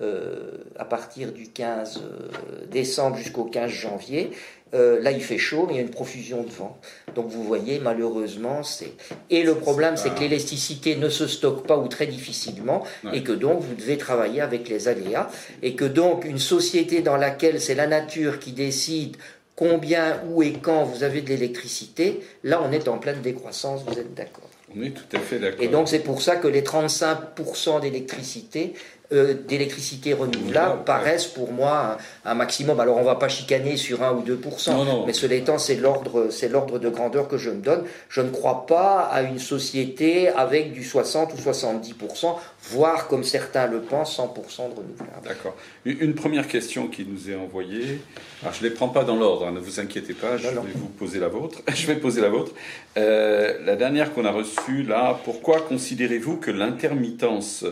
euh, 0.00 0.58
à 0.78 0.84
partir 0.84 1.32
du 1.32 1.48
15 1.48 2.00
euh, 2.02 2.66
décembre 2.66 3.16
jusqu'au 3.16 3.44
15 3.44 3.68
janvier, 3.68 4.30
euh, 4.74 5.00
là 5.00 5.10
il 5.10 5.22
fait 5.22 5.38
chaud, 5.38 5.64
mais 5.66 5.74
il 5.74 5.76
y 5.76 5.80
a 5.80 5.82
une 5.82 5.90
profusion 5.90 6.42
de 6.42 6.50
vent. 6.50 6.78
Donc 7.14 7.28
vous 7.28 7.42
voyez, 7.42 7.78
malheureusement, 7.78 8.62
c'est. 8.62 8.92
Et 9.30 9.42
le 9.42 9.54
problème, 9.54 9.96
c'est 9.96 10.14
que 10.14 10.20
l'électricité 10.20 10.96
ne 10.96 11.08
se 11.08 11.26
stocke 11.26 11.66
pas 11.66 11.76
ou 11.76 11.88
très 11.88 12.06
difficilement, 12.06 12.84
et 13.12 13.22
que 13.22 13.32
donc 13.32 13.60
vous 13.60 13.74
devez 13.74 13.96
travailler 13.96 14.40
avec 14.40 14.68
les 14.68 14.88
aléas, 14.88 15.30
et 15.62 15.74
que 15.74 15.84
donc 15.84 16.24
une 16.24 16.38
société 16.38 17.00
dans 17.00 17.16
laquelle 17.16 17.60
c'est 17.60 17.74
la 17.74 17.86
nature 17.86 18.38
qui 18.38 18.52
décide 18.52 19.16
combien, 19.56 20.20
où 20.30 20.42
et 20.42 20.52
quand 20.52 20.84
vous 20.84 21.02
avez 21.02 21.20
de 21.20 21.28
l'électricité, 21.28 22.20
là 22.44 22.62
on 22.62 22.70
est 22.70 22.86
en 22.88 22.98
pleine 22.98 23.20
décroissance, 23.22 23.82
vous 23.86 23.98
êtes 23.98 24.14
d'accord 24.14 24.48
On 24.76 24.82
est 24.82 24.90
tout 24.90 25.16
à 25.16 25.18
fait 25.18 25.38
d'accord. 25.40 25.62
Et 25.62 25.68
donc 25.68 25.88
c'est 25.88 25.98
pour 25.98 26.22
ça 26.22 26.36
que 26.36 26.46
les 26.46 26.62
35% 26.62 27.80
d'électricité, 27.80 28.74
euh, 29.10 29.32
d'électricité 29.48 30.12
renouvelable 30.12 30.84
paraissent 30.84 31.26
pour 31.26 31.50
moi 31.50 31.96
un, 32.26 32.34
maximum. 32.34 32.78
Alors 32.78 32.98
on 32.98 33.00
ne 33.00 33.06
va 33.06 33.14
pas 33.14 33.28
chicaner 33.28 33.78
sur 33.78 34.02
1 34.02 34.12
ou 34.12 34.22
2%, 34.22 35.06
mais 35.06 35.14
cela 35.14 35.34
étant, 35.34 35.56
c'est 35.56 35.76
l'ordre, 35.76 36.28
c'est 36.30 36.48
l'ordre 36.48 36.78
de 36.78 36.90
grandeur 36.90 37.26
que 37.26 37.38
je 37.38 37.48
me 37.48 37.62
donne. 37.62 37.84
Je 38.10 38.20
ne 38.20 38.28
crois 38.28 38.66
pas 38.66 39.08
à 39.10 39.22
une 39.22 39.38
société 39.38 40.28
avec 40.28 40.74
du 40.74 40.84
60 40.84 41.32
ou 41.32 41.36
70%, 41.36 42.34
voire 42.70 43.08
comme 43.08 43.24
certains 43.24 43.66
le 43.66 43.80
pensent, 43.80 44.18
100% 44.18 44.70
de 44.70 44.74
renouvelable. 44.74 45.24
D'accord. 45.24 45.56
Une 45.84 46.14
première 46.14 46.46
question 46.46 46.88
qui 46.88 47.04
nous 47.04 47.30
est 47.30 47.34
envoyée. 47.34 48.00
Alors 48.42 48.54
je 48.54 48.62
ne 48.62 48.68
les 48.68 48.74
prends 48.74 48.88
pas 48.88 49.04
dans 49.04 49.16
l'ordre, 49.16 49.46
hein, 49.46 49.52
ne 49.52 49.60
vous 49.60 49.80
inquiétez 49.80 50.14
pas, 50.14 50.36
je 50.36 50.48
vais 50.48 50.54
vous 50.74 50.88
poser 50.88 51.18
la 51.18 51.28
vôtre. 51.28 51.62
je 51.74 51.86
vais 51.86 51.96
poser 51.96 52.20
la 52.20 52.28
vôtre. 52.28 52.52
Euh, 52.96 53.58
la 53.64 53.76
dernière 53.76 54.12
qu'on 54.12 54.24
a 54.24 54.30
reçue 54.30 54.82
là, 54.82 55.18
pourquoi 55.24 55.60
considérez-vous 55.60 56.36
que 56.36 56.50
l'intermittence 56.50 57.64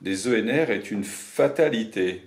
des 0.00 0.28
ENR 0.28 0.70
est 0.70 0.90
une 0.90 1.04
fatalité. 1.04 2.22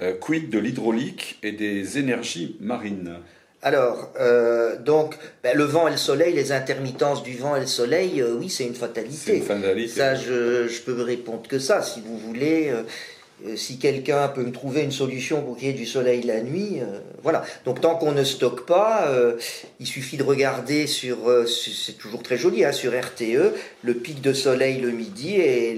Euh, 0.00 0.14
quid 0.14 0.48
de 0.48 0.58
l'hydraulique 0.58 1.38
et 1.42 1.52
des 1.52 1.98
énergies 1.98 2.56
marines? 2.60 3.16
Alors, 3.60 4.12
euh, 4.20 4.76
donc, 4.76 5.16
ben, 5.42 5.56
le 5.56 5.64
vent 5.64 5.88
et 5.88 5.90
le 5.90 5.96
soleil, 5.96 6.32
les 6.32 6.52
intermittences 6.52 7.24
du 7.24 7.36
vent 7.36 7.56
et 7.56 7.60
le 7.60 7.66
soleil, 7.66 8.20
euh, 8.20 8.36
oui, 8.38 8.48
c'est 8.50 8.64
une 8.64 8.74
fatalité. 8.74 9.16
C'est 9.16 9.36
une 9.38 9.42
fatalité. 9.42 9.88
Ça, 9.88 10.14
je, 10.14 10.68
je 10.68 10.80
peux 10.82 11.02
répondre 11.02 11.42
que 11.48 11.58
ça. 11.58 11.82
Si 11.82 12.00
vous 12.00 12.16
voulez, 12.16 12.70
euh, 12.70 13.56
si 13.56 13.78
quelqu'un 13.78 14.28
peut 14.28 14.44
me 14.44 14.52
trouver 14.52 14.82
une 14.82 14.92
solution 14.92 15.42
pour 15.42 15.56
qu'il 15.56 15.66
y 15.66 15.70
ait 15.70 15.74
du 15.74 15.86
soleil 15.86 16.22
la 16.22 16.40
nuit, 16.40 16.80
voilà. 17.22 17.44
Donc 17.64 17.80
tant 17.80 17.96
qu'on 17.96 18.12
ne 18.12 18.24
stocke 18.24 18.66
pas, 18.66 19.08
il 19.78 19.86
suffit 19.86 20.16
de 20.16 20.24
regarder 20.24 20.88
sur, 20.88 21.18
c'est 21.46 21.96
toujours 21.96 22.24
très 22.24 22.36
joli, 22.36 22.64
hein, 22.64 22.72
sur 22.72 22.92
RTE, 22.92 23.54
le 23.82 23.94
pic 23.94 24.20
de 24.20 24.32
soleil 24.32 24.80
le 24.80 24.90
midi 24.90 25.36
et 25.36 25.74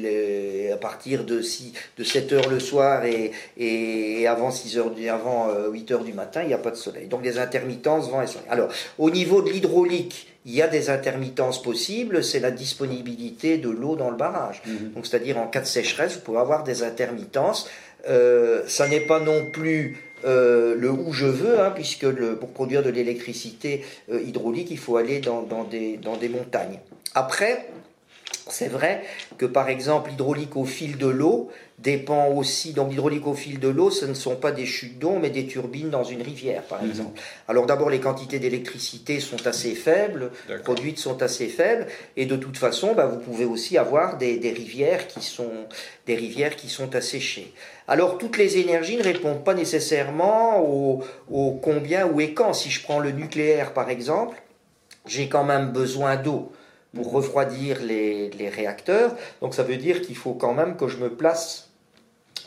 à 0.72 0.76
partir 0.76 1.24
de, 1.24 1.40
6, 1.42 1.72
de 1.98 2.04
7 2.04 2.32
heures 2.32 2.48
le 2.48 2.60
soir 2.60 3.04
et, 3.04 3.32
et 3.56 4.26
avant 4.26 4.50
6 4.50 4.78
heures, 4.78 4.92
avant 5.10 5.48
8 5.70 5.90
heures 5.92 6.04
du 6.04 6.12
matin, 6.12 6.42
il 6.42 6.48
n'y 6.48 6.54
a 6.54 6.58
pas 6.58 6.70
de 6.70 6.76
soleil. 6.76 7.06
Donc 7.06 7.22
des 7.22 7.38
intermittences, 7.38 8.08
vent 8.10 8.22
et 8.22 8.26
soleil. 8.26 8.48
Alors, 8.50 8.68
au 8.98 9.10
niveau 9.10 9.42
de 9.42 9.50
l'hydraulique, 9.50 10.30
il 10.46 10.54
y 10.54 10.62
a 10.62 10.68
des 10.68 10.88
intermittences 10.88 11.62
possibles, 11.62 12.24
c'est 12.24 12.40
la 12.40 12.50
disponibilité 12.50 13.58
de 13.58 13.68
l'eau 13.68 13.96
dans 13.96 14.10
le 14.10 14.16
barrage. 14.16 14.62
Mhm. 14.66 14.92
Donc, 14.94 15.06
c'est-à-dire 15.06 15.38
en 15.38 15.46
cas 15.46 15.60
de 15.60 15.66
sécheresse, 15.66 16.14
vous 16.14 16.20
pouvez 16.20 16.38
avoir 16.38 16.64
des 16.64 16.82
intermittences. 16.82 17.68
Euh, 18.08 18.62
ça 18.66 18.88
n'est 18.88 19.00
pas 19.00 19.20
non 19.20 19.50
plus 19.50 19.98
euh, 20.24 20.74
le 20.76 20.90
où 20.90 21.12
je 21.12 21.26
veux, 21.26 21.60
hein, 21.60 21.72
puisque 21.74 22.04
le, 22.04 22.36
pour 22.36 22.50
produire 22.50 22.82
de 22.82 22.90
l'électricité 22.90 23.84
euh, 24.10 24.20
hydraulique, 24.22 24.68
il 24.70 24.78
faut 24.78 24.96
aller 24.96 25.20
dans, 25.20 25.42
dans, 25.42 25.64
des, 25.64 25.98
dans 25.98 26.16
des 26.16 26.30
montagnes. 26.30 26.78
Après, 27.14 27.68
c'est 28.52 28.68
vrai 28.68 29.02
que 29.38 29.46
par 29.46 29.68
exemple 29.68 30.10
l'hydraulique 30.10 30.56
au 30.56 30.64
fil 30.64 30.98
de 30.98 31.06
l'eau 31.06 31.50
dépend 31.78 32.28
aussi, 32.28 32.72
donc 32.72 32.90
l'hydraulique 32.90 33.26
au 33.26 33.34
fil 33.34 33.58
de 33.58 33.68
l'eau, 33.68 33.90
ce 33.90 34.04
ne 34.04 34.12
sont 34.12 34.36
pas 34.36 34.52
des 34.52 34.66
chutes 34.66 34.98
d'eau, 34.98 35.16
mais 35.20 35.30
des 35.30 35.46
turbines 35.46 35.88
dans 35.88 36.04
une 36.04 36.20
rivière 36.20 36.62
par 36.62 36.82
mhm. 36.82 36.90
exemple. 36.90 37.20
Alors 37.48 37.66
d'abord 37.66 37.90
les 37.90 38.00
quantités 38.00 38.38
d'électricité 38.38 39.20
sont 39.20 39.46
assez 39.46 39.74
faibles, 39.74 40.30
produites 40.64 40.98
sont 40.98 41.22
assez 41.22 41.48
faibles, 41.48 41.86
et 42.16 42.26
de 42.26 42.36
toute 42.36 42.58
façon 42.58 42.94
bah, 42.94 43.06
vous 43.06 43.18
pouvez 43.18 43.44
aussi 43.44 43.78
avoir 43.78 44.18
des, 44.18 44.38
rivières 44.54 45.06
qui 45.06 45.22
sont, 45.22 45.66
des 46.06 46.16
rivières 46.16 46.56
qui 46.56 46.68
sont 46.68 46.94
asséchées. 46.94 47.52
Alors 47.88 48.18
toutes 48.18 48.36
les 48.36 48.58
énergies 48.58 48.96
ne 48.96 49.02
répondent 49.02 49.44
pas 49.44 49.54
nécessairement 49.54 50.60
au, 50.60 51.02
au 51.30 51.52
combien, 51.52 52.06
où 52.06 52.20
et 52.20 52.34
quand. 52.34 52.52
Si 52.52 52.70
je 52.70 52.82
prends 52.82 52.98
le 52.98 53.12
nucléaire 53.12 53.72
par 53.72 53.88
exemple, 53.88 54.42
j'ai 55.06 55.28
quand 55.28 55.44
même 55.44 55.70
besoin 55.70 56.16
d'eau 56.16 56.52
pour 56.94 57.12
refroidir 57.12 57.82
les, 57.82 58.30
réacteurs. 58.54 59.14
Donc 59.40 59.54
ça 59.54 59.62
veut 59.62 59.76
dire 59.76 60.02
qu'il 60.02 60.16
faut 60.16 60.34
quand 60.34 60.54
même 60.54 60.76
que 60.76 60.88
je 60.88 60.98
me 60.98 61.10
place 61.10 61.70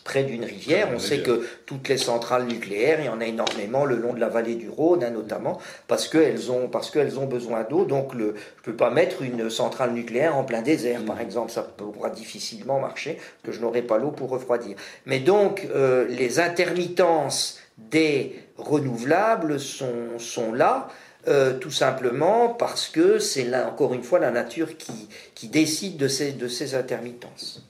près 0.04 0.24
d'une 0.24 0.44
rivière. 0.44 0.90
On 0.94 1.00
sait 1.00 1.22
que 1.22 1.48
toutes 1.66 1.88
les 1.88 1.98
centrales 1.98 2.46
nucléaires, 2.46 3.00
il 3.00 3.06
y 3.06 3.10
en 3.10 3.22
a 3.22 3.26
énormément 3.26 3.86
le 3.86 3.96
long 3.96 4.14
de 4.14 4.20
la 4.20 4.28
vallée 4.28 4.56
du 4.56 4.70
Rhône, 4.70 5.04
hein, 5.04 5.12
notamment, 5.12 5.60
parce 5.88 6.10
qu'elles 6.10 6.52
ont, 6.52 6.68
parce 6.68 6.92
qu'elles 6.92 7.20
ont 7.20 7.26
besoin 7.26 7.64
d'eau. 7.64 7.86
Donc, 7.86 8.14
le, 8.14 8.36
je 8.36 8.60
ne 8.60 8.66
peux 8.66 8.76
pas 8.76 8.90
mettre 8.90 9.22
une 9.22 9.50
centrale 9.50 9.94
nucléaire 9.94 10.36
en 10.36 10.44
plein 10.44 10.62
désert, 10.62 11.06
par 11.06 11.18
mm. 11.18 11.22
exemple. 11.22 11.52
Ça 11.52 11.64
pourra 11.64 12.10
difficilement 12.10 12.80
marcher, 12.80 13.18
que 13.44 13.54
je 13.54 13.62
n'aurai 13.62 13.82
pas 13.82 13.98
l'eau 13.98 14.12
pour 14.12 14.30
refroidir. 14.30 14.76
Mais 15.06 15.20
donc, 15.20 15.68
euh, 15.74 16.06
les 16.10 16.40
intermittences 16.40 17.60
des 17.78 18.40
renouvelables 18.58 19.60
sont, 19.60 20.20
sont 20.20 20.54
là. 20.54 20.90
Euh, 21.28 21.58
tout 21.58 21.72
simplement 21.72 22.50
parce 22.50 22.90
que 22.90 23.18
c'est 23.18 23.46
là, 23.46 23.70
encore 23.70 23.94
une 23.94 24.04
fois, 24.04 24.20
la 24.20 24.32
nature 24.32 24.78
qui, 24.78 25.08
qui 25.36 25.48
décide 25.48 25.96
de 25.96 26.10
ces, 26.10 26.34
de 26.34 26.50
ces 26.50 26.76
intermittences. 26.76 27.66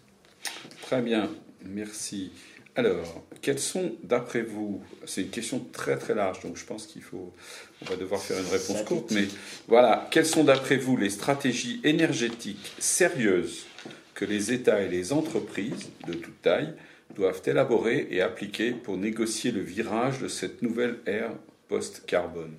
Très 0.81 1.01
bien, 1.01 1.29
merci. 1.63 2.31
Alors, 2.75 3.23
quelles 3.43 3.59
sont, 3.59 3.93
d'après 4.01 4.41
vous, 4.41 4.81
c'est 5.05 5.21
une 5.21 5.29
question 5.29 5.63
très 5.71 5.97
très 5.97 6.15
large, 6.15 6.39
donc 6.39 6.57
je 6.57 6.65
pense 6.65 6.87
qu'il 6.87 7.03
faut, 7.03 7.31
on 7.83 7.85
va 7.85 7.95
devoir 7.95 8.19
faire 8.19 8.39
une 8.39 8.49
réponse 8.49 8.81
courte, 8.81 9.11
mais 9.11 9.27
voilà, 9.67 10.07
quelles 10.09 10.25
sont 10.25 10.43
d'après 10.43 10.77
vous 10.77 10.97
les 10.97 11.11
stratégies 11.11 11.79
énergétiques 11.83 12.73
sérieuses 12.79 13.67
que 14.15 14.25
les 14.25 14.51
États 14.51 14.81
et 14.81 14.89
les 14.89 15.13
entreprises 15.13 15.89
de 16.07 16.13
toute 16.13 16.41
taille 16.41 16.73
doivent 17.15 17.43
élaborer 17.45 18.07
et 18.09 18.23
appliquer 18.23 18.71
pour 18.71 18.97
négocier 18.97 19.51
le 19.51 19.61
virage 19.61 20.19
de 20.19 20.27
cette 20.27 20.63
nouvelle 20.63 20.97
ère 21.05 21.33
post-carbone? 21.67 22.55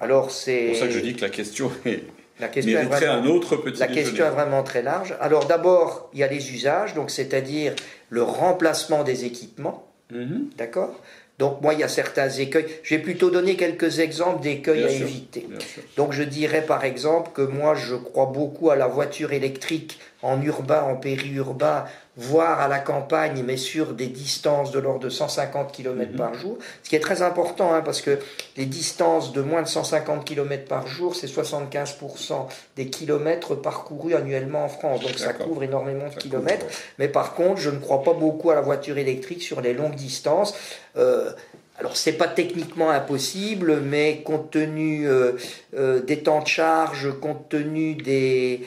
Alors 0.00 0.30
c'est. 0.30 0.68
pour 0.68 0.76
ça 0.76 0.86
que 0.86 0.92
je 0.92 1.00
dis 1.00 1.14
que 1.14 1.20
la 1.20 1.30
question 1.30 1.70
est. 1.84 2.04
La 2.40 2.48
question 2.48 2.78
est 2.78 2.84
vraiment, 2.84 3.12
un 3.12 3.26
autre 3.26 3.56
petit 3.56 3.80
La 3.80 3.86
question 3.86 4.24
est 4.24 4.30
vraiment 4.30 4.62
très 4.62 4.82
large. 4.82 5.14
Alors 5.20 5.44
d'abord, 5.46 6.08
il 6.14 6.20
y 6.20 6.22
a 6.22 6.26
les 6.26 6.54
usages, 6.54 6.94
donc 6.94 7.10
c'est-à-dire 7.10 7.74
le 8.08 8.22
remplacement 8.22 9.04
des 9.04 9.26
équipements. 9.26 9.86
Mhm. 10.10 10.48
D'accord? 10.56 10.98
Donc 11.38 11.62
moi, 11.62 11.72
il 11.72 11.80
y 11.80 11.82
a 11.82 11.88
certains 11.88 12.28
écueils. 12.28 12.66
Je 12.82 12.94
vais 12.94 13.02
plutôt 13.02 13.30
donner 13.30 13.56
quelques 13.56 13.98
exemples 13.98 14.42
d'écueils 14.42 14.84
à 14.84 14.90
éviter. 14.90 15.48
Donc 15.96 16.12
je 16.12 16.22
dirais 16.22 16.62
par 16.62 16.84
exemple 16.84 17.30
que 17.34 17.42
moi, 17.42 17.74
je 17.74 17.94
crois 17.94 18.26
beaucoup 18.26 18.70
à 18.70 18.76
la 18.76 18.86
voiture 18.86 19.32
électrique 19.32 19.98
en 20.22 20.40
urbain, 20.42 20.82
en 20.82 20.96
périurbain, 20.96 21.86
voire 22.20 22.60
à 22.60 22.68
la 22.68 22.78
campagne, 22.78 23.42
mais 23.46 23.56
sur 23.56 23.94
des 23.94 24.08
distances 24.08 24.72
de 24.72 24.78
l'ordre 24.78 25.00
de 25.00 25.08
150 25.08 25.72
km 25.72 26.16
par 26.16 26.32
mhm. 26.32 26.38
jour, 26.38 26.58
ce 26.82 26.90
qui 26.90 26.96
est 26.96 27.00
très 27.00 27.22
important, 27.22 27.72
hein, 27.72 27.80
parce 27.82 28.02
que 28.02 28.18
les 28.58 28.66
distances 28.66 29.32
de 29.32 29.40
moins 29.40 29.62
de 29.62 29.68
150 29.68 30.24
km 30.24 30.66
par 30.66 30.86
jour, 30.86 31.16
c'est 31.16 31.26
75% 31.26 32.46
des 32.76 32.88
kilomètres 32.88 33.54
parcourus 33.54 34.14
annuellement 34.14 34.66
en 34.66 34.68
France, 34.68 35.00
donc 35.00 35.18
ça 35.18 35.32
couvre 35.32 35.62
énormément 35.62 36.08
de 36.08 36.14
kilomètres, 36.14 36.66
mais 36.98 37.08
par 37.08 37.34
contre, 37.34 37.58
je 37.58 37.70
ne 37.70 37.78
crois 37.78 38.02
pas 38.02 38.12
beaucoup 38.12 38.50
à 38.50 38.54
la 38.54 38.60
voiture 38.60 38.98
électrique 38.98 39.42
sur 39.42 39.62
les 39.62 39.72
longues 39.72 39.94
distances. 39.94 40.54
Euh, 40.96 41.30
alors 41.78 41.96
c'est 41.96 42.12
pas 42.12 42.28
techniquement 42.28 42.90
impossible, 42.90 43.80
mais 43.80 44.20
compte 44.22 44.50
tenu 44.50 45.08
euh, 45.08 45.32
euh, 45.74 46.02
des 46.02 46.22
temps 46.22 46.42
de 46.42 46.46
charge, 46.46 47.08
compte 47.20 47.48
tenu 47.48 47.94
des 47.94 48.66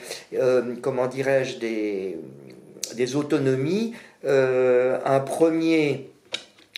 comment 0.82 1.06
dirais-je 1.06 1.58
des 1.58 2.18
des 2.92 3.16
autonomies, 3.16 3.94
euh, 4.24 4.98
un 5.04 5.20
premier 5.20 6.13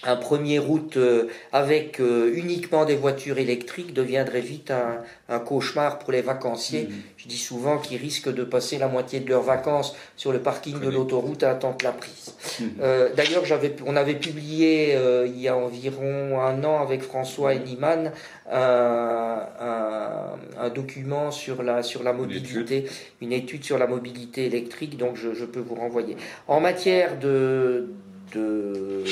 un 0.03 0.17
premier 0.17 0.59
route 0.59 0.99
euh, 0.99 1.29
avec 1.53 2.01
euh, 2.01 2.31
uniquement 2.35 2.85
des 2.85 2.97
voitures 2.97 3.39
électriques 3.39 3.95
deviendrait 3.95 4.43
vite 4.43 4.71
un, 4.71 5.39
cauchemar 5.41 5.99
pour 5.99 6.13
les 6.13 6.21
vacanciers. 6.21 6.85
Mhm. 6.85 6.95
Je 7.17 7.29
dis 7.29 7.39
souvent 7.39 7.79
qu'ils 7.79 7.99
risquent 7.99 8.33
de 8.33 8.45
passer 8.45 8.77
la 8.79 8.89
moitié 8.89 9.21
de 9.21 9.29
leurs 9.29 9.43
vacances 9.43 9.97
sur 10.17 10.33
le 10.33 10.41
parking 10.41 10.81
de 10.81 10.89
l'autoroute 10.89 11.43
à 11.43 11.51
attendre 11.51 11.79
la 11.83 11.93
prise. 11.93 12.35
Mhm. 12.61 12.71
Euh, 12.83 13.09
d'ailleurs, 13.15 13.43
on 13.87 13.97
avait 13.97 14.15
publié 14.15 14.97
il 15.27 15.41
y 15.41 15.49
a 15.49 15.57
environ 15.57 16.41
un 16.41 16.63
an 16.65 16.83
avec 16.83 17.03
François 17.03 17.55
et 17.55 17.59
Niman 17.59 18.13
un, 18.53 20.37
document 20.75 21.31
sur 21.31 21.63
la, 21.63 21.83
sur 21.83 22.03
la 22.03 22.13
mobilité, 22.13 22.87
une 23.23 23.33
étude, 23.33 23.65
sur 23.65 23.79
la 23.79 23.87
mobilité 23.87 24.45
électrique, 24.47 24.99
donc 24.99 25.17
je, 25.17 25.33
je 25.33 25.45
peux 25.45 25.61
vous 25.61 25.75
renvoyer. 25.75 26.17
En 26.49 26.61
matière 26.61 27.19
de, 27.19 27.89
de 28.35 29.05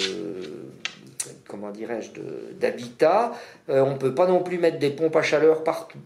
comment 1.54 1.70
dirais-je, 1.70 2.10
d'habitat. 2.58 3.32
Euh, 3.68 3.82
on 3.82 3.92
ne 3.92 3.96
peut 3.96 4.14
pas 4.14 4.26
non 4.26 4.42
plus 4.42 4.58
mettre 4.58 4.80
des 4.80 4.90
pompes 4.90 5.14
à 5.14 5.22
chaleur 5.22 5.62
partout. 5.62 6.00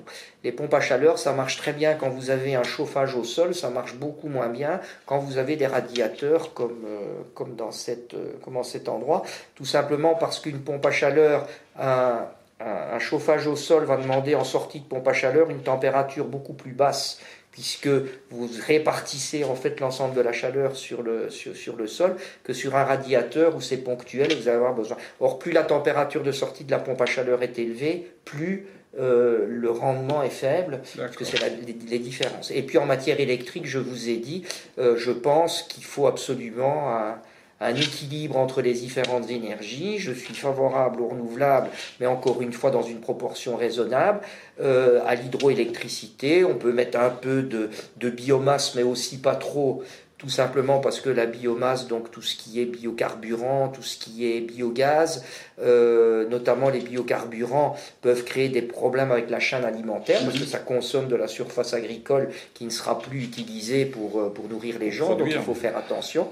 Les 0.44 0.52
pompes 0.52 0.74
à 0.74 0.80
chaleur, 0.80 1.18
ça 1.18 1.32
marche 1.32 1.56
très 1.56 1.72
bien 1.72 1.94
quand 1.94 2.10
vous 2.10 2.28
avez 2.28 2.54
un 2.54 2.62
chauffage 2.62 3.14
au 3.14 3.24
sol, 3.24 3.54
ça 3.54 3.70
marche 3.70 3.94
beaucoup 3.94 4.28
moins 4.28 4.48
bien 4.48 4.80
quand 5.06 5.18
vous 5.18 5.38
avez 5.38 5.56
des 5.56 5.66
radiateurs 5.66 6.52
comme, 6.52 6.84
euh, 6.86 7.44
dans, 7.56 7.70
cette, 7.70 8.12
euh, 8.12 8.62
cet 8.62 8.90
endroit. 8.90 9.22
Tout 9.54 9.64
simplement 9.64 10.14
parce 10.14 10.38
qu'une 10.38 10.60
pompe 10.60 10.84
à 10.84 10.90
chaleur, 10.90 11.46
un 11.78 12.98
chauffage 12.98 13.46
au 13.46 13.56
sol 13.56 13.84
va 13.84 13.96
demander 13.96 14.34
en 14.34 14.44
sortie 14.44 14.80
de 14.80 14.84
pompe 14.84 15.08
à 15.08 15.12
chaleur 15.12 15.48
une 15.48 15.62
température 15.62 16.26
beaucoup 16.26 16.54
plus 16.54 16.72
basse 16.72 17.20
puisque 17.58 17.88
vous 18.30 18.48
répartissez 18.68 19.42
en 19.42 19.56
fait 19.56 19.80
l'ensemble 19.80 20.14
de 20.14 20.20
la 20.20 20.30
chaleur 20.30 20.76
sur 20.76 21.02
le, 21.02 21.28
sur, 21.28 21.74
le 21.74 21.88
sol, 21.88 22.14
que 22.44 22.52
sur 22.52 22.76
un 22.76 22.84
radiateur 22.84 23.56
où 23.56 23.60
c'est 23.60 23.78
ponctuel 23.78 24.30
et 24.30 24.36
vous 24.36 24.46
allez 24.46 24.58
avoir 24.58 24.74
besoin. 24.74 24.96
Or, 25.18 25.40
plus 25.40 25.50
la 25.50 25.64
température 25.64 26.22
de 26.22 26.30
sortie 26.30 26.62
de 26.62 26.70
la 26.70 26.78
pompe 26.78 27.00
à 27.00 27.06
chaleur 27.06 27.42
est 27.42 27.58
élevée, 27.58 28.12
plus 28.24 28.68
euh, 29.00 29.44
le 29.48 29.70
rendement 29.72 30.22
est 30.22 30.30
faible, 30.30 30.82
parce 30.96 31.16
que 31.16 31.24
c'est 31.24 31.40
les, 31.66 31.98
différences. 31.98 32.52
Et 32.52 32.62
puis 32.62 32.78
en 32.78 32.86
matière 32.86 33.18
électrique, 33.18 33.66
je 33.66 33.80
vous 33.80 34.08
ai 34.08 34.18
dit, 34.18 34.44
euh, 34.78 34.96
je 34.96 35.10
pense 35.10 35.62
qu'il 35.64 35.82
faut 35.82 36.06
absolument 36.06 36.94
un 36.94 37.18
équilibre 37.66 38.36
entre 38.36 38.62
les 38.62 38.72
différentes 38.72 39.30
énergies. 39.30 39.98
Je 39.98 40.12
suis 40.12 40.34
favorable 40.34 41.00
aux 41.00 41.08
renouvelables, 41.08 41.68
mais 42.00 42.06
encore 42.06 42.40
une 42.42 42.52
fois 42.52 42.70
dans 42.70 42.82
une 42.82 43.00
proportion 43.00 43.56
raisonnable. 43.56 44.20
Euh, 44.60 45.00
à 45.06 45.14
l'hydroélectricité, 45.14 46.44
on 46.44 46.54
peut 46.54 46.72
mettre 46.72 46.98
un 46.98 47.10
peu 47.10 47.42
de, 47.42 47.70
biomasse, 48.10 48.74
mais 48.74 48.82
aussi 48.82 49.18
pas 49.18 49.36
trop, 49.36 49.82
tout 50.18 50.28
simplement 50.28 50.80
parce 50.80 51.00
que 51.00 51.10
la 51.10 51.26
biomasse, 51.26 51.86
donc 51.86 52.10
tout 52.10 52.22
ce 52.22 52.36
qui 52.36 52.60
est 52.60 52.64
biocarburant, 52.64 53.68
tout 53.68 53.82
ce 53.82 53.98
qui 53.98 54.26
est 54.30 54.40
biogaz, 54.40 55.24
euh, 55.60 56.28
notamment 56.28 56.70
les 56.70 56.80
biocarburants, 56.80 57.76
peuvent 58.02 58.24
créer 58.24 58.48
des 58.48 58.62
problèmes 58.62 59.12
avec 59.12 59.30
la 59.30 59.38
chaîne 59.38 59.64
alimentaire 59.64 60.20
parce 60.24 60.38
que 60.38 60.44
ça 60.44 60.58
consomme 60.58 61.06
de 61.06 61.16
la 61.16 61.28
surface 61.28 61.74
agricole 61.74 62.30
qui 62.54 62.64
ne 62.64 62.70
sera 62.70 62.98
plus 62.98 63.22
utilisée 63.22 63.84
pour, 63.84 64.20
euh, 64.20 64.28
pour 64.28 64.48
nourrir 64.48 64.78
les 64.80 64.90
gens, 64.90 65.14
donc 65.14 65.28
il 65.30 65.38
faut 65.38 65.54
faire 65.54 65.76
attention. 65.76 66.28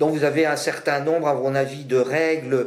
Donc 0.00 0.14
vous 0.14 0.24
avez 0.24 0.46
un 0.46 0.56
certain 0.56 1.00
nombre, 1.00 1.28
à 1.28 1.34
mon 1.34 1.54
avis, 1.54 1.84
de 1.84 1.98
règles 1.98 2.66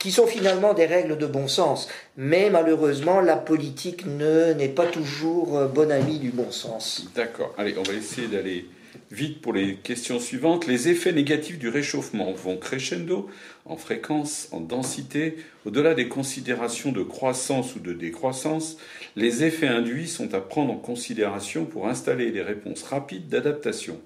qui 0.00 0.10
sont 0.10 0.26
finalement 0.26 0.74
des 0.74 0.84
règles 0.84 1.16
de 1.16 1.26
bon 1.26 1.46
sens. 1.46 1.88
Mais 2.16 2.50
malheureusement, 2.50 3.20
la 3.20 3.36
politique 3.36 4.04
ne 4.04 4.52
n'est 4.52 4.68
pas 4.68 4.86
toujours 4.86 5.56
euh, 5.56 5.68
bon 5.68 5.92
ami 5.92 6.18
du 6.18 6.30
bon 6.30 6.50
sens. 6.50 7.06
D'accord. 7.14 7.54
Allez, 7.56 7.76
on 7.78 7.84
va 7.84 7.92
essayer 7.92 8.26
d'aller 8.26 8.66
vite 9.12 9.40
pour 9.40 9.52
les 9.52 9.76
questions 9.76 10.18
suivantes. 10.18 10.66
Les 10.66 10.88
effets 10.88 11.12
négatifs 11.12 11.60
du 11.60 11.68
réchauffement 11.68 12.32
vont 12.32 12.56
crescendo 12.56 13.30
en 13.64 13.76
fréquence, 13.76 14.48
en 14.50 14.58
densité. 14.58 15.36
Au-delà 15.64 15.94
des 15.94 16.08
considérations 16.08 16.90
de 16.90 17.04
croissance 17.04 17.76
ou 17.76 17.78
de 17.78 17.92
décroissance, 17.92 18.76
les 19.14 19.44
effets 19.44 19.68
induits 19.68 20.08
sont 20.08 20.34
à 20.34 20.40
prendre 20.40 20.72
en 20.72 20.78
considération 20.78 21.64
pour 21.64 21.86
installer 21.86 22.32
des 22.32 22.42
réponses 22.42 22.82
rapides 22.82 23.28
d'adaptation. 23.28 24.00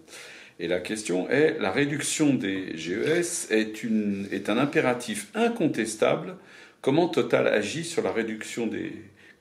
Et 0.58 0.68
la 0.68 0.80
question 0.80 1.28
est, 1.28 1.56
la 1.60 1.70
réduction 1.70 2.32
des 2.32 2.76
GES 2.76 3.48
est, 3.50 3.82
une, 3.82 4.26
est 4.32 4.48
un 4.48 4.56
impératif 4.56 5.28
incontestable. 5.34 6.36
Comment 6.80 7.08
Total 7.08 7.46
agit 7.46 7.84
sur 7.84 8.02
la 8.02 8.12
réduction 8.12 8.66
des 8.66 8.92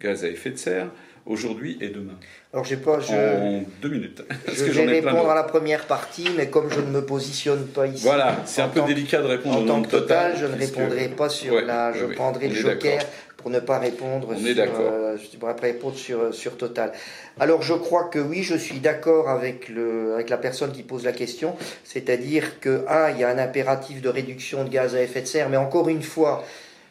gaz 0.01 0.25
à 0.25 0.27
effet 0.27 0.49
de 0.49 0.57
serre 0.57 0.91
aujourd'hui 1.25 1.77
et 1.79 1.87
demain? 1.87 2.17
Alors, 2.51 2.65
j'ai 2.65 2.77
pas. 2.77 2.99
En 3.11 3.63
deux 3.81 3.89
minutes. 3.89 4.23
je 4.47 4.63
vais 4.65 4.85
répondre 4.85 5.29
à 5.29 5.35
la 5.35 5.43
première 5.43 5.87
partie, 5.87 6.27
mais 6.35 6.49
comme 6.49 6.69
je 6.69 6.81
ne 6.81 6.87
me 6.87 7.05
positionne 7.05 7.65
pas 7.67 7.87
ici. 7.87 8.03
Voilà, 8.03 8.41
c'est 8.45 8.61
un 8.61 8.67
peu 8.67 8.81
délicat 8.81 9.21
de 9.21 9.27
répondre 9.27 9.59
en 9.59 9.65
tant 9.65 9.81
que 9.81 9.91
Total. 9.91 10.35
je 10.37 10.45
ne 10.45 10.57
répondrai 10.57 11.07
pas 11.09 11.29
sur 11.29 11.61
la. 11.61 11.93
Je 11.93 12.05
prendrai 12.05 12.49
le 12.49 12.55
joker 12.55 13.01
pour 13.45 13.51
ne 13.51 13.59
pas 13.59 13.77
répondre 13.77 14.29
On 14.31 14.35
sur, 14.35 14.47
est 14.47 14.59
euh, 14.59 15.17
répondre 15.61 15.95
sur, 15.95 16.33
sur 16.33 16.57
Total. 16.57 16.91
Alors 17.39 17.61
je 17.61 17.75
crois 17.75 18.05
que 18.05 18.17
oui, 18.17 18.41
je 18.41 18.55
suis 18.55 18.79
d'accord 18.79 19.29
avec, 19.29 19.69
le, 19.69 20.15
avec 20.15 20.31
la 20.31 20.39
personne 20.39 20.71
qui 20.71 20.81
pose 20.81 21.03
la 21.03 21.11
question, 21.11 21.55
c'est-à-dire 21.83 22.59
que, 22.59 22.83
un, 22.89 23.11
il 23.11 23.19
y 23.19 23.23
a 23.23 23.29
un 23.29 23.37
impératif 23.37 24.01
de 24.01 24.09
réduction 24.09 24.63
de 24.63 24.69
gaz 24.69 24.95
à 24.95 25.01
effet 25.03 25.21
de 25.21 25.27
serre, 25.27 25.49
mais 25.49 25.57
encore 25.57 25.89
une 25.89 26.01
fois, 26.01 26.43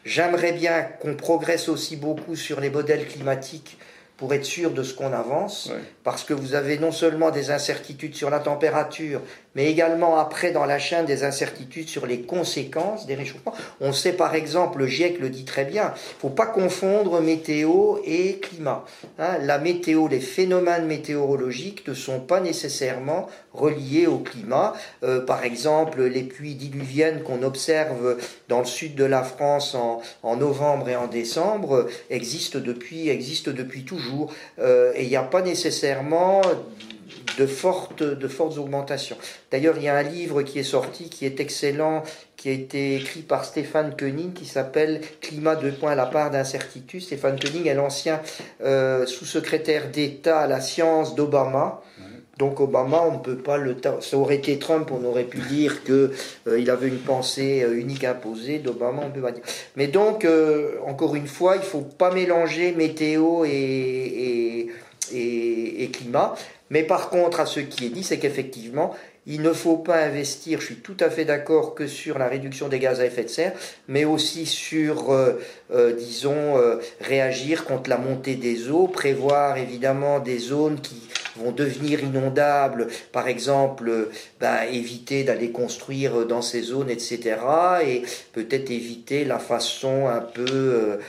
j'aimerais 0.05 0.53
bien 0.53 0.83
qu'on 1.01 1.15
progresse 1.15 1.67
aussi 1.67 1.97
beaucoup 1.97 2.37
sur 2.37 2.61
les 2.61 2.69
modèles 2.69 3.05
climatiques 3.05 3.77
pour 4.15 4.33
être 4.33 4.45
sûr 4.45 4.71
de 4.71 4.81
ce 4.81 4.93
qu'on 4.93 5.11
avance, 5.11 5.73
parce 6.05 6.23
que 6.23 6.33
vous 6.33 6.55
avez 6.55 6.77
non 6.77 6.93
seulement 6.93 7.31
des 7.31 7.51
incertitudes 7.51 8.15
sur 8.15 8.29
la 8.29 8.39
température, 8.39 9.19
mais 9.55 9.71
également 9.71 10.17
après 10.17 10.51
dans 10.51 10.65
la 10.65 10.79
chaîne 10.79 11.05
des 11.05 11.23
incertitudes 11.23 11.89
sur 11.89 12.05
les 12.05 12.21
conséquences 12.21 13.05
des 13.07 13.15
réchauffements. 13.15 13.53
On 13.81 13.93
sait 13.93 14.13
par 14.13 14.35
exemple, 14.35 14.79
le 14.79 14.87
GIEC 14.87 15.19
le 15.19 15.29
dit 15.29 15.45
très 15.45 15.65
bien, 15.65 15.93
faut 16.19 16.29
pas 16.29 16.45
confondre 16.45 17.21
météo 17.21 17.97
et 18.05 18.39
climat. 18.39 18.85
Hein, 19.17 19.37
la 19.41 19.57
météo, 19.57 20.07
les 20.07 20.19
phénomènes 20.19 20.85
météorologiques 20.85 21.87
ne 21.87 21.93
sont 21.93 22.19
pas 22.19 22.39
nécessairement 22.39 23.27
reliés 23.53 24.07
au 24.07 24.19
climat. 24.19 24.73
Euh, 25.03 25.21
par 25.21 25.43
exemple, 25.43 26.03
les 26.03 26.23
pluies 26.23 26.55
diluviennes 26.55 27.23
qu'on 27.23 27.43
observe 27.43 28.17
dans 28.49 28.59
le 28.59 28.65
sud 28.65 28.95
de 28.95 29.05
la 29.05 29.23
France 29.23 29.75
en, 29.75 30.01
en 30.23 30.35
novembre 30.35 30.89
et 30.89 30.95
en 30.95 31.07
décembre 31.07 31.87
existent 32.09 32.59
depuis, 32.59 33.09
existent 33.09 33.51
depuis 33.51 33.85
toujours. 33.85 34.33
Euh, 34.59 34.91
et 34.95 35.03
il 35.03 35.09
n'y 35.09 35.15
a 35.15 35.23
pas 35.23 35.41
nécessairement 35.41 36.41
de 37.37 37.45
fortes, 37.45 38.03
de 38.03 38.27
fortes 38.27 38.57
augmentations. 38.57 39.17
D'ailleurs, 39.51 39.75
il 39.77 39.83
y 39.83 39.89
a 39.89 39.95
un 39.95 40.03
livre 40.03 40.41
qui 40.43 40.59
est 40.59 40.63
sorti, 40.63 41.09
qui 41.09 41.25
est 41.25 41.39
excellent, 41.39 42.03
qui 42.45 42.49
a 42.49 42.51
été 42.51 42.95
écrit 42.95 43.21
par 43.21 43.45
Stéphane 43.45 43.95
Koenig, 43.97 44.33
qui 44.33 44.45
s'appelle 44.45 45.01
Climat 45.21 45.55
de 45.55 45.71
points 45.71 45.93
à 45.93 45.95
la 45.95 46.05
part 46.05 46.31
d'incertitude. 46.31 47.01
Stéphane 47.01 47.39
Koenig 47.39 47.65
est 47.65 47.73
l'ancien 47.73 48.21
euh, 48.63 49.05
sous-secrétaire 49.05 49.89
d'État 49.89 50.41
à 50.41 50.47
la 50.47 50.61
science 50.61 51.15
d'Obama. 51.15 51.81
Donc 52.37 52.59
Obama, 52.59 53.01
on 53.01 53.13
ne 53.13 53.19
peut 53.19 53.37
pas 53.37 53.57
le... 53.57 53.77
Ça 54.01 54.17
aurait 54.17 54.35
été 54.35 54.59
Trump, 54.59 54.91
on 54.91 55.05
aurait 55.05 55.23
pu 55.23 55.39
dire 55.39 55.85
qu'il 55.85 56.11
euh, 56.47 56.67
avait 56.67 56.89
une 56.89 56.99
pensée 56.99 57.63
euh, 57.63 57.79
unique 57.79 58.03
imposée. 58.03 58.59
D'Obama, 58.59 59.03
on 59.05 59.09
peut 59.09 59.21
pas 59.21 59.31
dire. 59.31 59.43
Mais 59.77 59.87
donc, 59.87 60.27
encore 60.85 61.15
une 61.15 61.27
fois, 61.27 61.55
il 61.55 61.59
ne 61.59 61.65
faut 61.65 61.81
pas 61.81 62.13
mélanger 62.13 62.73
météo 62.73 63.45
et, 63.45 63.49
et, 63.49 64.44
climat. 65.89 66.35
Mais 66.69 66.83
par 66.83 67.09
contre, 67.09 67.39
à 67.39 67.45
ce 67.45 67.59
qui 67.59 67.85
est 67.85 67.89
dit, 67.89 68.03
c'est 68.03 68.17
qu'effectivement, 68.17 68.95
il 69.27 69.41
ne 69.41 69.53
faut 69.53 69.77
pas 69.77 70.03
investir, 70.03 70.61
je 70.61 70.67
suis 70.67 70.75
tout 70.75 70.97
à 70.99 71.09
fait 71.09 71.25
d'accord, 71.25 71.73
que 71.73 71.87
sur 71.87 72.19
la 72.19 72.27
réduction 72.27 72.67
des 72.67 72.79
gaz 72.79 72.99
à 72.99 73.05
effet 73.05 73.23
de 73.23 73.29
serre, 73.29 73.53
mais 73.87 74.05
aussi 74.05 74.45
sur, 74.45 75.11
euh, 75.11 75.41
euh, 75.73 75.93
disons, 75.93 76.57
euh, 76.57 76.77
réagir 77.01 77.65
contre 77.65 77.89
la 77.89 77.97
montée 77.97 78.35
des 78.35 78.69
eaux, 78.69 78.87
prévoir 78.87 79.57
évidemment 79.57 80.19
des 80.19 80.37
zones 80.37 80.79
qui 80.79 81.01
vont 81.37 81.51
devenir 81.51 82.03
inondables, 82.03 82.87
par 83.11 83.27
exemple, 83.27 84.09
ben, 84.39 84.59
éviter 84.71 85.23
d'aller 85.23 85.51
construire 85.51 86.25
dans 86.27 86.41
ces 86.41 86.61
zones, 86.61 86.89
etc., 86.89 87.37
et 87.85 88.03
peut-être 88.31 88.69
éviter 88.69 89.25
la 89.25 89.39
façon 89.39 90.07
un 90.07 90.21
peu 90.21 90.99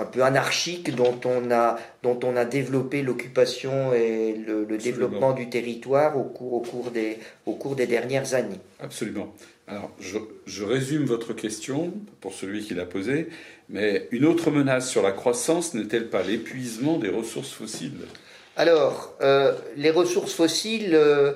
un 0.00 0.04
peu 0.04 0.22
anarchique 0.22 0.94
dont 0.94 1.20
on 1.24 1.50
a, 1.50 1.76
dont 2.02 2.18
on 2.24 2.36
a 2.36 2.44
développé 2.44 3.02
l'occupation 3.02 3.92
et 3.92 4.34
le, 4.34 4.64
développement 4.78 5.32
du 5.32 5.48
territoire 5.50 6.16
au 6.16 6.24
cours, 6.24 6.54
au, 6.54 6.60
cours 6.60 6.90
des, 6.90 7.18
au 7.46 7.52
cours 7.52 7.76
des 7.76 7.86
dernières 7.86 8.34
années. 8.34 8.60
Absolument. 8.80 9.32
Alors, 9.66 9.90
je, 10.00 10.18
je 10.46 10.64
résume 10.64 11.04
votre 11.04 11.32
question 11.32 11.92
pour 12.20 12.34
celui 12.34 12.64
qui 12.64 12.74
l'a 12.74 12.86
posée, 12.86 13.28
mais 13.68 14.08
une 14.10 14.24
autre 14.24 14.50
menace 14.50 14.90
sur 14.90 15.02
la 15.02 15.12
croissance 15.12 15.74
n'est-elle 15.74 16.08
pas 16.08 16.22
l'épuisement 16.22 16.98
des 16.98 17.08
ressources 17.08 17.52
fossiles? 17.52 18.06
Alors, 18.56 19.14
euh, 19.20 19.54
les 19.76 19.90
ressources 19.90 20.34
fossiles, 20.34 20.94
euh, 20.94 21.32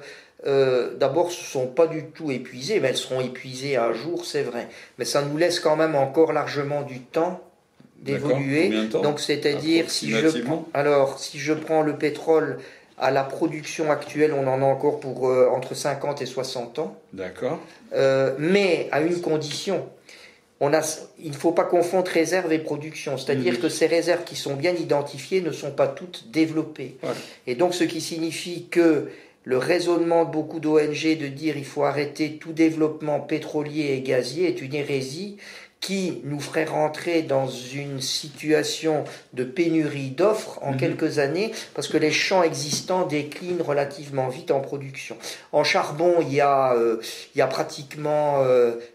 euh, 0.46 0.94
d'abord, 0.94 1.26
ne 1.26 1.32
sont 1.32 1.66
pas 1.66 1.86
du 1.86 2.06
tout 2.06 2.30
épuisées, 2.30 2.80
mais 2.80 2.88
elles 2.88 2.96
seront 2.96 3.20
épuisées 3.20 3.76
un 3.76 3.92
jour, 3.92 4.24
c'est 4.24 4.42
vrai. 4.42 4.68
Mais 4.98 5.04
ça 5.04 5.22
nous 5.22 5.36
laisse 5.36 5.58
quand 5.58 5.76
même 5.76 5.94
encore 5.94 6.32
largement 6.32 6.82
du 6.82 7.00
temps 7.00 7.47
d'évoluer. 7.98 8.86
Donc 8.88 9.20
c'est-à-dire 9.20 9.90
si 9.90 10.10
je 10.10 10.28
alors 10.74 11.18
si 11.18 11.38
je 11.38 11.52
prends 11.52 11.82
le 11.82 11.96
pétrole 11.96 12.58
à 13.00 13.10
la 13.10 13.22
production 13.22 13.90
actuelle, 13.90 14.32
on 14.32 14.46
en 14.48 14.60
a 14.60 14.64
encore 14.64 15.00
pour 15.00 15.28
euh, 15.28 15.48
entre 15.48 15.74
50 15.74 16.20
et 16.22 16.26
60 16.26 16.78
ans. 16.80 16.96
D'accord. 17.12 17.60
Euh, 17.94 18.34
mais 18.38 18.88
à 18.90 19.00
une 19.00 19.20
condition, 19.20 19.86
on 20.60 20.72
a, 20.74 20.80
il 21.20 21.30
ne 21.30 21.36
faut 21.36 21.52
pas 21.52 21.64
confondre 21.64 22.10
réserve 22.10 22.52
et 22.52 22.58
production. 22.58 23.16
C'est-à-dire 23.16 23.60
que 23.60 23.68
ces 23.68 23.86
réserves 23.86 24.24
qui 24.24 24.34
sont 24.34 24.54
bien 24.54 24.74
identifiées 24.74 25.40
ne 25.40 25.52
sont 25.52 25.70
pas 25.70 25.86
toutes 25.86 26.30
développées. 26.32 26.96
Et 27.46 27.54
donc, 27.54 27.74
ce 27.74 27.84
qui 27.84 28.00
signifie 28.00 28.66
que 28.68 29.08
le 29.44 29.56
raisonnement 29.56 30.24
de 30.24 30.30
beaucoup 30.30 30.60
d'ONG 30.60 31.16
de 31.18 31.28
dire 31.28 31.56
il 31.56 31.64
faut 31.64 31.84
arrêter 31.84 32.36
tout 32.36 32.52
développement 32.52 33.20
pétrolier 33.20 33.94
et 33.94 34.02
gazier 34.02 34.48
est 34.48 34.60
une 34.60 34.74
hérésie 34.74 35.38
qui 35.80 36.20
nous 36.24 36.40
ferait 36.40 36.64
rentrer 36.64 37.22
dans 37.22 37.46
une 37.46 38.00
situation 38.00 39.04
de 39.32 39.44
pénurie 39.44 40.10
d'offres 40.10 40.58
en 40.62 40.72
mhm. 40.72 40.76
quelques 40.76 41.18
années, 41.18 41.52
parce 41.74 41.88
que 41.88 41.96
les 41.96 42.10
champs 42.10 42.42
existants 42.42 43.06
déclinent 43.06 43.62
relativement 43.62 44.28
vite 44.28 44.50
en 44.50 44.60
production. 44.60 45.16
En 45.52 45.64
charbon, 45.64 46.16
il 46.20 46.34
y 46.34 46.40
a, 46.40 46.72
euh, 46.74 47.00
il 47.34 47.38
y 47.38 47.42
a 47.42 47.46
pratiquement 47.46 48.44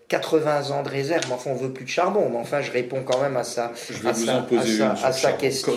80 0.09 0.71
euh, 0.71 0.73
ans 0.73 0.83
de 0.83 0.89
réserve, 0.89 1.23
mais 1.27 1.35
enfin 1.35 1.51
on 1.51 1.55
veut 1.55 1.71
plus 1.71 1.85
de 1.85 1.89
charbon, 1.89 2.29
mais 2.29 2.37
enfin 2.37 2.61
je 2.61 2.71
réponds 2.71 3.03
quand 3.05 3.21
même 3.21 3.37
à 3.37 3.43
sa, 3.43 3.71
à 4.05 5.11
sa, 5.13 5.31
question. 5.33 5.73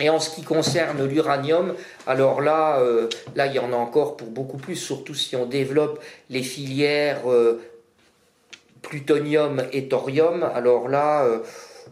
Et 0.00 0.08
en 0.08 0.18
ce 0.18 0.30
qui 0.30 0.42
concerne 0.42 1.06
l'uranium, 1.06 1.74
alors 2.06 2.40
là, 2.40 2.78
euh, 2.80 3.08
là, 3.36 3.46
il 3.46 3.54
y 3.54 3.58
en 3.58 3.72
a 3.72 3.76
encore 3.76 4.16
pour 4.16 4.28
beaucoup 4.28 4.56
plus, 4.56 4.76
surtout 4.76 5.14
si 5.14 5.36
on 5.36 5.46
développe 5.46 6.02
les 6.30 6.42
filières 6.42 7.20
plutonium 8.82 9.62
et 9.72 9.88
thorium, 9.88 10.48
alors 10.54 10.88
là, 10.88 11.24
euh, 11.24 11.38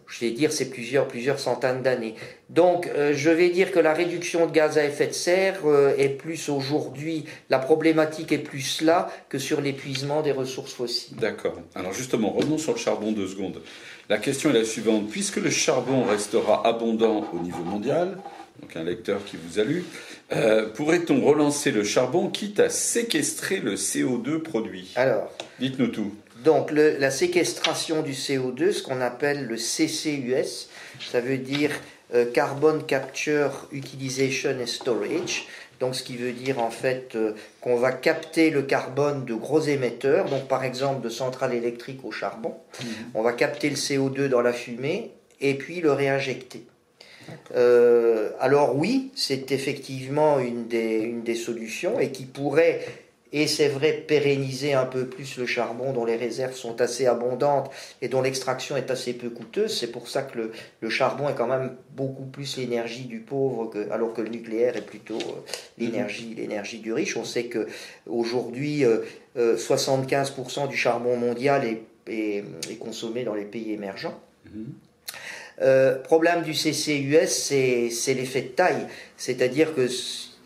je 0.07 0.21
vais 0.21 0.31
dire, 0.31 0.53
c'est 0.53 0.71
plusieurs, 0.71 1.07
plusieurs 1.07 1.39
centaines 1.39 1.83
d'années. 1.83 2.15
Donc, 2.49 2.87
euh, 2.87 3.13
je 3.15 3.31
vais 3.31 3.51
dire 3.51 3.73
que 3.73 3.79
la 3.79 3.93
réduction 3.93 4.47
de 4.47 4.53
gaz 4.53 4.79
à 4.79 4.85
effet 4.85 5.09
de 5.09 5.13
serre 5.13 5.61
euh, 5.67 5.95
est 5.99 6.09
plus 6.09 6.49
aujourd'hui, 6.49 7.25
la 7.51 7.59
problématique 7.59 8.33
est 8.33 8.39
plus 8.39 8.81
là 8.81 9.11
que 9.29 9.39
sur 9.39 9.61
l'épuisement 9.61 10.23
des 10.23 10.33
ressources 10.33 10.73
fossiles. 10.73 11.17
D'accord. 11.19 11.57
Alors 11.75 11.93
justement, 11.93 12.31
revenons 12.31 12.59
sur 12.59 12.73
le 12.73 12.79
charbon 12.79 13.13
deux 13.13 13.29
secondes. 13.29 13.61
La 14.09 14.19
question 14.19 14.51
est 14.51 14.55
la 14.55 14.65
suivante. 14.65 15.11
Puisque 15.11 15.37
le 15.37 15.51
charbon 15.51 16.05
restera 16.05 16.67
abondant 16.67 17.29
au 17.35 17.41
niveau 17.41 17.63
mondial, 17.63 18.17
donc 18.63 18.75
un 18.75 18.83
lecteur 18.83 19.23
qui 19.27 19.37
vous 19.37 19.61
a 19.61 19.65
lu, 19.65 19.85
pourrait-on 20.75 21.21
relancer 21.21 21.71
le 21.71 21.85
charbon 21.85 22.29
quitte 22.29 22.59
à 22.59 22.71
séquestrer 22.71 23.61
le 23.61 23.75
CO2 23.75 24.39
produit? 24.39 24.93
Alors, 24.97 25.31
dites-nous 25.61 25.89
tout. 25.89 26.13
Donc 26.45 26.71
la 26.71 27.11
séquestration 27.11 28.03
du 28.03 28.13
CO2, 28.13 28.73
ce 28.73 28.83
qu'on 28.83 29.01
appelle 29.01 29.47
le 29.47 29.57
CCUS, 29.57 30.69
ça 31.11 31.21
veut 31.21 31.39
dire 31.39 31.71
euh, 32.15 32.31
Carbon 32.31 32.81
Capture 32.81 33.69
Utilisation 33.73 34.51
and 34.51 34.67
Storage. 34.67 35.47
Donc 35.81 35.95
ce 35.95 36.03
qui 36.03 36.17
veut 36.17 36.33
dire 36.33 36.59
en 36.61 36.71
fait 36.71 37.15
euh, 37.15 37.35
qu'on 37.61 37.77
va 37.77 37.93
capter 37.93 38.51
le 38.51 38.63
carbone 38.63 39.25
de 39.25 39.35
gros 39.35 39.61
émetteurs, 39.61 40.27
donc 40.27 40.49
par 40.49 40.65
exemple 40.65 41.03
de 41.03 41.09
centrales 41.09 41.55
électriques 41.55 42.05
au 42.05 42.11
charbon. 42.11 42.55
Mhm. 42.81 42.89
On 43.15 43.23
va 43.23 43.33
capter 43.33 43.69
le 43.69 43.77
CO2 43.77 44.29
dans 44.29 44.41
la 44.41 44.53
fumée 44.53 45.13
et 45.41 45.55
puis 45.55 45.81
le 45.81 45.93
réinjecter. 45.93 46.65
Euh, 47.55 48.31
alors 48.41 48.77
oui, 48.77 49.11
c'est 49.15 49.53
effectivement 49.53 50.39
une 50.39 50.67
des, 50.67 50.99
une 51.01 51.23
des 51.23 51.35
solutions 51.35 52.01
et 52.01 52.11
qui 52.11 52.25
pourrait 52.25 52.81
et 53.33 53.47
c'est 53.47 53.69
vrai 53.69 53.93
pérenniser 53.93 54.73
un 54.73 54.87
peu 54.87 55.07
plus 55.07 55.37
le 55.37 55.47
charbon 55.47 55.93
dont 55.93 56.05
les 56.05 56.17
réserves 56.17 56.55
sont 56.55 56.81
assez 56.81 57.07
abondantes 57.07 57.71
et 58.01 58.09
dont 58.09 58.23
l'extraction 58.23 58.77
est 58.77 58.91
assez 58.91 59.13
peu 59.13 59.29
coûteuse. 59.29 59.79
C'est 59.79 59.93
pour 59.93 60.09
ça 60.09 60.23
que 60.23 60.51
le, 60.81 60.91
charbon 60.91 61.29
est 61.29 61.35
quand 61.35 61.47
même 61.47 61.77
beaucoup 61.91 62.25
plus 62.25 62.57
l'énergie 62.57 63.05
du 63.05 63.21
pauvre, 63.21 63.67
que, 63.67 63.91
alors 63.91 64.15
que 64.15 64.23
le 64.23 64.31
nucléaire 64.31 64.77
est 64.77 64.87
plutôt 64.87 65.19
euh, 65.19 65.41
l'énergie, 65.77 66.35
l'énergie 66.35 66.79
du 66.79 66.93
riche. 66.93 67.17
On 67.17 67.25
sait 67.25 67.45
que 67.45 67.67
aujourd'hui, 68.07 68.85
75% 69.37 69.37
euh, 69.37 70.65
euh, 70.65 70.67
du 70.67 70.77
charbon 70.77 71.17
mondial 71.17 71.65
est, 71.67 72.45
consommé 72.81 73.25
dans 73.25 73.35
les 73.35 73.45
pays 73.45 73.73
émergents. 73.73 74.19
Mm-hmm. 74.47 76.03
problème 76.03 76.43
du 76.43 76.53
CCUS, 76.53 77.27
c'est 77.27 78.15
l'effet 78.15 78.43
de 78.43 78.49
taille. 78.49 78.87
C'est-à-dire 79.19 79.75
que 79.75 79.87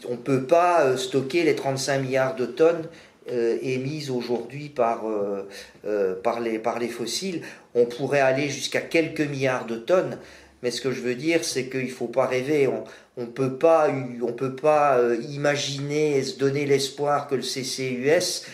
on 0.08 0.12
ne 0.12 0.16
peut 0.16 0.44
pas 0.44 0.84
euh, 0.84 0.96
stocker 0.96 1.44
les 1.44 1.54
35 1.54 1.98
milliards 1.98 2.36
de 2.36 2.46
tonnes 2.46 2.86
euh, 3.30 3.58
émises 3.62 4.10
aujourd'hui 4.10 4.68
par, 4.68 5.02
euh, 5.06 6.14
par, 6.22 6.40
les, 6.40 6.88
fossiles. 6.88 7.42
On 7.74 7.86
pourrait 7.86 8.20
aller 8.20 8.48
jusqu'à 8.48 8.80
quelques 8.80 9.20
milliards 9.20 9.66
de 9.66 9.76
tonnes. 9.76 10.18
Mais 10.62 10.70
ce 10.70 10.80
que 10.80 10.92
je 10.92 11.00
veux 11.00 11.14
dire, 11.14 11.44
c'est 11.44 11.66
qu'il 11.66 11.86
ne 11.86 11.90
faut 11.90 12.06
pas 12.06 12.26
rêver. 12.26 12.68
On 12.68 12.84
ne 13.20 13.26
peut 13.26 13.54
pas, 13.54 13.88
on 14.22 14.32
peut 14.32 14.54
pas 14.54 15.00
imaginer 15.30 16.18
et 16.18 16.22
se 16.22 16.38
donner 16.38 16.66
l'espoir 16.66 17.26
que 17.26 17.34
le 17.34 17.42
CCUS 17.42 18.46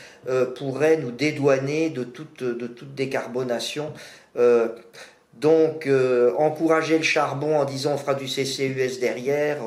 pourrait 0.57 0.97
nous 0.97 1.11
dédouaner 1.11 1.91
de 1.91 2.05
toute, 2.05 2.43
de 2.43 2.67
toute 2.67 2.95
décarbonation. 2.95 3.93
donc, 5.35 5.87
encourager 6.39 6.97
le 6.97 7.05
charbon 7.05 7.59
en 7.59 7.67
disant 7.67 7.93
on 7.93 7.99
fera 7.99 8.15
du 8.15 8.25
CCUS 8.25 9.01
derrière, 9.01 9.59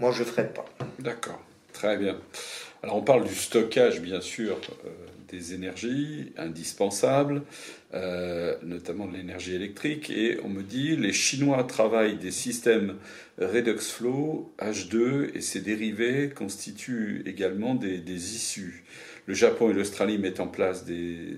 moi, 0.00 0.12
je 0.12 0.20
ne 0.20 0.28
ferai 0.28 0.48
pas. 0.48 0.64
D'accord, 0.98 1.40
très 1.72 1.96
bien. 1.96 2.18
Alors, 2.82 2.96
on 2.96 3.02
parle 3.02 3.24
du 3.28 3.34
stockage, 3.34 4.00
bien 4.00 4.22
sûr, 4.22 4.58
euh, 4.86 4.88
des 5.28 5.52
énergies 5.52 6.32
indispensables, 6.38 7.42
euh, 7.92 8.56
notamment 8.62 9.06
de 9.06 9.16
l'énergie 9.16 9.54
électrique. 9.54 10.10
Et 10.10 10.38
on 10.42 10.48
me 10.48 10.62
dit, 10.62 10.96
les 10.96 11.12
Chinois 11.12 11.62
travaillent 11.64 12.16
des 12.16 12.30
systèmes 12.30 12.96
Redox 13.38 13.90
Flow, 13.90 14.52
H2 14.58 15.30
et 15.34 15.42
ses 15.42 15.60
dérivés 15.60 16.30
constituent 16.30 17.22
également 17.26 17.74
des, 17.74 17.98
des 17.98 18.34
issues. 18.34 18.84
Le 19.26 19.34
Japon 19.34 19.70
et 19.70 19.74
l'Australie 19.74 20.18
mettent 20.18 20.40
en 20.40 20.48
place 20.48 20.84
des 20.84 21.36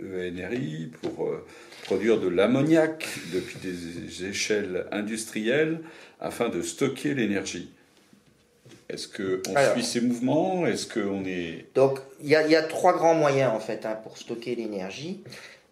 ENRI 0.00 0.90
pour 1.02 1.26
euh, 1.26 1.44
produire 1.84 2.20
de 2.20 2.28
l'ammoniac 2.28 3.06
depuis 3.32 3.58
des 3.58 4.24
échelles 4.24 4.86
industrielles 4.92 5.80
afin 6.20 6.48
de 6.48 6.62
stocker 6.62 7.14
l'énergie. 7.14 7.70
Est-ce 8.92 9.08
qu'on 9.08 9.72
suit 9.74 9.84
ces 9.84 10.00
mouvements? 10.00 10.66
Est-ce 10.66 10.86
qu'on 10.86 11.24
est... 11.24 11.66
Donc, 11.74 11.98
il 12.22 12.28
y, 12.28 12.34
a, 12.34 12.62
trois 12.62 12.92
grands 12.92 13.14
moyens, 13.14 13.52
en 13.54 13.60
fait, 13.60 13.86
hein, 13.86 13.98
pour 14.02 14.18
stocker 14.18 14.54
l'énergie. 14.54 15.22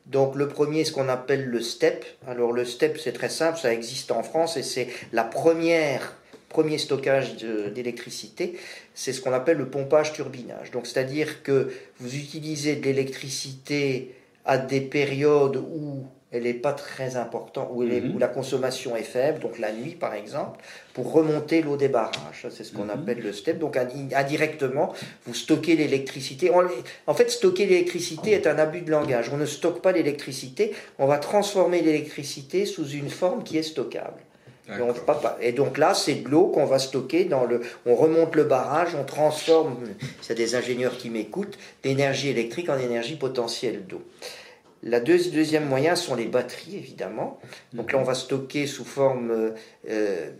Donc, 0.07 0.37
le 0.37 0.49
premier, 0.49 0.85
ce 0.85 0.93
qu'on 0.93 1.09
appelle 1.09 1.45
le 1.45 1.61
STEP. 1.61 2.05
Alors, 2.27 2.53
le 2.53 2.65
STEP, 2.65 2.99
c'est 2.99 3.13
très 3.13 3.29
simple, 3.29 3.59
ça 3.59 3.73
existe 3.73 4.11
en 4.11 4.23
France 4.23 4.57
et 4.57 4.63
c'est 4.63 4.89
la 5.13 5.25
première 5.25 6.15
premier 6.49 6.79
stockage 6.79 7.37
d'électricité, 7.75 8.59
c'est 8.95 9.13
ce 9.13 9.21
qu'on 9.21 9.33
appelle 9.33 9.59
le 9.59 9.69
pompage-turbinage. 9.69 10.71
Donc, 10.71 10.87
c'est-à-dire 10.87 11.43
que 11.43 11.71
vous 11.99 12.17
utilisez 12.17 12.77
de 12.77 12.85
l'électricité 12.85 14.15
à 14.45 14.57
des 14.57 14.81
périodes 14.81 15.57
où 15.57 16.07
elle 16.31 16.43
n'est 16.43 16.55
pas 16.55 16.73
très 16.73 17.17
importante, 17.17 17.71
mhm. 17.73 18.15
où, 18.15 18.19
la 18.19 18.29
consommation 18.29 18.97
est 18.97 19.03
faible, 19.03 19.41
donc 19.41 19.59
la 19.59 19.73
nuit 19.73 19.95
par 19.95 20.15
exemple, 20.15 20.61
pour 20.93 21.13
remonter 21.13 21.63
l'eau 21.63 21.77
des 21.77 21.89
barrages. 21.89 22.47
C'est 22.51 22.65
ce 22.65 22.73
qu'on 22.73 22.85
mhm. 22.85 22.91
appelle 22.91 23.21
le 23.21 23.33
step. 23.33 23.59
Donc 23.59 23.77
indirectement, 23.77 24.93
vous 25.27 25.35
stockez 25.35 25.77
l'électricité. 25.77 26.51
En 27.07 27.15
fait, 27.15 27.31
stocker 27.31 27.67
l'électricité 27.67 28.33
est 28.33 28.47
un 28.47 28.59
abus 28.59 28.83
de 28.83 28.91
langage. 28.91 29.31
On 29.33 29.39
ne 29.39 29.47
stocke 29.47 29.81
pas 29.81 29.93
l'électricité, 29.93 30.75
on 30.99 31.07
va 31.07 31.19
transformer 31.19 31.81
l'électricité 31.81 32.67
sous 32.67 32.89
une 32.89 33.09
forme 33.09 33.43
qui 33.43 33.57
est 33.57 33.63
stockable. 33.63 34.21
Et 35.41 35.53
donc 35.53 35.79
là, 35.79 35.95
c'est 35.95 36.17
de 36.17 36.29
l'eau 36.29 36.49
qu'on 36.49 36.67
va 36.67 36.79
stocker 36.79 37.25
dans 37.25 37.45
le. 37.45 37.63
On 37.87 37.95
remonte 37.95 38.37
le 38.37 38.45
barrage, 38.45 38.95
on 38.95 39.05
transforme, 39.05 39.77
a 40.29 40.35
des 40.35 40.55
ingénieurs 40.55 40.99
qui 40.99 41.09
m'écoutent, 41.09 41.59
d'énergie 41.83 42.29
électrique 42.29 42.69
en 42.69 42.79
énergie 42.79 43.17
potentielle 43.17 43.87
d'eau. 43.87 44.03
La 44.83 45.01
deuxième 45.01 45.67
moyen 45.67 45.97
sont 45.97 46.15
les 46.15 46.27
batteries, 46.27 46.77
évidemment. 46.77 47.41
Donc 47.73 47.93
là, 47.93 47.99
on 47.99 48.05
va 48.05 48.15
stocker 48.15 48.67
sous 48.67 48.85
forme 48.85 49.31
euh, 49.31 49.51
euh, 49.91 50.31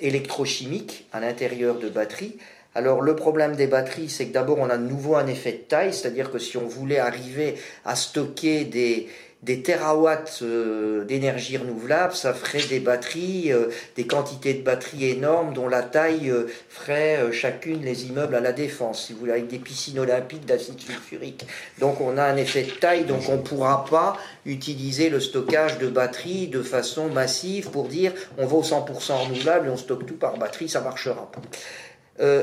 électrochimique 0.00 1.06
à 1.12 1.20
l'intérieur 1.20 1.78
de 1.78 1.88
batteries. 1.88 2.36
Alors 2.74 3.00
le 3.00 3.16
problème 3.16 3.56
des 3.56 3.66
batteries, 3.66 4.10
c'est 4.10 4.26
que 4.26 4.34
d'abord 4.34 4.58
on 4.58 4.68
a 4.68 4.76
de 4.76 4.86
nouveau 4.86 5.16
un 5.16 5.26
effet 5.26 5.52
de 5.52 5.56
taille, 5.56 5.94
c'est-à-dire 5.94 6.30
que 6.30 6.38
si 6.38 6.58
on 6.58 6.66
voulait 6.66 6.98
arriver 6.98 7.54
à 7.86 7.96
stocker 7.96 8.66
des, 8.66 9.08
des 9.46 9.62
terawatts 9.62 10.40
euh, 10.42 11.04
d'énergie 11.04 11.56
renouvelable, 11.56 12.14
ça 12.14 12.34
ferait 12.34 12.66
des 12.66 12.80
batteries, 12.80 13.52
euh, 13.52 13.68
des 13.94 14.04
quantités 14.04 14.54
de 14.54 14.62
batteries 14.62 15.08
énormes 15.08 15.54
dont 15.54 15.68
la 15.68 15.82
taille 15.84 16.30
euh, 16.30 16.48
ferait 16.68 17.32
chacune 17.32 17.80
les 17.82 18.06
immeubles 18.06 18.34
à 18.34 18.40
la 18.40 18.52
défense, 18.52 19.06
si 19.06 19.12
vous 19.12 19.20
voulez, 19.20 19.32
avec 19.32 19.46
des 19.46 19.60
piscines 19.60 20.00
olympiques 20.00 20.46
d'acide 20.46 20.80
sulfurique. 20.80 21.46
Donc 21.78 22.00
on 22.00 22.18
a 22.18 22.24
un 22.24 22.36
effet 22.36 22.64
de 22.64 22.72
taille, 22.72 23.04
donc 23.04 23.28
on 23.28 23.36
ne 23.36 23.42
pourra 23.42 23.84
pas 23.84 24.16
utiliser 24.44 25.10
le 25.10 25.20
stockage 25.20 25.78
de 25.78 25.86
batteries 25.86 26.48
de 26.48 26.62
façon 26.62 27.08
massive 27.08 27.70
pour 27.70 27.86
dire 27.86 28.12
on 28.38 28.46
va 28.46 28.56
au 28.56 28.62
100% 28.64 29.26
renouvelable 29.26 29.68
et 29.68 29.70
on 29.70 29.76
stocke 29.76 30.06
tout 30.06 30.16
par 30.16 30.36
batterie, 30.38 30.68
ça 30.68 30.80
marchera 30.80 31.30
pas. 31.30 31.40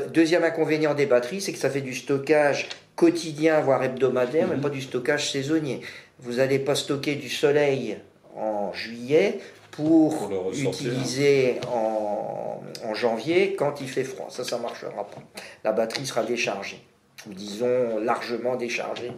deuxième 0.08 0.44
inconvénient 0.44 0.94
des 0.94 1.04
batteries, 1.04 1.42
c'est 1.42 1.52
que 1.52 1.58
ça 1.58 1.68
fait 1.68 1.82
du 1.82 1.94
stockage 1.94 2.68
quotidien, 2.96 3.60
voire 3.60 3.82
hebdomadaire, 3.82 4.46
mais 4.48 4.56
mhm. 4.56 4.62
pas 4.62 4.70
du 4.70 4.80
stockage 4.80 5.30
saisonnier. 5.30 5.80
Vous 6.18 6.34
n'allez 6.34 6.58
pas 6.58 6.74
stocker 6.74 7.16
du 7.16 7.28
soleil 7.28 7.98
en 8.36 8.72
juillet 8.72 9.40
pour, 9.70 10.30
utiliser 10.52 11.60
en, 11.72 12.60
janvier 12.94 13.56
quand 13.56 13.80
il 13.80 13.88
fait 13.88 14.04
froid. 14.04 14.28
Ça, 14.30 14.44
ça 14.44 14.56
ne 14.58 14.62
marchera 14.62 14.92
pas. 14.92 15.22
La 15.64 15.72
batterie 15.72 16.06
sera 16.06 16.22
déchargée, 16.22 16.80
ou 17.28 17.34
disons 17.34 17.98
largement 17.98 18.54
déchargée. 18.54 19.10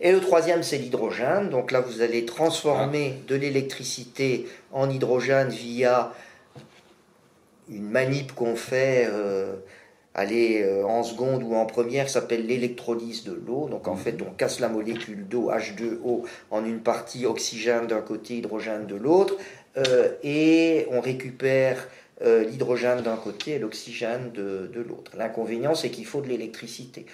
Et 0.00 0.12
le 0.12 0.20
troisième, 0.20 0.62
c'est 0.62 0.78
l'hydrogène. 0.78 1.50
Donc 1.50 1.72
là, 1.72 1.80
vous 1.80 2.02
allez 2.02 2.24
transformer 2.24 3.14
de 3.26 3.34
l'électricité 3.34 4.46
en 4.72 4.88
hydrogène 4.88 5.48
via 5.48 6.12
une 7.68 7.88
manip 7.88 8.34
qu'on 8.34 8.56
fait 8.56 9.08
euh, 9.10 9.56
aller 10.14 10.62
euh, 10.62 10.84
en 10.84 11.02
seconde 11.02 11.42
ou 11.42 11.54
en 11.54 11.66
première 11.66 12.08
s'appelle 12.08 12.46
l'électrolyse 12.46 13.24
de 13.24 13.32
l'eau. 13.32 13.68
Donc 13.68 13.88
en 13.88 13.96
fait, 13.96 14.20
on 14.22 14.30
casse 14.32 14.60
la 14.60 14.68
molécule 14.68 15.26
d'eau 15.26 15.50
H2O 15.50 16.24
en 16.50 16.64
une 16.64 16.80
partie 16.80 17.26
oxygène 17.26 17.86
d'un 17.86 18.00
côté, 18.00 18.36
hydrogène 18.36 18.86
de 18.86 18.96
l'autre, 18.96 19.36
euh, 19.76 20.10
et 20.22 20.86
on 20.90 21.00
récupère 21.00 21.88
euh, 22.24 22.44
l'hydrogène 22.44 23.00
d'un 23.00 23.16
côté 23.16 23.52
et 23.52 23.58
l'oxygène 23.58 24.30
de, 24.32 24.70
de 24.72 24.80
l'autre. 24.80 25.12
L'inconvénient, 25.16 25.74
c'est 25.74 25.90
qu'il 25.90 26.06
faut 26.06 26.20
de 26.20 26.28
l'électricité. 26.28 27.06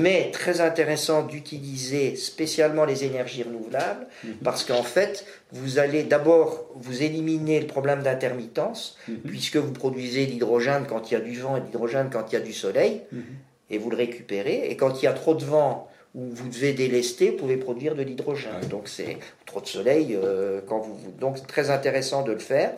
Mais 0.00 0.30
très 0.32 0.60
intéressant 0.60 1.22
d'utiliser 1.22 2.14
spécialement 2.16 2.84
les 2.84 3.04
énergies 3.04 3.42
renouvelables, 3.42 4.06
mhm. 4.22 4.34
parce 4.44 4.64
qu'en 4.64 4.82
fait, 4.82 5.26
vous 5.50 5.78
allez 5.78 6.04
d'abord 6.04 6.66
vous 6.76 7.02
éliminer 7.02 7.60
le 7.60 7.66
problème 7.66 8.02
d'intermittence, 8.02 8.96
mhm. 9.08 9.16
puisque 9.26 9.56
vous 9.56 9.72
produisez 9.72 10.26
l'hydrogène 10.26 10.84
quand 10.88 11.10
il 11.10 11.14
y 11.14 11.16
a 11.16 11.20
du 11.20 11.38
vent 11.38 11.56
et 11.56 11.60
l'hydrogène 11.60 12.08
quand 12.12 12.30
il 12.30 12.34
y 12.34 12.38
a 12.38 12.40
du 12.40 12.52
soleil, 12.52 13.02
mhm. 13.10 13.22
et 13.70 13.78
vous 13.78 13.90
le 13.90 13.96
récupérez. 13.96 14.68
Et 14.70 14.76
quand 14.76 15.02
il 15.02 15.06
y 15.06 15.08
a 15.08 15.12
trop 15.12 15.34
de 15.34 15.44
vent, 15.44 15.88
ou 16.14 16.28
vous 16.30 16.48
devez 16.48 16.72
délester, 16.72 17.30
vous 17.30 17.38
pouvez 17.38 17.56
produire 17.56 17.94
de 17.94 18.02
l'hydrogène. 18.02 18.68
Donc 18.68 18.86
c'est 18.86 19.16
trop 19.46 19.60
de 19.60 19.66
soleil 19.66 20.14
euh, 20.14 20.60
quand 20.66 20.78
vous 20.78 20.98
donc 21.18 21.46
très 21.46 21.70
intéressant 21.70 22.22
de 22.22 22.32
le 22.32 22.38
faire. 22.38 22.74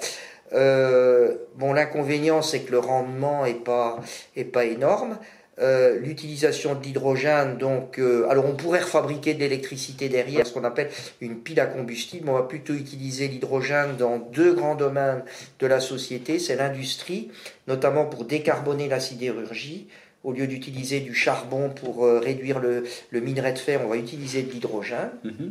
Euh, 0.54 1.34
bon, 1.56 1.72
l'inconvénient, 1.72 2.42
c'est 2.42 2.60
que 2.60 2.72
le 2.72 2.78
rendement 2.78 3.44
n'est 3.44 3.54
pas, 3.54 4.00
est 4.36 4.44
pas 4.44 4.64
énorme. 4.64 5.18
Euh, 5.60 6.00
l'utilisation 6.00 6.74
de 6.74 6.82
l'hydrogène, 6.82 7.58
donc, 7.58 8.00
euh, 8.00 8.28
alors 8.28 8.44
on 8.44 8.56
pourrait 8.56 8.80
refabriquer 8.80 9.34
de 9.34 9.38
l'électricité 9.38 10.08
derrière, 10.08 10.44
ce 10.44 10.52
qu'on 10.52 10.64
appelle 10.64 10.90
une 11.20 11.36
pile 11.36 11.60
à 11.60 11.66
combustible. 11.66 12.28
On 12.28 12.32
va 12.32 12.42
plutôt 12.42 12.74
utiliser 12.74 13.28
l'hydrogène 13.28 13.96
dans 13.96 14.18
deux 14.18 14.52
grands 14.52 14.74
domaines 14.74 15.22
de 15.60 15.66
la 15.68 15.78
société, 15.78 16.40
c'est 16.40 16.56
l'industrie, 16.56 17.30
notamment 17.68 18.04
pour 18.04 18.24
décarboner 18.24 18.88
la 18.88 18.98
sidérurgie. 18.98 19.86
Au 20.24 20.32
lieu 20.32 20.46
d'utiliser 20.46 21.00
du 21.00 21.14
charbon 21.14 21.68
pour 21.68 22.06
réduire 22.06 22.58
le, 22.58 22.84
le, 23.10 23.20
minerai 23.20 23.52
de 23.52 23.58
fer, 23.58 23.82
on 23.84 23.88
va 23.88 23.96
utiliser 23.96 24.42
de 24.42 24.50
l'hydrogène. 24.50 25.10
Mm-hmm. 25.22 25.50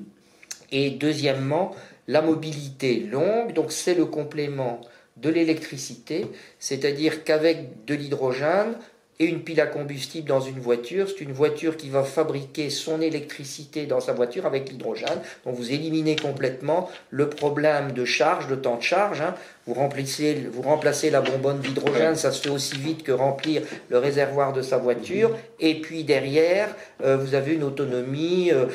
Et 0.72 0.90
deuxièmement, 0.90 1.76
la 2.08 2.22
mobilité 2.22 3.00
longue, 3.12 3.54
donc 3.54 3.72
c'est 3.72 3.96
le 3.96 4.06
complément 4.06 4.82
de 5.18 5.30
l'électricité, 5.30 6.26
c'est-à-dire 6.60 7.24
qu'avec 7.24 7.86
de 7.86 7.94
l'hydrogène 7.94 8.76
et 9.20 9.26
une 9.26 9.44
pile 9.44 9.62
à 9.62 9.68
combustible 9.68 10.28
dans 10.28 10.42
une 10.42 10.60
voiture, 10.60 11.08
c'est 11.08 11.24
une 11.24 11.34
voiture 11.34 11.78
qui 11.78 11.90
va 11.90 12.04
fabriquer 12.04 12.72
son 12.72 13.00
électricité 13.00 13.86
dans 13.86 14.00
sa 14.00 14.12
voiture 14.12 14.48
avec 14.48 14.70
l'hydrogène. 14.70 15.20
Donc 15.46 15.56
vous 15.56 15.72
éliminez 15.72 16.16
complètement 16.16 16.90
le 17.12 17.30
problème 17.30 17.92
de 17.92 18.06
charge, 18.06 18.48
de 18.48 18.56
temps 18.56 18.78
de 18.78 18.82
charge. 18.82 19.22
Hein. 19.22 19.36
Vous, 19.68 19.76
remplissez, 19.76 20.50
vous 20.52 20.64
remplacez 20.64 21.12
la 21.12 21.22
bonbonne 21.22 21.60
d'hydrogène, 21.60 22.16
ça 22.16 22.32
se 22.32 22.42
fait 22.42 22.50
aussi 22.50 22.76
vite 22.76 23.04
que 23.04 23.12
remplir 23.12 23.62
le 23.90 24.00
réservoir 24.00 24.52
de 24.52 24.64
sa 24.64 24.78
voiture. 24.78 25.38
Et 25.60 25.80
puis 25.80 26.04
derrière, 26.04 26.76
euh, 27.04 27.16
vous 27.16 27.36
avez 27.36 27.54
une 27.54 27.64
autonomie. 27.64 28.52
Euh, 28.52 28.66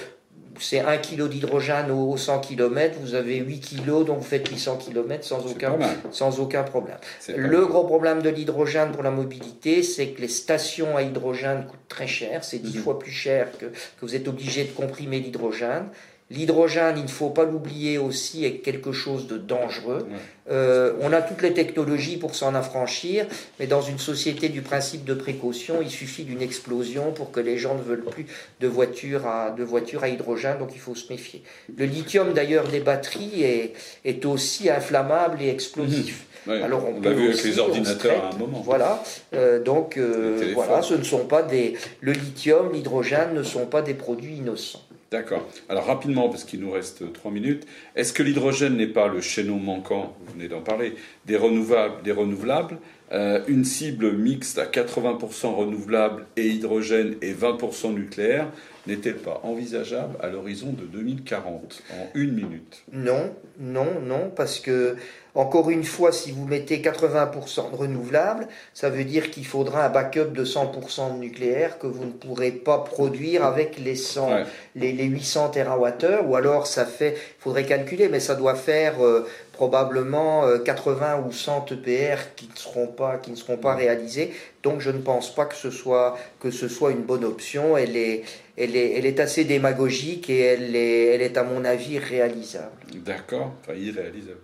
c'est 0.60 0.80
1 0.80 0.98
kg 0.98 1.28
d'hydrogène 1.28 1.90
aux 1.90 2.16
100 2.16 2.40
km, 2.40 2.98
vous 3.00 3.14
avez 3.14 3.36
8 3.36 3.60
kg, 3.60 4.04
donc 4.04 4.18
vous 4.18 4.24
faites 4.24 4.48
800 4.48 4.78
km 4.78 5.24
sans 5.24 5.46
aucun, 5.46 5.76
sans 6.10 6.40
aucun 6.40 6.62
problème. 6.62 6.98
Le 7.34 7.66
gros 7.66 7.84
problème 7.84 8.22
de 8.22 8.30
l'hydrogène 8.30 8.92
pour 8.92 9.02
la 9.02 9.10
mobilité, 9.10 9.82
c'est 9.82 10.08
que 10.08 10.20
les 10.20 10.28
stations 10.28 10.96
à 10.96 11.02
hydrogène 11.02 11.66
coûtent 11.66 11.88
très 11.88 12.06
cher, 12.06 12.44
c'est 12.44 12.58
10 12.58 12.76
mhm. 12.76 12.82
fois 12.82 12.98
plus 12.98 13.12
cher 13.12 13.48
que, 13.58 13.66
que 13.66 13.72
vous 14.02 14.14
êtes 14.14 14.28
obligé 14.28 14.64
de 14.64 14.70
comprimer 14.70 15.20
l'hydrogène. 15.20 15.86
L'hydrogène, 16.30 16.96
il 16.98 17.04
ne 17.04 17.08
faut 17.08 17.30
pas 17.30 17.44
l'oublier 17.44 17.96
aussi, 17.96 18.44
est 18.44 18.58
quelque 18.58 18.92
chose 18.92 19.26
de 19.26 19.38
dangereux. 19.38 20.06
Euh, 20.50 20.92
on 21.00 21.12
a 21.14 21.22
toutes 21.22 21.40
les 21.40 21.54
technologies 21.54 22.18
pour 22.18 22.34
s'en 22.34 22.54
affranchir, 22.54 23.26
mais 23.58 23.66
dans 23.66 23.80
une 23.80 23.98
société 23.98 24.50
du 24.50 24.60
principe 24.60 25.04
de 25.04 25.14
précaution, 25.14 25.76
il 25.80 25.90
suffit 25.90 26.24
d'une 26.24 26.42
explosion 26.42 27.12
pour 27.12 27.30
que 27.30 27.40
les 27.40 27.56
gens 27.56 27.76
ne 27.76 27.82
veulent 27.82 28.04
plus 28.04 28.26
de 28.60 28.68
voitures 28.68 29.26
à, 29.26 29.50
de 29.50 29.64
voitures 29.64 30.02
à 30.02 30.08
hydrogène, 30.08 30.58
donc 30.58 30.70
il 30.74 30.80
faut 30.80 30.94
se 30.94 31.10
méfier. 31.10 31.42
Le 31.76 31.86
lithium, 31.86 32.34
d'ailleurs, 32.34 32.68
des 32.68 32.80
batteries 32.80 33.42
est, 33.42 33.72
est 34.04 34.26
aussi 34.26 34.68
inflammable 34.68 35.40
et 35.40 35.48
explosif. 35.48 36.26
Mmh. 36.46 36.50
Alors 36.50 36.82
on, 36.88 37.00
l'a 37.00 37.10
vu 37.10 37.28
avec 37.28 37.44
les 37.44 37.58
ordinateurs 37.58 38.24
à 38.24 38.34
un 38.34 38.38
moment. 38.38 38.62
Voilà, 38.64 39.02
euh, 39.34 39.62
donc 39.62 39.96
euh, 39.96 40.52
voilà, 40.54 40.82
ce 40.82 40.94
ne 40.94 41.02
sont 41.02 41.26
pas 41.26 41.42
des, 41.42 41.74
le 42.00 42.12
lithium, 42.12 42.72
l'hydrogène 42.72 43.34
ne 43.34 43.42
sont 43.42 43.66
pas 43.66 43.82
des 43.82 43.94
produits 43.94 44.36
innocents. 44.36 44.80
D'accord. 45.10 45.48
Alors 45.70 45.86
rapidement, 45.86 46.28
parce 46.28 46.44
qu'il 46.44 46.60
nous 46.60 46.70
reste 46.70 47.12
trois 47.14 47.30
minutes, 47.30 47.66
est-ce 47.96 48.12
que 48.12 48.22
l'hydrogène 48.22 48.76
n'est 48.76 48.86
pas 48.86 49.08
le 49.08 49.22
chaînon 49.22 49.58
manquant, 49.58 50.14
vous 50.20 50.34
venez 50.34 50.48
d'en 50.48 50.60
parler, 50.60 50.94
des 51.24 51.36
renouvelables, 51.36 52.02
des 52.02 52.12
renouvelables 52.12 52.78
euh, 53.10 53.40
une 53.48 53.64
cible 53.64 54.12
mixte 54.12 54.58
à 54.58 54.66
80% 54.66 55.54
renouvelable 55.54 56.26
et 56.36 56.46
hydrogène 56.46 57.16
et 57.22 57.32
20% 57.32 57.94
nucléaire 57.94 58.48
n'est-elle 58.86 59.16
pas 59.16 59.40
envisageable 59.44 60.16
à 60.20 60.28
l'horizon 60.28 60.72
de 60.72 60.84
2040 60.84 61.82
en 61.90 62.06
une 62.14 62.32
minute? 62.32 62.82
Non, 62.92 63.34
non, 63.58 64.00
non, 64.02 64.30
parce 64.34 64.60
que 64.60 64.96
encore 65.38 65.70
une 65.70 65.84
fois, 65.84 66.10
si 66.10 66.32
vous 66.32 66.46
mettez 66.46 66.78
80% 66.78 67.70
de 67.70 67.76
renouvelables, 67.76 68.48
ça 68.74 68.90
veut 68.90 69.04
dire 69.04 69.30
qu'il 69.30 69.46
faudra 69.46 69.86
un 69.86 69.88
backup 69.88 70.32
de 70.34 70.44
100% 70.44 71.14
de 71.14 71.20
nucléaire 71.20 71.78
que 71.78 71.86
vous 71.86 72.04
ne 72.04 72.10
pourrez 72.10 72.50
pas 72.50 72.78
produire 72.78 73.44
avec 73.44 73.78
les, 73.78 73.94
100, 73.94 74.30
les, 74.74 74.90
800 75.04 75.50
TWh, 75.50 76.26
ou 76.26 76.34
alors 76.34 76.66
ça 76.66 76.84
fait, 76.84 77.14
il 77.14 77.40
faudrait 77.40 77.64
calculer, 77.66 78.08
mais 78.08 78.18
ça 78.18 78.34
doit 78.34 78.56
faire 78.56 79.00
euh, 79.00 79.28
probablement 79.52 80.42
80 80.64 81.06
euh, 81.06 81.28
ou 81.28 81.30
100 81.30 81.66
EPR 81.70 82.34
qui 82.34 82.48
ne 82.52 82.56
seront 82.56 82.88
pas, 82.88 83.18
qui 83.18 83.30
ne 83.30 83.36
seront 83.36 83.58
pas 83.58 83.76
réalisés. 83.76 84.32
Donc 84.64 84.80
je 84.80 84.90
ne 84.90 84.98
pense 84.98 85.32
pas 85.32 85.44
que 85.44 85.54
ce 85.54 85.70
soit, 85.70 86.18
que 86.40 86.50
ce 86.50 86.66
soit 86.66 86.90
une 86.90 87.02
bonne 87.02 87.24
option. 87.24 87.76
Elle 87.76 87.96
est, 87.96 88.24
elle 88.56 88.74
est, 88.74 88.98
elle 88.98 89.06
est 89.06 89.20
assez 89.20 89.44
démagogique 89.44 90.30
et 90.30 90.40
elle 90.40 90.74
est, 90.74 91.14
elle 91.14 91.22
est 91.22 91.36
à 91.36 91.44
mon 91.44 91.64
avis 91.64 92.00
réalisable. 92.00 92.72
D'accord, 93.04 93.52
enfin 93.62 93.74
irréalisable. 93.74 94.40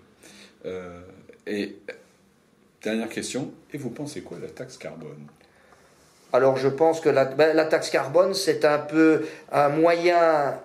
Euh, 0.65 1.01
et 1.47 1.77
dernière 2.83 3.09
question, 3.09 3.53
et 3.73 3.79
vous 3.79 3.91
pensez 3.91 4.23
quoi 4.23 4.39
de 4.39 4.43
la 4.43 4.51
taxe 4.51 4.77
carbone? 4.77 5.27
Alors 6.33 6.57
je 6.57 6.69
pense 6.69 7.01
que 7.01 7.11
ben, 7.11 7.55
la 7.55 7.65
taxe 7.65 7.91
carbone, 7.91 8.35
c'est 8.35 8.65
un 8.65 8.79
peu 8.79 9.25
un 9.53 9.69
moyen 9.69 10.59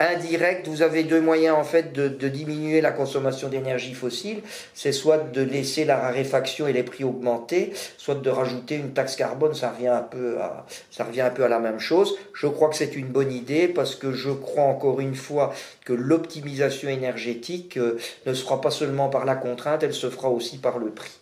indirect, 0.00 0.68
vous 0.68 0.82
avez 0.82 1.04
deux 1.04 1.20
moyens 1.20 1.56
en 1.56 1.64
fait 1.64 1.92
de, 1.92 2.28
diminuer 2.28 2.80
la 2.80 2.92
consommation 2.92 3.48
d'énergie 3.48 3.94
fossile, 3.94 4.42
c'est 4.74 4.92
soit 4.92 5.18
de 5.18 5.42
laisser 5.42 5.84
la 5.84 5.98
raréfaction 5.98 6.68
et 6.68 6.72
les 6.72 6.82
prix 6.82 7.04
augmenter, 7.04 7.72
soit 7.96 8.14
de 8.14 8.30
rajouter 8.30 8.76
une 8.76 8.92
taxe 8.92 9.16
carbone, 9.16 9.54
ça 9.54 9.70
revient 9.70 9.88
un 9.88 10.02
peu 10.02 10.38
à, 10.40 10.66
ça 10.90 11.04
revient 11.04 11.22
un 11.22 11.30
peu 11.30 11.44
à 11.44 11.48
la 11.48 11.58
même 11.58 11.78
chose. 11.78 12.16
Je 12.34 12.46
crois 12.46 12.68
que 12.68 12.76
c'est 12.76 12.96
une 12.96 13.08
bonne 13.08 13.32
idée 13.32 13.68
parce 13.68 13.94
que 13.94 14.12
je 14.12 14.30
crois 14.30 14.64
encore 14.64 15.00
une 15.00 15.14
fois 15.14 15.52
que 15.84 15.92
l'optimisation 15.92 16.88
énergétique 16.88 17.76
euh, 17.76 17.98
ne 18.26 18.34
se 18.34 18.44
fera 18.44 18.60
pas 18.60 18.70
seulement 18.70 19.08
par 19.08 19.24
la 19.24 19.34
contrainte, 19.34 19.82
elle 19.82 19.94
se 19.94 20.10
fera 20.10 20.28
aussi 20.28 20.58
par 20.58 20.78
le 20.78 20.90
prix. 20.90 21.18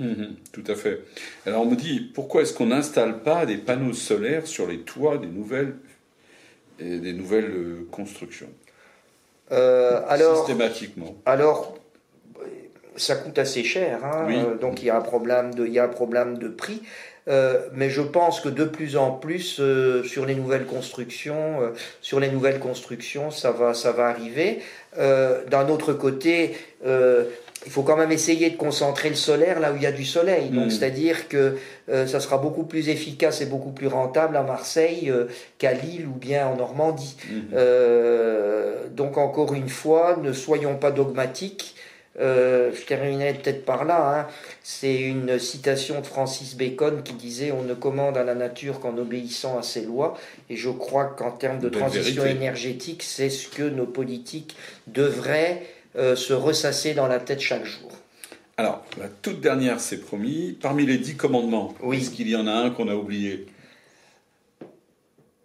Mmh 0.00 0.24
tout 0.52 0.64
à 0.66 0.74
fait. 0.74 1.04
Alors 1.46 1.62
on 1.62 1.66
me 1.66 1.76
dit, 1.76 2.00
pourquoi 2.14 2.42
est-ce 2.42 2.54
qu'on 2.54 2.66
n'installe 2.66 3.22
pas 3.22 3.44
des 3.44 3.58
panneaux 3.58 3.92
solaires 3.92 4.46
sur 4.46 4.66
les 4.66 4.80
toits 4.80 5.18
des 5.18 5.26
nouvelles 5.26 5.76
et 6.80 6.98
des 6.98 7.12
nouvelles 7.12 7.50
euh, 7.50 7.88
constructions 7.90 8.50
euh, 9.52 10.00
alors, 10.08 10.38
Systématiquement. 10.38 11.16
Alors, 11.26 11.76
ça 12.96 13.16
coûte 13.16 13.38
assez 13.38 13.64
cher, 13.64 14.04
hein, 14.04 14.28
euh, 14.30 14.56
donc 14.56 14.82
il 14.82 14.86
y, 14.86 14.90
a 14.90 14.96
un 14.96 15.00
problème 15.00 15.54
de, 15.54 15.66
il 15.66 15.72
y 15.72 15.78
a 15.78 15.84
un 15.84 15.88
problème 15.88 16.38
de 16.38 16.48
prix. 16.48 16.82
mais 17.74 17.90
je 17.90 18.02
pense 18.02 18.40
que 18.40 18.48
de 18.48 18.64
plus 18.64 18.96
en 18.96 19.12
plus 19.12 19.60
sur 20.04 20.26
les 20.26 20.34
nouvelles 20.34 20.66
constructions, 20.66 21.72
sur 22.00 22.18
les 22.18 22.30
nouvelles 22.30 22.58
constructions, 22.58 23.30
ça 23.30 23.52
va, 23.52 23.74
ça 23.74 23.92
va 23.92 24.08
arriver. 24.08 24.60
D'un 24.96 25.68
autre 25.68 25.92
côté, 25.92 26.56
il 27.66 27.70
faut 27.70 27.82
quand 27.82 27.96
même 27.96 28.12
essayer 28.12 28.50
de 28.50 28.56
concentrer 28.56 29.10
le 29.10 29.14
solaire 29.14 29.60
là 29.60 29.72
où 29.72 29.76
il 29.76 29.82
y 29.82 29.86
a 29.86 29.92
du 29.92 30.04
soleil. 30.04 30.48
Donc, 30.48 30.66
hmm. 30.66 30.70
c'est-à-dire 30.70 31.28
que 31.28 31.56
euh, 31.90 32.06
ça 32.06 32.20
sera 32.20 32.38
beaucoup 32.38 32.64
plus 32.64 32.88
efficace 32.88 33.42
et 33.42 33.46
beaucoup 33.46 33.72
plus 33.72 33.86
rentable 33.86 34.36
à 34.36 34.42
Marseille 34.42 35.10
euh, 35.10 35.26
qu'à 35.58 35.72
Lille 35.72 36.06
ou 36.06 36.18
bien 36.18 36.46
en 36.46 36.56
Normandie. 36.56 37.16
Hmm. 37.28 37.40
Euh, 37.54 38.86
donc, 38.90 39.18
encore 39.18 39.52
une 39.52 39.68
fois, 39.68 40.18
ne 40.22 40.32
soyons 40.32 40.76
pas 40.76 40.90
dogmatiques. 40.90 41.74
je 42.18 42.86
terminerai 42.86 43.34
peut-être 43.34 43.66
par 43.66 43.84
là. 43.84 44.20
Hein. 44.20 44.26
C'est 44.62 44.98
une 44.98 45.38
citation 45.38 46.00
de 46.00 46.06
Francis 46.06 46.56
Bacon 46.56 47.02
qui 47.02 47.12
disait 47.12 47.52
On 47.52 47.62
ne 47.62 47.74
commande 47.74 48.16
à 48.16 48.24
la 48.24 48.34
nature 48.34 48.80
qu'en 48.80 48.96
obéissant 48.96 49.58
à 49.58 49.62
ses 49.62 49.82
lois. 49.82 50.16
Et 50.48 50.56
je 50.56 50.70
crois 50.70 51.04
qu'en 51.04 51.30
termes 51.30 51.58
de 51.58 51.68
transition 51.68 52.24
énergétique, 52.24 53.02
c'est 53.02 53.30
ce 53.30 53.48
que 53.48 53.64
nos 53.64 53.86
politiques 53.86 54.56
devraient 54.86 55.62
euh, 55.96 56.16
se 56.16 56.32
ressasser 56.32 56.94
dans 56.94 57.06
la 57.06 57.18
tête 57.18 57.40
chaque 57.40 57.64
jour. 57.64 57.90
Alors, 58.56 58.84
la 58.98 59.08
toute 59.08 59.40
dernière, 59.40 59.80
c'est 59.80 59.98
promis. 59.98 60.58
Parmi 60.60 60.84
les 60.84 60.98
dix 60.98 61.16
commandements, 61.16 61.74
est-ce 61.92 62.10
qu'il 62.10 62.28
y 62.28 62.36
en 62.36 62.46
a 62.46 62.52
un 62.52 62.70
qu'on 62.70 62.88
a 62.88 62.94
oublié? 62.94 63.46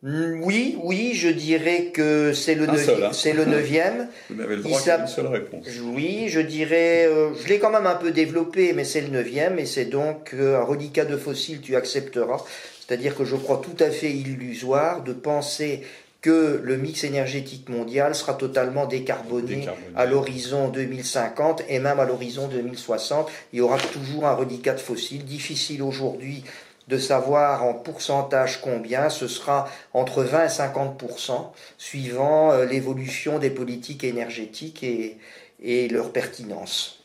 Mm, 0.06 0.44
oui, 0.44 0.78
oui, 0.84 1.14
je 1.16 1.30
dirais 1.30 1.86
que 1.92 2.32
c'est 2.32 2.54
le, 2.54 2.68
neuvième. 2.68 3.04
Hein. 3.04 3.10
c'est 3.12 3.34
le 3.34 3.46
neuvième. 3.46 4.08
Vous 4.30 4.36
n'avez 4.36 4.58
le 4.58 4.62
droit 4.62 4.80
qu'à 4.80 5.00
une 5.00 5.08
seule 5.08 5.28
réponse. 5.28 5.66
Oui, 5.82 6.28
je 6.28 6.42
dirais, 6.42 7.08
euh, 7.08 7.34
je 7.42 7.48
l'ai 7.48 7.58
quand 7.58 7.72
même 7.72 7.88
un 7.88 7.96
peu 7.96 8.12
développé, 8.12 8.74
mais 8.74 8.84
c'est 8.84 9.02
le 9.02 9.08
neuvième, 9.08 9.58
et 9.58 9.66
c'est 9.66 9.86
donc 9.86 10.36
euh, 10.36 10.60
un 10.60 10.64
reliquat 10.64 11.06
de 11.06 11.18
fossiles, 11.18 11.62
tu 11.62 11.76
accepteras. 11.76 12.44
C'est-à-dire 12.86 13.16
que 13.16 13.26
je 13.26 13.36
crois 13.36 13.62
tout 13.64 13.84
à 13.84 13.90
fait 13.90 14.12
illusoire 14.12 15.04
de 15.04 15.14
penser 15.14 15.82
que 16.26 16.60
le 16.64 16.78
mix 16.78 17.04
énergétique 17.04 17.70
mondial 17.70 18.16
sera 18.16 18.34
totalement 18.34 18.88
décarboné, 18.88 19.58
décarboné. 19.58 19.88
à 19.96 20.08
l'horizon 20.08 20.70
2050 20.70 21.62
et 21.70 21.78
même 21.78 22.00
à 22.00 22.06
l'horizon 22.06 22.48
2060. 22.48 23.30
Il 23.54 23.60
y 23.60 23.62
aura 23.62 23.78
toujours 23.78 24.26
un 24.26 24.34
reliquat 24.34 24.74
de 24.74 24.80
fossiles. 24.80 25.24
Difficile 25.24 25.84
aujourd'hui 25.84 26.44
de 26.88 26.98
savoir 26.98 27.64
en 27.64 27.76
pourcentage 27.76 28.60
combien, 28.60 29.12
ce 29.12 29.28
sera 29.28 29.70
entre 29.94 30.24
20 30.24 30.46
et 30.46 30.48
50% 30.48 31.52
suivant 31.78 32.52
euh, 32.52 32.66
l'évolution 32.66 33.38
des 33.38 33.52
politiques 33.52 34.04
énergétiques 34.04 34.82
et, 34.82 35.18
et, 35.62 35.88
leur 35.90 36.12
pertinence. 36.12 37.04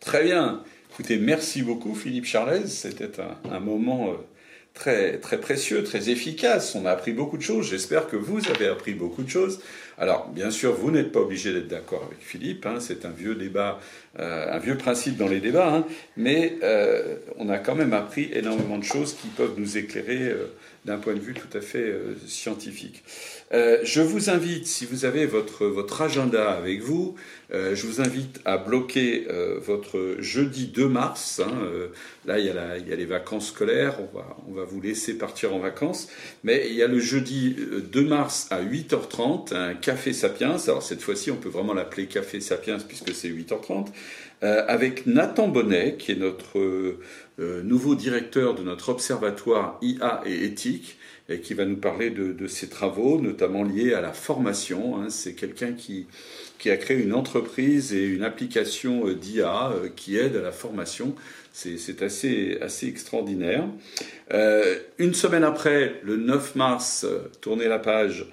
Très 0.00 0.24
bien. 0.24 0.62
Écoutez, 0.90 1.18
merci 1.18 1.60
beaucoup 1.60 1.94
Philippe 1.94 2.24
Charles. 2.24 2.66
C'était 2.68 3.20
un, 3.20 3.52
un, 3.52 3.60
moment 3.60 4.08
euh, 4.08 4.16
très, 4.74 5.18
très 5.18 5.38
précieux, 5.38 5.82
très 5.84 6.10
efficace. 6.10 6.74
On 6.74 6.86
a 6.86 6.90
appris 6.90 7.12
beaucoup 7.12 7.36
de 7.36 7.42
choses. 7.42 7.68
J'espère 7.68 8.08
que 8.08 8.16
vous 8.16 8.40
avez 8.48 8.66
appris 8.66 8.94
beaucoup 8.94 9.22
de 9.22 9.28
choses. 9.28 9.60
Alors, 9.98 10.28
bien 10.28 10.50
sûr, 10.50 10.72
vous 10.72 10.90
n'êtes 10.90 11.12
pas 11.12 11.20
obligé 11.20 11.52
d'être 11.52 11.68
d'accord 11.68 12.04
avec 12.06 12.20
Philippe. 12.20 12.64
Hein, 12.64 12.76
c'est 12.80 13.04
un 13.04 13.10
vieux 13.10 13.34
débat, 13.34 13.80
euh, 14.18 14.50
un 14.50 14.58
vieux 14.58 14.78
principe 14.78 15.16
dans 15.16 15.28
les 15.28 15.40
débats. 15.40 15.74
Hein, 15.74 15.86
mais 16.16 16.56
euh, 16.62 17.16
on 17.36 17.50
a 17.50 17.58
quand 17.58 17.74
même 17.74 17.92
appris 17.92 18.30
énormément 18.32 18.78
de 18.78 18.84
choses 18.84 19.14
qui 19.14 19.28
peuvent 19.28 19.54
nous 19.58 19.76
éclairer 19.76 20.28
euh, 20.28 20.46
d'un 20.86 20.96
point 20.96 21.12
de 21.12 21.20
vue 21.20 21.34
tout 21.34 21.54
à 21.56 21.60
fait 21.60 21.92
scientifique. 22.26 23.04
Je 23.52 24.00
vous 24.00 24.30
invite, 24.30 24.66
si 24.66 24.86
vous 24.86 25.04
avez 25.04 25.26
votre, 25.26 25.66
votre 25.66 26.00
agenda 26.00 26.52
avec 26.52 26.80
vous, 26.80 27.16
euh, 27.52 27.74
je 27.74 27.86
vous 27.86 28.00
invite 28.00 28.40
à 28.44 28.58
bloquer 28.58 29.26
votre 29.64 30.16
jeudi 30.18 30.66
2 30.66 30.88
mars. 30.88 31.40
Hein, 31.44 31.52
là, 32.26 32.38
il 32.38 32.46
y, 32.46 32.50
a 32.50 32.54
la, 32.54 32.78
il 32.78 32.88
y, 32.88 32.92
a 32.92 32.96
les 32.96 33.06
vacances 33.06 33.48
scolaires, 33.48 33.98
on 34.00 34.16
va, 34.16 34.36
on 34.48 34.52
va 34.52 34.64
vous 34.64 34.80
laisser 34.80 35.18
partir 35.18 35.54
en 35.54 35.58
vacances. 35.58 36.08
Mais 36.44 36.66
il 36.68 36.74
y 36.74 36.82
a 36.82 36.88
le 36.88 36.98
jeudi 36.98 37.56
2 37.90 38.04
mars 38.04 38.46
à 38.50 38.62
8h30, 38.62 39.54
un 39.54 39.74
Café 39.74 40.12
Sapiens. 40.12 40.56
Alors 40.66 40.82
cette 40.82 41.02
fois-ci, 41.02 41.30
on 41.30 41.36
peut 41.36 41.48
vraiment 41.48 41.74
l'appeler 41.74 42.06
Café 42.06 42.40
Sapiens 42.40 42.78
puisque 42.78 43.14
c'est 43.14 43.28
8h30. 43.28 43.88
avec 44.42 45.06
Nathan 45.06 45.48
Bonnet, 45.48 45.96
qui 45.98 46.12
est 46.12 46.16
notre 46.16 46.58
euh, 47.40 47.62
nouveau 47.62 47.94
directeur 47.94 48.54
de 48.54 48.62
notre 48.62 48.90
observatoire 48.90 49.78
IA 49.80 50.20
et 50.26 50.44
éthique, 50.44 50.98
et 51.30 51.40
qui 51.40 51.54
va 51.54 51.64
nous 51.64 51.76
parler 51.76 52.10
de, 52.10 52.46
ses 52.48 52.68
travaux, 52.68 53.18
notamment 53.18 53.62
liés 53.62 53.94
à 53.94 54.02
la 54.02 54.12
formation. 54.12 55.00
Hein. 55.00 55.08
C'est 55.08 55.34
quelqu'un 55.34 55.72
qui, 55.72 56.06
qui 56.60 56.70
a 56.70 56.76
créé 56.76 56.98
une 56.98 57.14
entreprise 57.14 57.92
et 57.92 58.04
une 58.04 58.22
application 58.22 59.08
euh, 59.08 59.14
d'IA 59.14 59.72
euh, 59.72 59.88
qui 59.96 60.16
aide 60.16 60.36
à 60.36 60.42
la 60.42 60.52
formation. 60.52 61.16
C'est 61.52 62.02
assez, 62.02 62.58
assez 62.62 62.86
extraordinaire. 62.86 63.64
une 64.98 65.14
semaine 65.14 65.42
après, 65.42 65.96
le 66.04 66.16
9 66.16 66.54
mars, 66.54 67.04
tournez 67.40 67.66
la 67.66 67.80
page, 67.80 68.24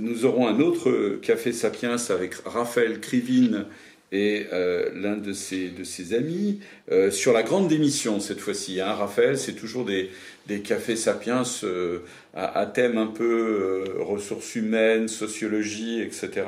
nous 0.00 0.24
aurons 0.24 0.48
un 0.48 0.58
autre 0.58 1.20
Café 1.22 1.52
Sapiens 1.52 1.96
avec 2.10 2.34
Raphaël 2.44 2.98
Krivine 3.00 3.66
et 4.14 4.46
euh, 4.52 4.90
l'un 4.94 5.16
de 5.16 5.32
ses, 5.32 5.70
de 5.70 5.82
ses 5.82 6.14
amis, 6.14 6.60
euh, 6.92 7.10
sur 7.10 7.32
la 7.32 7.42
grande 7.42 7.68
démission 7.68 8.20
cette 8.20 8.38
fois-ci. 8.38 8.80
Hein, 8.80 8.92
Raphaël, 8.92 9.36
c'est 9.36 9.54
toujours 9.54 9.84
des, 9.84 10.10
des 10.46 10.60
cafés 10.60 10.96
sapiens 10.96 11.42
euh, 11.62 12.00
à, 12.34 12.66
thème 12.66 12.98
un 12.98 13.06
peu 13.06 13.84
ressources 14.00 14.54
humaines, 14.54 15.08
sociologie, 15.08 16.00
etc. 16.02 16.44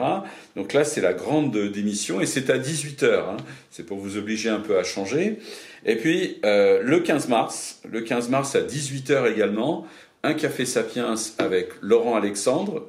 Donc 0.55 0.72
là, 0.72 0.84
c'est 0.84 1.01
la 1.01 1.12
grande 1.12 1.57
démission 1.72 2.20
et 2.20 2.26
c'est 2.26 2.51
à 2.51 2.59
18h. 2.59 3.07
Hein, 3.07 3.36
c'est 3.70 3.86
pour 3.86 3.99
vous 3.99 4.16
obliger 4.16 4.51
un 4.51 4.61
peu 4.61 4.78
à 4.78 4.84
changer. 4.84 5.38
Et 5.84 5.97
puis, 5.97 6.38
le 6.42 6.99
15 6.99 7.28
mars, 7.28 7.80
le 7.88 8.01
15 8.01 8.28
mars 8.28 8.57
à 8.57 8.61
18h 8.61 9.32
également, 9.32 9.86
un 10.26 10.34
café 10.34 10.64
sapiens 10.64 11.14
avec 11.38 11.68
Laurent 11.80 12.16
Alexandre, 12.16 12.88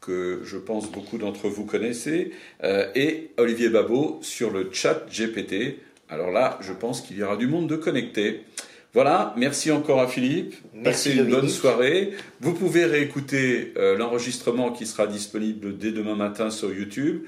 que 0.00 0.40
je 0.42 0.56
pense 0.56 0.90
beaucoup 0.90 1.18
d'entre 1.18 1.48
vous 1.48 1.66
connaissez, 1.66 2.30
euh, 2.64 2.86
et 2.94 3.30
Olivier 3.36 3.68
Babot 3.68 4.20
sur 4.22 4.50
le 4.50 4.70
chat 4.72 5.04
GPT. 5.10 5.80
Alors 6.08 6.30
là, 6.30 6.58
je 6.62 6.72
pense 6.72 7.02
qu'il 7.02 7.18
y 7.18 7.22
aura 7.22 7.36
du 7.36 7.46
monde 7.46 7.68
de 7.68 7.76
connecté. 7.76 8.42
Voilà, 8.94 9.34
merci 9.36 9.70
encore 9.70 10.00
à 10.00 10.08
Philippe. 10.08 10.54
Merci 10.72 11.10
Passez 11.10 11.18
une 11.18 11.30
bonne 11.30 11.48
soirée. 11.48 12.12
Vous 12.40 12.54
pouvez 12.54 12.86
réécouter 12.86 13.74
euh, 13.76 13.96
l'enregistrement 13.98 14.72
qui 14.72 14.86
sera 14.86 15.06
disponible 15.06 15.76
dès 15.76 15.92
demain 15.92 16.16
matin 16.16 16.50
sur 16.50 16.72
YouTube. 16.72 17.24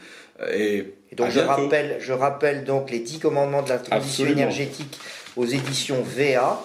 Et, 0.55 0.95
donc 1.17 1.31
je 1.31 1.41
rappelle, 1.41 1.99
je 2.01 2.13
rappelle 2.15 2.65
donc 2.65 2.91
les 2.91 3.01
10 3.01 3.19
commandements 3.19 3.63
de 3.63 3.69
la 3.69 3.79
transition 3.79 4.27
énergétique 4.27 4.99
aux 5.37 5.45
éditions 5.45 6.03
VA. 6.03 6.63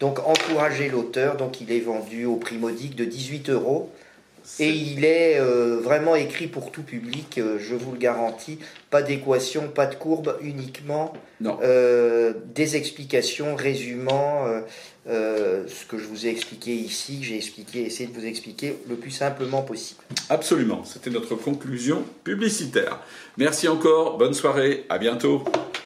Donc 0.00 0.18
encouragez 0.20 0.88
l'auteur. 0.88 1.36
Donc 1.36 1.60
il 1.60 1.70
est 1.70 1.80
vendu 1.80 2.24
au 2.24 2.36
prix 2.36 2.56
modique 2.56 2.96
de 2.96 3.04
18 3.04 3.50
euros. 3.50 3.92
Et 4.60 4.70
il 4.70 5.04
est 5.04 5.38
euh, 5.38 5.80
vraiment 5.82 6.16
écrit 6.16 6.46
pour 6.46 6.72
tout 6.72 6.82
public, 6.82 7.38
euh, 7.38 7.58
je 7.60 7.74
vous 7.74 7.92
le 7.92 7.98
garantis. 7.98 8.58
Pas 8.90 9.02
d'équation, 9.02 9.68
pas 9.68 9.86
de 9.86 9.94
courbe, 9.94 10.36
uniquement 10.40 11.12
euh, 11.44 12.32
des 12.54 12.76
explications 12.76 13.54
résumant 13.54 14.46
ce 15.06 15.86
que 15.86 15.96
je 15.96 16.04
vous 16.04 16.26
ai 16.26 16.30
expliqué 16.30 16.74
ici, 16.74 17.20
j'ai 17.22 17.36
expliqué, 17.36 17.86
essayé 17.86 18.08
de 18.08 18.14
vous 18.14 18.26
expliquer 18.26 18.76
le 18.88 18.96
plus 18.96 19.10
simplement 19.10 19.62
possible. 19.62 20.00
Absolument, 20.28 20.84
c'était 20.84 21.10
notre 21.10 21.34
conclusion 21.34 22.04
publicitaire. 22.24 23.00
Merci 23.38 23.68
encore, 23.68 24.18
bonne 24.18 24.34
soirée, 24.34 24.84
à 24.88 24.98
bientôt. 24.98 25.44